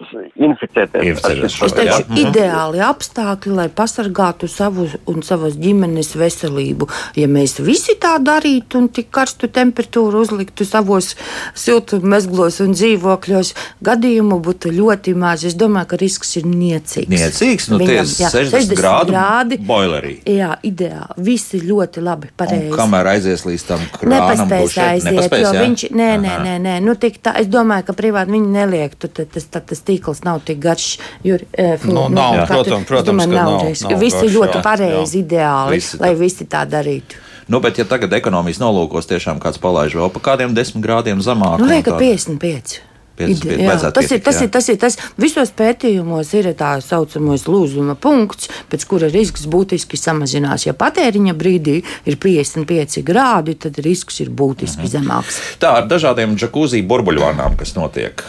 uh, 0.00 0.26
inficēties. 0.36 1.22
Tas 1.22 1.74
taču 1.76 1.98
ir 2.06 2.22
ideāli 2.26 2.82
apstākļi, 2.84 3.54
lai 3.58 3.68
pasargātu 3.68 4.48
savu 4.50 4.88
un 5.10 5.24
savas 5.26 5.58
ģimenes 5.60 6.14
veselību. 6.18 6.88
Ja 7.18 7.28
mēs 7.30 7.58
visi 7.64 7.96
tā 8.00 8.16
darītu 8.22 8.82
un 8.82 8.88
tik 8.94 9.10
karstu 9.14 9.50
temperatūru 9.52 10.22
uzliktu 10.24 10.66
savos 10.68 11.14
siltumezglos 11.58 12.60
un 12.64 12.74
dzīvokļos, 12.76 13.54
gadījumu 13.84 14.40
būtu 14.44 14.72
ļoti 14.78 15.16
maz. 15.18 15.46
Es 15.48 15.58
domāju, 15.58 15.92
ka 15.92 16.00
risks 16.00 16.36
ir 16.40 16.48
niecīgs. 16.48 17.10
Niecīgs, 17.12 17.70
nu 17.72 17.82
Viņam, 17.82 18.08
jā, 18.18 18.30
60, 18.32 18.54
60 18.56 18.78
grādu 18.78 19.16
grādi 19.18 19.58
boilerī. 19.64 20.14
Jā, 20.28 20.52
ideāli. 20.66 21.16
Visi 21.28 21.60
ļoti 21.62 22.02
labi 22.04 22.30
pareizi. 22.36 22.70
Un 22.72 22.78
kamēr 22.78 23.10
aizies 23.14 23.44
līdz 23.46 23.66
tam 23.68 23.84
krānam, 23.94 24.14
nepaspēs 24.14 24.76
aiziet, 24.84 25.08
nepaspēs, 25.10 25.44
jo 25.44 25.52
jā? 25.52 25.64
viņš, 25.64 25.84
nē, 25.98 26.08
nē, 26.22 26.34
nē, 26.44 26.54
nē, 26.64 26.76
nu 26.84 26.94
tik 27.00 27.20
tā, 27.24 27.34
es 27.40 27.50
domāju, 27.52 27.88
ka 27.88 27.96
privāti 27.98 28.34
viņi 28.34 28.52
neliektu, 28.54 29.10
tad 29.18 29.32
tas, 29.34 29.48
tad 29.52 29.68
tas 29.70 29.82
tīkls 29.88 30.24
nav 30.26 30.42
tik 30.48 30.60
garš. 30.62 30.90
Jur, 31.26 31.44
uh, 31.48 31.74
flu, 31.80 31.94
no, 31.94 32.08
nu, 32.08 32.18
nav, 32.20 32.36
jā, 32.40 32.48
protams, 32.50 32.88
protams, 32.88 33.08
domāju, 33.10 33.34
nav, 33.34 33.54
nav, 33.56 33.72
nav 33.88 34.04
visi 34.04 34.20
garš, 34.20 34.36
ļoti 34.36 34.62
pareizi, 34.64 35.24
ideāli, 35.24 35.80
visi 35.80 36.02
lai 36.02 36.12
visi 36.18 36.48
tā 36.50 36.66
darītu. 36.68 37.24
Nu, 37.48 37.62
bet, 37.64 37.78
ja 37.80 37.86
tagad 37.88 38.12
ekonomijas 38.12 38.60
nolūkos 38.60 39.08
tiešām 39.08 39.40
kāds 39.40 39.60
palaiž 39.62 39.96
vēl 39.96 40.10
pa 40.12 40.20
kādiem 40.32 40.52
desmit 40.56 40.84
grādiem 40.84 41.22
zemāk, 41.24 41.56
nu, 41.62 41.70
lieka 41.70 41.96
55. 41.96 42.82
Ide, 43.18 43.56
jā, 43.58 43.76
tas, 43.78 43.94
pietikt, 43.96 44.12
ir, 44.14 44.22
tas, 44.24 44.38
jā. 44.38 44.46
ir, 44.46 44.52
tas 44.54 44.68
ir 44.68 44.80
tas 44.82 44.98
visos 45.20 45.52
pētījumos, 45.58 46.32
ir 46.38 46.50
tā 46.58 46.74
saucamais 46.84 47.46
lūzuma 47.50 47.96
punkts, 47.98 48.50
pēc 48.70 48.86
kura 48.90 49.10
risks 49.12 49.48
būtiski 49.50 49.98
samazinās. 49.98 50.68
Ja 50.68 50.76
patēriņa 50.78 51.34
brīdī 51.38 51.80
ir 51.82 52.18
55 52.20 53.02
grādi, 53.06 53.56
tad 53.58 53.80
risks 53.84 54.22
ir 54.24 54.30
būtiski 54.30 54.86
mhm. 54.86 54.92
zemāks. 54.94 55.40
Tā 55.62 55.78
ar 55.80 55.90
dažādiem 55.90 56.38
džakūzī 56.38 56.84
burbuļvānām, 56.86 57.58
kas 57.58 57.74
notiek. 57.78 58.24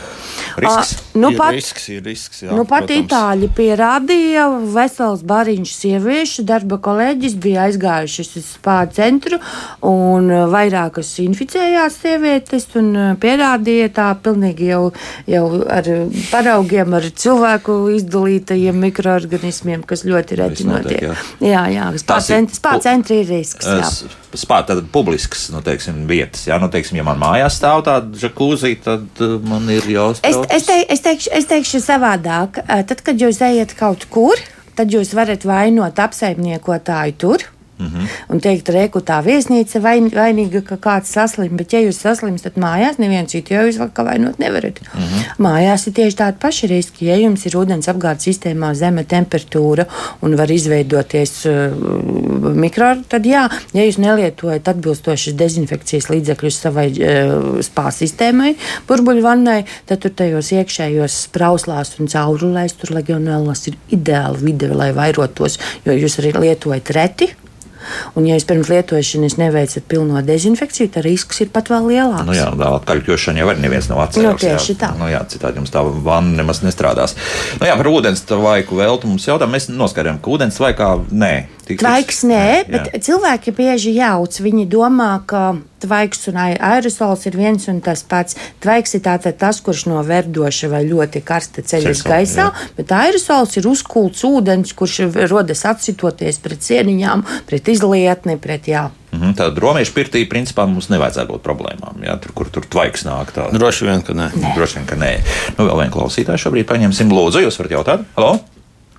Risks. 0.60 0.94
A, 1.16 1.20
nu, 1.20 1.32
pat, 1.38 1.54
ir 1.54 1.60
risks, 1.60 1.86
ir 1.92 2.04
risks, 2.04 2.42
jā, 2.44 2.54
nu, 2.56 2.64
pat 2.68 2.86
protams. 2.86 3.06
itāļi 3.06 3.50
pierādīja, 3.56 4.46
vesels 4.74 5.24
bariņš 5.28 5.74
sieviešu 5.76 6.46
darba 6.48 6.80
kolēģis 6.84 7.36
bija 7.42 7.68
aizgājušas 7.70 8.32
uz 8.40 8.48
spāru 8.56 8.94
centru 8.96 9.40
un 9.86 10.32
vairākas 10.52 11.12
inficējās 11.24 12.00
sievietes 12.04 12.68
un 12.80 12.92
pierādīja 13.22 13.92
tā 14.00 14.10
pilnīgi 14.24 14.72
jau, 14.72 14.79
jau 15.30 15.44
ar 15.70 15.90
paraugiem, 16.30 16.96
ar 17.00 17.10
cilvēku 17.24 17.82
izdalītajiem 17.98 18.80
mikroorganismiem, 18.88 19.84
kas 19.90 20.06
ļoti 20.08 20.40
reti 20.40 20.70
notiek. 20.70 21.12
Jā, 21.44 21.68
jā, 21.74 21.92
spāru 22.02 22.84
centri, 22.86 23.22
ir 23.24 23.32
risks. 23.34 23.68
Jā 23.68 24.18
spār, 24.38 24.66
tad 24.68 24.84
publisks, 24.94 25.48
nu, 25.54 25.62
teiksim, 25.66 26.04
vietas. 26.10 26.46
Jā, 26.46 26.60
nu, 26.62 26.70
teiksim, 26.70 27.00
ja 27.00 27.06
man 27.08 27.20
mājās 27.22 27.58
stāv 27.60 27.84
tāda 27.88 28.14
džakūzī, 28.14 28.76
tad 28.86 29.24
uh, 29.26 29.38
man 29.42 29.70
ir 29.74 29.88
jāuztrauc. 29.90 30.46
Es, 30.50 30.62
es, 30.62 30.68
te, 30.70 30.78
es, 30.86 31.04
teikšu, 31.06 31.34
es 31.40 31.50
teikšu 31.50 31.82
savādāk. 31.84 32.62
Tad, 32.90 33.02
kad 33.06 33.22
jūs 33.22 33.42
ejat 33.46 33.74
kaut 33.80 34.06
kur, 34.14 34.38
tad 34.78 34.94
jūs 34.94 35.16
varat 35.18 35.48
vainot 35.50 35.98
apsaimniekotāju 36.06 37.18
tur 37.20 37.50
Mm 37.80 37.86
-hmm. 37.88 38.08
Un 38.28 38.40
teikt, 38.40 38.70
reku 38.70 39.00
tā 39.00 39.22
viesnīca 39.24 39.80
vain, 39.82 40.10
vainīga, 40.12 40.62
ka 40.62 40.76
kāds 40.76 41.14
saslim, 41.16 41.56
bet 41.58 41.74
ja 41.74 41.80
jūs 41.80 42.02
saslimstat 42.04 42.58
mājās, 42.60 42.98
neviens 43.00 43.32
citu 43.32 43.54
jau 43.54 43.64
jūs 43.68 43.80
vēl 43.80 44.06
vainot 44.06 44.40
nevarat. 44.40 44.82
Mm 44.82 45.00
-hmm. 45.00 45.24
Mājās 45.46 45.88
ir 45.88 45.94
tieši 45.94 46.18
tādi 46.18 46.38
paši 46.40 46.68
riski. 46.68 47.06
Ja 47.06 47.16
jums 47.16 47.46
ir 47.46 47.56
ūdens 47.56 47.88
apgādes 47.88 48.28
sistēmā 48.28 48.74
zeme 48.74 49.04
temperatūra 49.04 49.86
un 50.22 50.36
var 50.36 50.52
izveidoties 50.52 51.46
uh, 51.46 52.54
mikro, 52.56 52.96
tad 53.08 53.26
jā, 53.26 53.50
ja 53.74 53.82
jūs 53.84 53.98
nelietojat 53.98 54.68
atbilstošas 54.68 55.34
dezinfekcijas 55.34 56.10
līdzekļus 56.10 56.62
savai 56.62 56.88
uh, 56.92 57.60
spā 57.64 57.92
sistēmai, 57.92 58.56
burbuļu 58.88 59.22
vannai, 59.22 59.66
tad 59.86 60.00
tur 60.00 60.12
tajos 60.12 60.52
iekšējos 60.52 61.22
sprauslās 61.24 62.00
un 62.00 62.08
caurulēs 62.08 62.74
tur 62.74 62.92
legionēlas 62.92 63.68
ir 63.68 63.76
ideāla 63.90 64.38
vide, 64.38 64.68
lai 64.68 64.92
vairotos, 64.92 65.60
jo 65.86 65.94
jūs 65.94 66.20
arī 66.20 66.34
lietojat 66.40 66.90
reti 66.90 67.36
Un, 68.16 68.28
ja 68.30 68.38
jūs 68.38 68.48
pirms 68.50 68.72
lietošanas 68.72 69.38
neveicat 69.40 69.86
pilno 69.90 70.22
dezinfekciju, 70.26 70.92
tad 70.96 71.06
risks 71.08 71.44
ir 71.44 71.52
pat 71.54 71.72
vēl 71.72 71.90
lielāks. 71.94 72.28
Nu 72.28 72.38
jā, 72.38 72.48
tā 72.60 72.72
atkaļķošana 72.80 73.44
jau 73.44 73.52
arī 73.54 73.66
neviens 73.66 73.90
nav 73.92 74.04
atcerējies. 74.06 74.34
Nu, 74.34 74.42
tieši 74.44 74.76
jā. 74.76 74.80
tā. 74.84 74.92
Nu, 75.00 75.10
jā, 75.12 75.22
citādi 75.32 75.62
jums 75.62 75.74
tā 75.74 75.84
vanna 75.84 76.42
nemaz 76.42 76.64
nestrādās. 76.66 77.16
Nu, 77.60 77.68
jā, 77.70 77.78
par 77.80 77.92
ūdens 77.92 78.26
tvaiku 78.30 78.80
vēl 78.80 79.02
mums 79.06 79.28
jautā. 79.30 79.50
Mēs 79.50 79.70
noskaidrojam, 79.72 80.22
ka 80.24 80.36
ūdens 80.36 80.60
tvaikā 80.60 80.92
nē. 81.12 81.34
Tvaiks 81.78 82.24
nē, 82.26 82.46
bet 82.70 82.88
jā. 82.90 83.02
cilvēki 83.10 83.54
bieži 83.54 83.94
jauc. 83.94 84.34
Viņi 84.42 84.66
domā, 84.70 85.12
ka 85.30 85.60
tvaiks 85.84 86.28
un 86.32 86.40
aerosols 86.42 87.26
ir 87.30 87.38
viens 87.38 87.68
un 87.72 87.82
tas 87.86 88.02
pats. 88.08 88.38
Tvaiks 88.64 88.98
ir 88.98 89.04
tātad 89.06 89.38
tas, 89.40 89.62
kurš 89.62 89.86
no 89.92 90.02
verdoša 90.06 90.72
vai 90.72 90.82
ļoti 90.90 91.22
karsta 91.26 91.62
ceļas 91.62 92.04
gaisā, 92.08 92.50
jā. 92.50 92.70
bet 92.80 92.94
aerosols 92.96 93.60
ir 93.60 93.70
uzkults 93.70 94.26
ūdens, 94.28 94.74
kurš 94.78 95.02
rodas 95.30 95.66
atsitoties 95.70 96.42
pret 96.44 96.66
sieniņām, 96.66 97.26
pret 97.50 97.70
izlietni, 97.72 98.40
pret 98.42 98.72
jā. 98.72 98.88
Mhm, 99.10 99.34
Tāda 99.40 99.62
romiešu 99.64 99.94
pirtī 99.96 100.22
principā 100.30 100.68
mums 100.70 100.92
nevajadzētu 100.94 101.34
būt 101.34 101.46
problēmām. 101.46 102.04
Jā, 102.06 102.14
tur, 102.22 102.34
kur 102.38 102.52
tur 102.54 102.68
tvaiks 102.70 103.08
nāk. 103.08 103.34
Tā. 103.34 103.48
Droši 103.56 103.88
vien, 103.90 104.06
ka 104.06 104.14
nē. 104.14 104.30
nē. 104.38 104.54
Droši 104.58 104.80
vien, 104.80 104.88
ka 104.90 105.00
nē. 105.00 105.12
Nu, 105.58 105.66
vēl 105.66 105.82
vienu 105.82 105.96
klausītāju 105.98 106.46
šobrīd 106.46 106.70
paņemsim. 106.70 107.10
Lūdzu, 107.10 107.42
jūs 107.48 107.58
varat 107.62 107.78
jautāt? 107.80 108.06
Halo? 108.20 108.36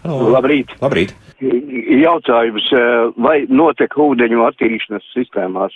Halo? 0.02 0.32
Labrīt! 0.34 0.74
Labrīt. 0.82 1.14
Jautājums, 1.40 2.66
vai 3.16 3.36
notiek 3.48 3.94
ūdeņu 3.96 4.42
attīrīšanas 4.44 5.06
sistēmās, 5.14 5.72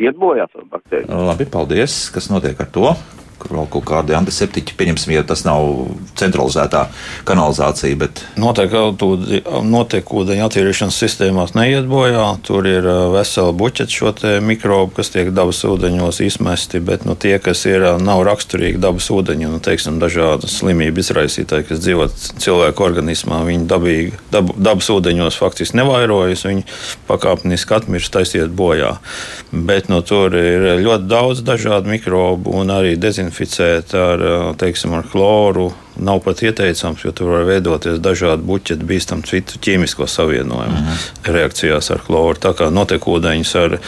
iet 0.00 0.16
bojā 0.16 0.46
tā 0.48 0.64
baktērija? 0.72 1.18
Labi, 1.28 1.44
paldies. 1.52 2.06
Kas 2.14 2.30
notiek 2.32 2.60
ar 2.64 2.70
to? 2.72 2.94
Kur 3.40 3.58
vēl 3.58 3.68
kaut 3.72 3.84
kādi 3.88 4.14
antiseptiķi, 4.16 4.76
pieņemsim, 4.78 5.12
ja 5.14 5.24
tas 5.26 5.44
nav 5.46 5.66
centralizētā 6.18 6.86
kanalizācija. 7.28 7.98
Bet... 8.00 8.22
Noteikti 8.38 10.18
ūdeņa 10.20 10.46
attīrīšanas 10.48 10.98
sistēmās 11.00 11.54
neiet 11.56 11.88
bojā. 11.90 12.26
Tur 12.46 12.66
ir 12.68 12.86
vesela 13.14 13.54
buķeta 13.56 13.92
šo 13.92 14.12
mikrobu, 14.44 14.94
kas 14.98 15.10
tiek 15.12 15.30
dabas 15.34 15.62
ūdeņos 15.66 16.20
izmesti, 16.24 16.80
bet 16.84 17.04
nu, 17.08 17.16
tie, 17.18 17.36
kas 17.42 17.64
ir, 17.68 17.84
nav 18.02 18.22
raksturīgi 18.28 18.80
dabas 18.82 19.10
ūdeņi, 19.12 19.50
nu, 19.50 19.60
teiksim, 19.64 19.98
dažādas 20.02 20.58
slimību 20.60 21.02
izraisītāji, 21.02 21.68
kas 21.68 21.82
dzīvo 21.84 22.08
cilvēku 22.42 22.86
organismā, 22.86 23.42
viņi 23.48 23.68
dabīgi, 23.70 24.14
dab, 24.32 24.54
dabas 24.56 24.90
ūdeņos 24.94 25.38
faktiski 25.40 25.80
nevairojas, 25.80 26.46
viņi 26.46 26.66
pakāpeniski 27.10 27.78
atmirst, 27.78 28.16
aiziet 28.20 28.54
bojā. 28.54 28.96
Bet 29.52 29.90
nu, 29.92 30.00
tur 30.06 30.34
ir 30.38 30.68
ļoti 30.84 31.08
daudz 31.10 31.44
dažādu 31.46 31.90
mikrobu 31.92 32.54
un 32.60 32.72
arī 32.74 32.94
dezinfekciju 33.00 33.33
dezinficēt 33.34 33.94
ar, 33.98 34.22
teiksim, 34.58 34.94
ar 34.94 35.06
chloru 35.10 35.72
nav 35.96 36.20
pat 36.24 36.42
ieteicams, 36.42 37.04
jo 37.04 37.12
tur 37.14 37.30
var 37.34 37.44
veidoties 37.48 38.00
dažādi 38.02 38.42
buķeti, 38.46 38.86
bīstami 38.88 39.26
citu 39.28 39.58
ķīmisko 39.62 40.06
savienojumu 40.10 40.74
mm 40.74 40.86
-hmm. 40.86 41.32
reakcijās 41.36 41.90
ar 41.90 42.00
chloru. 42.06 42.38
Tā 42.40 42.54
kā 42.58 42.70
notekūdeņus 42.70 43.54
ar 43.64 43.78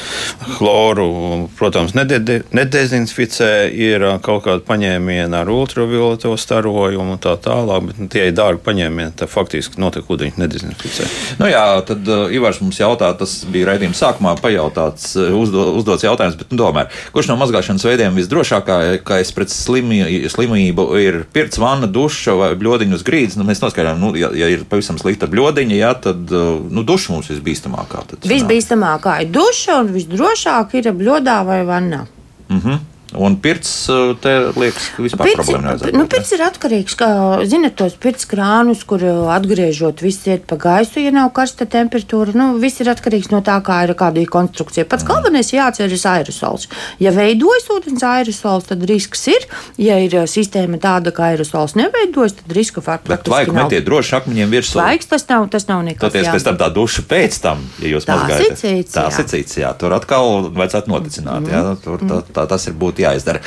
chloru, 0.57 1.49
protams, 1.59 1.95
nede, 1.95 2.43
nedezinficē, 2.53 3.71
ir 3.73 4.07
kaut 4.23 4.45
kāda 4.45 4.63
paņēmiena 4.67 5.41
ar 5.41 5.51
ultravioleto 5.51 6.37
starojumu 6.37 7.13
un 7.13 7.19
tā 7.19 7.37
tālāk, 7.37 7.87
bet 7.87 7.99
nu, 7.99 8.09
tie 8.09 8.27
ir 8.29 8.33
dārgi 8.33 8.63
paņēmieni, 8.65 9.17
tā 9.17 9.27
faktiski 9.27 9.81
notekūdeņi 9.81 10.33
nedezinficē. 10.37 11.05
Nu 11.39 11.51
jā, 11.51 11.83
tad 11.87 12.09
uh, 12.09 12.33
Ivars 12.33 12.61
mums 12.61 12.81
jautā, 12.81 13.13
tas 13.19 13.45
bija 13.51 13.67
raidījuma 13.73 13.95
sākumā 13.95 14.37
pajautāts, 14.41 15.17
uzdo, 15.17 15.73
uzdots 15.73 16.05
jautājums, 16.05 16.37
bet 16.37 16.53
nu, 16.53 16.59
tomēr, 16.63 16.91
kurš 17.13 17.29
no 17.29 17.37
mazgāšanas 17.41 17.85
veidiem 17.85 18.15
visdrošākais 18.15 19.33
pret 19.35 19.51
slimību, 19.51 20.31
slimību 20.33 20.89
ir 21.03 21.25
pirts 21.33 21.59
vanna? 21.59 21.87
Duša 21.97 22.35
vai 22.39 22.51
bludiņu 22.61 22.99
uz 22.99 23.05
grīdas, 23.07 23.39
nu, 23.41 23.47
mēs 23.49 23.63
noskaidrojam, 23.65 24.03
nu, 24.03 24.13
ja, 24.19 24.31
ja 24.37 24.51
ir 24.53 24.67
pavisam 24.69 25.01
slikta 25.01 25.29
bludiņa, 25.33 25.79
jā, 25.81 25.93
tad 26.09 26.35
uh, 26.35 26.59
nu, 26.71 26.85
duša 26.87 27.15
mums 27.15 27.31
visbīstamākā. 27.33 28.05
Visbīstamākā 28.27 29.21
ir 29.25 29.33
duša 29.35 29.81
un 29.83 29.95
visdrošāk 29.97 30.77
ir 30.81 30.93
bļodā 30.97 31.41
vai 31.49 31.63
vannā. 31.69 32.05
Mm 32.49 32.61
-hmm. 32.61 32.85
Un 33.15 33.37
pirts 33.39 33.71
eh, 33.87 34.17
te 34.19 34.33
liekas, 34.59 34.89
ka 34.97 35.03
vispār 35.05 35.29
pirts, 35.29 35.39
problēma 35.39 35.63
nevajadzētu. 35.69 35.95
Nu, 35.95 36.07
pirts 36.11 36.33
ir 36.35 36.41
atkarīgs, 36.43 36.97
kā 36.99 37.11
zinat, 37.47 37.77
tos 37.79 37.95
pirts 38.03 38.27
krānus, 38.27 38.83
kur 38.89 39.05
eh, 39.07 39.21
atgriežot, 39.31 40.03
viss 40.03 40.27
iet 40.27 40.43
pa 40.51 40.59
gaisu, 40.59 40.99
ja 41.05 41.13
nav 41.15 41.31
karsta 41.37 41.69
temperatūra. 41.71 42.35
Nu, 42.35 42.49
viss 42.59 42.83
ir 42.83 42.91
atkarīgs 42.91 43.31
no 43.31 43.45
tā, 43.47 43.61
kā 43.63 43.79
ir 43.87 43.95
kāda 43.95 44.19
ir 44.19 44.33
konstrukcija. 44.33 44.89
Pats 44.91 45.07
mm. 45.07 45.13
galvenais 45.13 45.53
jāatceras 45.55 46.07
aerosols. 46.11 46.67
Ja 46.99 47.13
veidojas 47.15 47.69
ūdens 47.77 48.03
aerosols, 48.03 48.67
tad 48.73 48.83
risks 48.91 49.23
ir. 49.31 49.47
Ja 49.79 50.01
ir 50.03 50.19
eh, 50.25 50.27
sistēma 50.27 50.83
tāda, 50.83 51.15
ka 51.15 51.29
aerosols 51.31 51.77
neveidojas, 51.79 52.35
tad 52.41 52.59
riska 52.59 52.83
faktiski 52.83 53.23
nav. 53.23 53.37
Vajag 53.37 53.55
metiet 53.61 53.87
droši 53.87 54.19
akmeņiem 54.19 54.59
virsū. 54.59 54.81
Laiks 54.83 55.13
tas 55.15 55.29
nav, 55.31 55.47
tas 55.55 55.71
nav 55.71 55.87
nekas. 55.87 56.03
Toties 56.09 56.27
pēc 56.27 56.49
tam 56.51 56.59
tā 56.59 56.73
duša 56.75 57.07
pēc 57.07 57.39
tam, 57.47 57.63
ja 57.79 57.95
jūs 57.95 58.11
mazgājat. 58.11 58.67
Tā 58.91 59.07
sicīts, 59.15 59.63
jā. 59.63 59.71
Tur 59.79 59.95
atkal 59.95 60.51
vajadzētu 60.51 60.91
noticināt, 60.91 61.47
mm. 61.47 61.55
jā. 61.55 61.65
Tur 61.87 62.03
tā, 62.03 62.23
tā, 62.35 62.49
tas 62.51 62.67
ir 62.67 62.75
būt 62.75 62.97
būtu 62.97 63.05
jāizdara. 63.07 63.43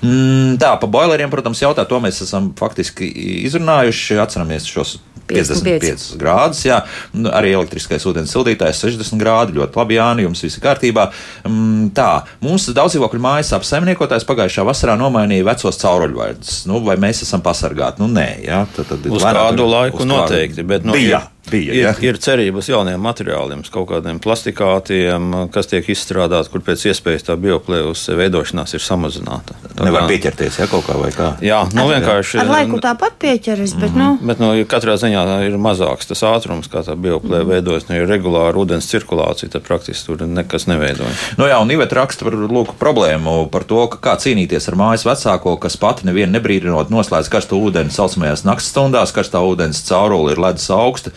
Mm, 0.00 0.56
tā, 0.62 0.74
pa 0.80 0.90
boileriem, 0.90 1.30
protams, 1.32 1.62
jautā, 1.62 1.86
to 1.88 2.00
mēs 2.02 2.22
esam 2.24 2.52
faktiski 2.58 3.08
izrunājuši. 3.44 4.18
Atceramies 4.20 4.68
šos 4.70 4.98
55, 5.30 5.80
55 5.80 6.18
grādus. 6.20 6.62
Jā, 6.66 6.80
nu, 7.14 7.30
arī 7.34 7.52
elektriskais 7.54 8.04
ūdens 8.08 8.32
sildītājs 8.34 8.82
60 8.84 9.20
grādi. 9.20 9.56
Ļoti 9.58 9.78
labi, 9.80 9.98
Jāni, 9.98 10.26
jums 10.26 10.42
viss 10.44 10.60
kārtībā. 10.62 11.08
Mm, 11.46 11.90
tā, 11.96 12.10
mums 12.44 12.68
daudz 12.74 12.96
dzīvokļu 12.96 13.22
mājas 13.22 13.52
apsaimniekotājs 13.58 14.26
pagājušā 14.28 14.66
vasarā 14.66 14.96
nomainīja 15.00 15.46
vecos 15.50 15.80
cauruļvadus. 15.82 16.64
Nu, 16.70 16.82
vai 16.86 16.98
mēs 17.00 17.24
esam 17.26 17.44
pasargāti? 17.46 18.02
Nu, 18.02 18.10
nē, 18.12 18.28
jā, 18.46 18.64
tad, 18.76 18.90
tad 18.90 19.10
uz 19.10 19.26
kādu 19.26 19.68
laiku 19.70 20.08
noteikti. 20.08 20.66
Bet, 20.66 20.86
nu, 20.88 20.96
bija. 20.96 21.22
Ir 21.22 21.39
bija. 21.50 21.74
Ir, 21.74 21.82
ja? 21.84 21.94
ir 22.04 22.18
cerības 22.22 22.70
jauniem 22.70 23.00
materiāliem, 23.02 23.64
kaut 23.72 23.88
kādiem 23.90 24.20
plastikātiem, 24.22 25.48
kas 25.54 25.70
tiek 25.70 25.88
izstrādāti, 25.92 26.50
kur 26.52 26.64
pēc 26.64 26.86
iespējas 26.90 27.26
tā 27.28 27.36
bioplēvas 27.40 28.06
veidošanās 28.18 28.74
ir 28.76 28.84
samazināta. 28.84 29.56
Tā 29.76 29.86
Nevar 29.86 30.06
kā... 30.06 30.10
pieķerties, 30.12 30.60
ja 30.62 30.68
kaut 30.70 30.86
kā 30.88 30.96
vai 31.00 31.10
kā. 31.14 31.32
Jā, 31.44 31.62
nu 31.74 31.84
ar, 31.86 31.92
vienkārši. 31.94 32.40
Ar 32.42 32.50
laiku 32.50 32.80
tāpat 32.82 33.18
pieķeras, 33.22 33.74
bet, 33.76 33.90
mm 33.90 34.00
-hmm. 34.00 34.20
nu. 34.20 34.28
Bet, 34.30 34.42
nu, 34.42 34.50
katrā 34.70 34.96
ziņā 35.00 35.24
ir 35.46 35.58
mazāks 35.58 36.10
tas 36.10 36.22
ātrums, 36.26 36.70
kā 36.70 36.84
tā 36.86 36.96
bioplēva 36.96 37.44
mm 37.44 37.48
-hmm. 37.48 37.54
veidojas. 37.54 37.88
Nu, 37.88 37.96
ir 37.96 38.08
regulāra 38.08 38.54
ūdens 38.54 38.90
cirkulācija, 38.90 39.50
tad 39.50 39.62
praktiski 39.62 40.06
tur 40.06 40.26
nekas 40.26 40.66
neveidojas. 40.66 41.16
Nu 41.36 41.46
jā, 41.46 41.58
un 41.62 41.70
Iveta 41.70 41.96
raksta 42.00 42.24
par 42.24 42.34
lūku 42.34 42.74
problēmu 42.78 43.48
par 43.50 43.64
to, 43.64 43.86
ka 43.86 43.98
kā 44.10 44.16
cīnīties 44.18 44.68
ar 44.68 44.76
mājas 44.76 45.06
vecāko, 45.06 45.56
kas 45.56 45.76
pati 45.76 46.06
nevienu 46.06 46.32
nebrīdinot 46.32 46.90
noslēdz 46.90 47.28
karstu 47.28 47.56
ūdeni 47.56 47.90
saucamajās 47.90 48.44
naktas 48.44 48.70
stundās, 48.70 49.12
karstā 49.12 49.40
ūdens 49.42 49.82
cauruli 49.88 50.32
ir 50.32 50.38
ledus 50.38 50.70
augsta 50.70 51.10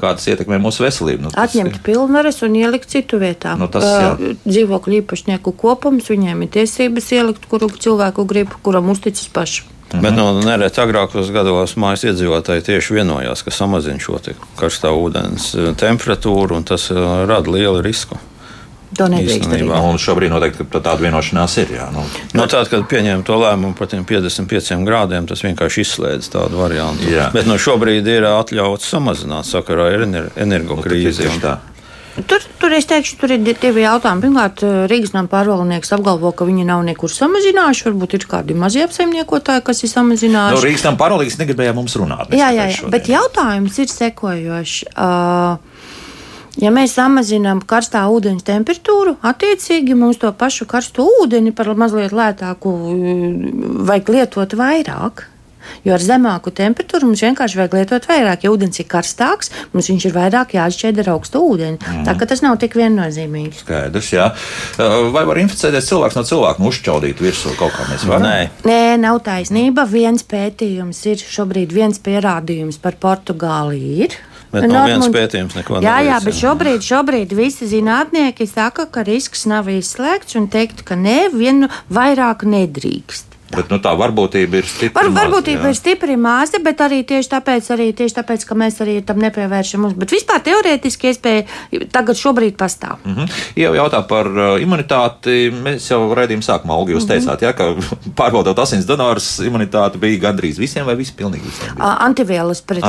kā 0.00 0.12
tas 0.16 0.28
ietekmē 0.32 0.60
mūsu 0.62 0.84
veselību. 0.84 1.26
Nu, 1.26 1.32
Atņemt 1.38 1.78
ir... 1.78 1.82
pilnvaras 1.86 2.40
un 2.46 2.56
ielikt 2.58 2.90
citu 2.92 3.20
vietā. 3.22 3.56
Nu, 3.60 3.68
tas, 3.72 3.84
uh, 3.84 4.38
dzīvokļu 4.46 5.00
īpašnieku 5.02 5.54
kopums, 5.60 6.08
viņiem 6.12 6.46
ir 6.46 6.54
tiesības 6.56 7.12
ielikt, 7.18 7.50
kuru 7.50 7.70
cilvēku 7.70 8.24
grib, 8.28 8.56
kuram 8.64 8.90
uzticas 8.94 9.28
paši. 9.32 9.66
Mhm. 9.90 10.02
Bet 10.04 10.14
no 10.14 10.28
nu, 10.36 10.42
nereti 10.46 10.78
agrākos 10.82 11.32
gados 11.34 11.74
mājas 11.80 12.04
iedzīvotāji 12.06 12.68
tieši 12.68 13.00
vienojās, 13.00 13.42
ka 13.42 13.50
samazina 13.54 13.98
šo 14.02 14.20
karstā 14.58 14.92
ūdens 14.94 15.50
temperatūru, 15.80 16.60
un 16.60 16.66
tas 16.68 16.86
rada 16.94 17.50
lielu 17.50 17.82
risku. 17.82 18.20
To 18.98 19.06
nedrīkst 19.10 19.46
darīt. 19.46 19.70
Un 19.70 20.00
šobrīd 20.02 20.32
noteikti 20.32 20.66
tāda 20.72 20.96
vienošanās 20.98 21.56
ir. 21.62 21.74
Jā, 21.76 21.86
nu. 21.94 22.02
Nu, 22.34 22.46
tad, 22.50 22.66
kad 22.72 22.88
pieņēma 22.90 23.22
to 23.26 23.38
lēmumu 23.38 23.78
par 23.78 23.90
tiem 23.92 24.02
55 24.08 24.82
grādiem, 24.86 25.28
tas 25.30 25.44
vienkārši 25.46 25.84
izslēdz 25.86 26.30
tādu 26.34 26.58
variantu. 26.58 27.06
Jā. 27.10 27.28
Bet 27.34 27.46
nu, 27.46 27.58
šobrīd 27.60 28.08
ir 28.10 28.26
atļauts 28.32 28.90
samazināt 28.90 29.46
sakarā 29.46 29.92
ar 29.94 30.06
energokrīzi. 30.34 31.30
Tur, 32.26 32.42
tur 32.58 32.74
es 32.74 32.88
teikšu, 32.90 33.16
tur 33.20 33.32
ir 33.32 33.44
divi 33.46 33.84
jautājumi. 33.84 34.24
Pirmkārt, 34.24 34.64
Rīgas 34.90 35.14
nama 35.14 35.30
pārvaldnieks 35.30 35.94
apgalvo, 35.94 36.32
ka 36.36 36.44
viņi 36.48 36.66
nav 36.68 36.82
nekur 36.84 37.12
samazinājuši. 37.14 37.86
Varbūt 37.86 38.16
ir 38.18 38.26
kādi 38.28 38.56
mazie 38.58 38.82
apsaimniekotāji, 38.88 39.64
kas 39.64 39.84
ir 39.86 39.92
samazinājuši. 39.92 40.58
No, 40.58 40.64
Rīgas 40.66 40.84
nama 40.88 40.98
pārvaldnieks 41.00 41.38
negribēja 41.40 41.76
mums 41.78 41.94
runāt. 42.00 42.34
Jā, 42.34 42.50
jā, 42.56 42.66
jā. 42.74 42.90
bet 42.92 43.08
jautājums 43.12 43.78
ir 43.80 43.92
sekojošs. 43.94 44.80
Uh, 44.90 45.69
Ja 46.60 46.68
mēs 46.74 46.92
samazinām 46.98 47.62
karstā 47.64 48.02
ūdens 48.12 48.44
temperatūru, 48.44 49.16
attiecīgi 49.24 49.96
mums 49.96 50.20
to 50.20 50.28
pašu 50.36 50.66
karsto 50.68 51.06
ūdeni 51.22 51.54
par 51.56 51.72
mazliet 51.78 52.12
lētāku 52.12 52.72
mm, 52.76 53.84
vajag 53.88 54.16
lietot 54.16 54.56
vairāk. 54.60 55.26
Jo 55.84 55.94
ar 55.94 56.02
zemāku 56.02 56.50
temperatūru 56.56 57.08
mums 57.08 57.22
vienkārši 57.24 57.58
vajag 57.60 57.76
lietot 57.78 58.08
vairāk. 58.10 58.44
Ja 58.44 58.52
ūdens 58.52 58.80
ir 58.82 58.88
karstāks, 58.90 59.52
mums 59.72 59.88
viņš 59.88 60.06
ir 60.08 60.14
vairāk 60.16 60.54
jāatšķēda 60.56 61.04
ar 61.04 61.10
augstu 61.14 61.42
ūdeni. 61.46 61.78
Mm. 61.80 62.04
Tā 62.08 62.16
ka 62.20 62.28
tas 62.28 62.42
nav 62.44 62.58
tik 62.60 62.76
viennozīmīgi. 62.80 63.60
Skaidrs, 63.62 64.10
jā. 64.12 64.30
Vai 65.14 65.24
var 65.28 65.40
inficēties 65.40 65.88
cilvēks 65.92 66.18
no 66.18 66.24
cilvēka, 66.28 66.60
nu 66.60 66.72
uzšķaudīt 66.72 67.22
virsū 67.24 67.54
kaut 67.60 67.76
kā 67.76 67.86
mēs 67.92 68.08
varam? 68.08 68.26
Nē. 68.26 68.66
Nē, 68.68 68.80
nav 69.00 69.22
taisnība. 69.24 69.86
Viens 69.88 70.26
pētījums 70.28 71.04
ir 71.12 71.24
šobrīd 71.24 71.72
viens 71.76 72.02
pierādījums 72.02 72.80
par 72.82 73.00
Portugāli 73.00 74.02
ir. 74.04 74.20
Bet 74.50 74.66
no 74.66 74.82
viens 74.88 75.06
pētījums 75.14 75.54
neko 75.54 75.78
nav. 75.78 75.86
Jā, 75.86 75.96
jā, 76.08 76.18
bet 76.24 76.38
šobrīd, 76.40 76.82
šobrīd 76.82 77.34
visi 77.38 77.68
zinātnieki 77.70 78.48
saka, 78.50 78.88
ka 78.90 79.04
risks 79.06 79.46
nav 79.50 79.70
izslēgts 79.70 80.38
un 80.40 80.50
teikt, 80.50 80.82
ka 80.86 80.98
nē, 80.98 81.30
vienu 81.34 81.70
vairāk 81.94 82.42
nedrīkst. 82.48 83.29
Bet, 83.50 83.70
nu, 83.72 83.80
tā 83.82 83.92
varbūtība 83.98 84.60
ir 84.60 84.66
stipri. 84.70 84.94
Var, 84.94 85.08
varbūtība 85.14 85.64
maza, 85.64 85.72
ir 85.72 85.78
stipri 85.78 86.16
maza, 86.20 86.60
bet 86.62 86.82
arī 86.84 87.00
tieši 87.06 87.32
tāpēc, 87.32 87.70
arī 87.74 87.88
tieši 87.98 88.16
tāpēc, 88.20 88.44
ka 88.46 88.56
mēs 88.58 88.78
arī 88.84 89.00
tam 89.06 89.18
nepievēršam 89.22 89.88
uz. 89.88 89.96
Bet 89.98 90.14
vispār 90.14 90.42
teorētiski 90.46 91.10
iespēja 91.10 91.88
tagad 91.90 92.18
šobrīd 92.20 92.54
pastāv. 92.60 93.00
Mm 93.04 93.16
-hmm. 93.16 93.40
Jau 93.58 93.72
jautā 93.74 94.02
par 94.06 94.30
uh, 94.30 94.62
imunitāti. 94.62 95.50
Mēs 95.50 95.90
jau 95.90 96.14
raidījuma 96.14 96.46
sākumā, 96.46 96.76
Olga, 96.78 96.92
jūs 96.92 97.04
mm 97.04 97.10
-hmm. 97.10 97.26
teicāt, 97.26 97.42
ja, 97.42 97.52
ka 97.52 97.74
pārbaudot 98.20 98.58
asins 98.58 98.86
donors, 98.86 99.40
imunitāte 99.40 99.98
bija 99.98 100.30
gandrīz 100.30 100.58
visiem 100.58 100.86
vai 100.86 100.94
visi 100.96 101.12
pilnīgi 101.16 101.44
visiem? 101.44 101.74
Bija? 101.74 101.96
Antivielas 102.00 102.62
pret 102.62 102.84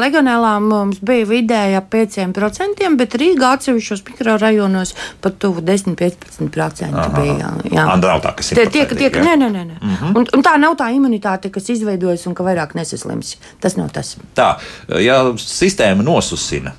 legionēlām 0.00 0.68
mums 0.68 0.98
bija 1.00 1.26
vidēji 1.26 1.76
ap 1.76 1.94
5%, 1.94 2.96
bet 2.96 3.14
Rīgā 3.14 3.54
atsevišķos 3.56 4.04
mikrorajonos 4.08 4.94
pat 5.20 5.38
tuvu 5.38 5.60
10-15% 5.60 7.08
bija. 7.20 7.52
Jā, 7.70 7.86
nav 7.96 8.22
tā, 8.24 8.34
kas 8.36 8.52
ir. 8.52 8.58
Tie, 8.58 8.86
tie, 8.86 9.10
tie, 9.10 9.10
nē, 9.20 9.36
nē, 9.36 9.50
nē. 9.54 9.59
Nē. 9.64 9.78
Mm 9.80 9.96
-hmm. 9.96 10.18
un, 10.18 10.26
un 10.36 10.44
tā 10.44 10.56
nav 10.58 10.76
tā 10.76 10.90
imunitāte, 10.94 11.50
kas 11.50 11.68
izveidojas 11.70 12.26
un 12.26 12.34
ka 12.34 12.44
vairāk 12.44 12.74
nesaslims. 12.74 13.36
Tas 13.60 13.76
nav 13.76 13.90
tas. 13.92 14.16
Tā, 14.34 14.54
ja 15.00 15.22
sistēma 15.36 16.02
nosusina, 16.02 16.72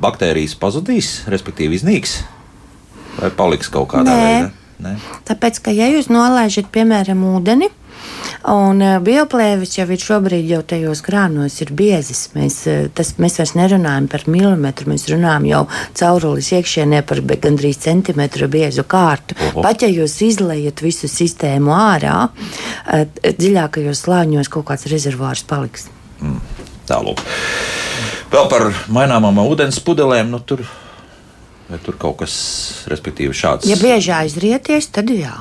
baktērijas 0.00 0.54
pazudīs, 0.54 1.22
respektīvi 1.26 1.74
iznīks, 1.74 2.22
vai 3.20 3.30
paliks 3.30 3.68
kaut 3.68 3.88
kādā 3.88 4.10
nē. 4.10 4.24
veidā? 4.24 4.50
Nē. 4.82 4.96
Tāpēc, 5.28 5.62
ka 5.62 5.74
ja 5.74 5.88
jūs 5.92 6.10
nolaižat, 6.12 6.72
piemēram, 6.74 7.22
ūdeni, 7.36 7.70
Un 8.50 8.80
eh, 8.82 8.96
bioplēvis 9.02 9.76
jau 9.76 9.84
ir 9.94 10.02
šobrīd 10.02 10.48
jau 10.50 10.62
tajos 10.66 11.02
krānos 11.06 11.60
ir 11.62 11.70
biezis. 11.78 12.24
Mēs, 12.34 12.56
eh, 12.70 12.88
tas, 12.94 13.12
mēs 13.22 13.38
vairs 13.38 13.54
nerunājam 13.58 14.08
par 14.10 14.24
milimetru, 14.30 14.88
mēs 14.90 15.06
runājam 15.12 15.46
jau 15.46 15.62
caurulis 15.98 16.50
iekšienē 16.56 17.04
par 17.06 17.22
gandrīz 17.22 17.78
centimetru 17.84 18.48
biezu 18.50 18.82
kārtu. 18.82 19.38
Oho. 19.50 19.62
Pat 19.62 19.86
ja 19.86 19.90
jūs 19.92 20.18
izlējat 20.26 20.82
visu 20.82 21.10
sistēmu 21.10 21.74
ārā, 21.76 22.16
eh, 22.90 23.06
dziļākajos 23.22 24.06
slāņos 24.06 24.50
kaut 24.50 24.66
kāds 24.72 24.90
rezervārs 24.90 25.46
paliks. 25.46 25.86
Mm, 26.20 26.40
Tālāk. 26.90 27.22
Vēl 28.32 28.48
par 28.50 28.72
maināmām 28.90 29.38
ūdens 29.44 29.78
pudelēm. 29.84 30.32
Nu, 30.32 30.40
tur, 30.40 30.64
tur 31.78 31.96
kaut 31.98 32.18
kas, 32.24 32.34
respektīvi, 32.92 33.32
šāds. 33.32 33.68
Ja 33.70 33.76
bieži 33.80 34.12
aizrieties, 34.12 34.90
tad 34.92 35.10
jā 35.10 35.36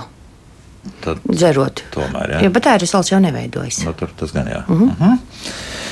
tad 1.01 1.21
dzerot. 1.25 1.83
Tomēr, 1.93 2.35
jā. 2.35 2.39
Ja, 2.45 2.49
bet 2.53 2.67
aerosols 2.71 3.11
jau 3.11 3.19
neveidojas. 3.21 3.81
Nu, 3.85 3.93
tur 3.97 4.09
tas 4.17 4.33
gan 4.33 4.47
jā. 4.49 4.63
Uh 4.67 4.79
-huh. 4.79 4.89
uh 4.89 5.01
-huh. 5.01 5.17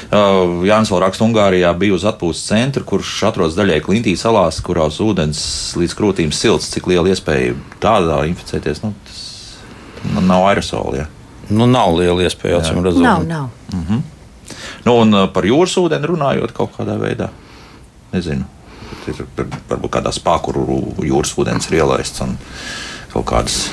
Uh, 0.10 0.66
Jānis 0.66 0.90
vēl 0.90 1.00
raksta, 1.00 1.24
Ungārijā 1.24 1.78
bija 1.78 1.94
uz 1.94 2.04
atpūtas 2.04 2.42
centra, 2.48 2.84
kurš 2.84 3.24
atrodas 3.24 3.54
daļai 3.56 3.82
Klintī 3.82 4.16
salās, 4.18 4.62
kurās 4.62 5.00
ūdens 5.00 5.76
līdz 5.78 5.94
krūtīm 5.94 6.32
silts. 6.32 6.70
Cik 6.70 6.88
liela 6.88 7.10
iespēja 7.10 7.54
tādā 7.80 8.26
inficēties? 8.26 8.82
Nu, 8.84 8.94
tas 9.06 9.58
nu, 10.14 10.22
nav 10.22 10.48
aerosoli. 10.48 10.98
Ja? 10.98 11.06
Nu, 11.50 11.66
nav 11.66 11.96
liela 11.96 12.24
iespēja, 12.24 12.58
acīm 12.58 12.84
redzot. 12.84 13.02
Nav, 13.02 13.28
nav. 13.28 13.50
Uh 13.74 13.80
mhm. 13.80 13.94
-huh. 13.94 14.02
nu, 14.86 14.96
un 14.96 15.14
uh, 15.14 15.34
par 15.34 15.44
jūras 15.44 15.78
ūdeni 15.78 16.06
runājot 16.06 16.52
kaut 16.52 16.72
kādā 16.80 16.98
veidā. 17.00 17.30
Nezinu. 18.12 18.44
Ir 19.08 19.24
varbūt 19.70 19.92
kādā 19.98 20.12
spākuru 20.14 20.66
jūras 21.06 21.36
ūdens 21.38 21.70
ir 21.70 21.80
ielaists 21.82 22.22
un 22.26 22.38
kaut 23.14 23.26
kādas 23.26 23.70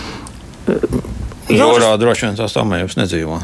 Jūrā 1.47 1.93
droši 2.01 2.27
vien 2.27 2.37
tās 2.39 2.57
tamējums 2.57 2.97
nedzīvo. 2.99 3.39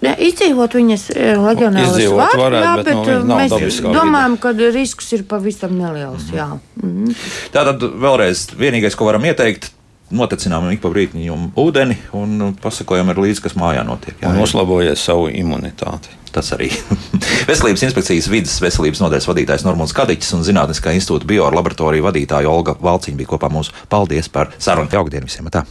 Ne, 0.00 0.14
izdzīvot 0.28 0.74
viņas 0.78 1.02
legionālās 1.40 2.06
var, 2.16 2.54
jā, 2.56 2.70
bet, 2.80 2.86
bet 2.88 3.10
no, 3.28 3.36
mēs 3.36 3.80
domājam, 3.84 4.38
ka 4.40 4.52
risks 4.56 5.10
ir 5.16 5.26
pavisam 5.28 5.74
neliels. 5.76 6.30
Mm 6.30 6.38
-hmm. 6.38 6.60
mm 6.82 7.04
-hmm. 7.04 7.16
Tātad 7.52 7.84
vēlreiz 8.04 8.46
vienīgais, 8.56 8.96
ko 8.96 9.04
varam 9.04 9.24
ieteikt, 9.24 9.70
notecinām 10.14 10.68
ik 10.74 10.82
pa 10.82 10.90
brītiņam 10.92 11.50
ūdeni 11.58 11.96
un 12.18 12.54
pasakojam 12.62 13.12
ar 13.12 13.20
līdzi, 13.22 13.44
kas 13.44 13.56
mājā 13.58 13.84
notiek. 13.86 14.16
Jā, 14.20 14.32
un 14.32 14.42
uzlabojiet 14.44 15.00
savu 15.00 15.28
imunitāti. 15.32 16.16
Tas 16.30 16.52
arī. 16.54 16.68
Veselības 17.50 17.82
inspekcijas 17.88 18.30
vidas 18.30 18.60
veselības 18.62 19.02
nodaļas 19.02 19.26
vadītājs 19.32 19.66
Normons 19.66 19.94
Kadiņš 19.96 20.30
un 20.38 20.46
Zinātniskā 20.46 20.94
institūta 20.94 21.26
biolaboratorija 21.30 22.06
vadītāja 22.06 22.50
Olga 22.50 22.78
Valciņa 22.78 23.18
bija 23.18 23.34
kopā 23.34 23.50
mums. 23.50 23.74
Paldies 23.90 24.30
par 24.30 24.54
sarunu. 24.58 24.92
Jauktdien 24.94 25.26
visiem! 25.26 25.50
Tā. 25.50 25.66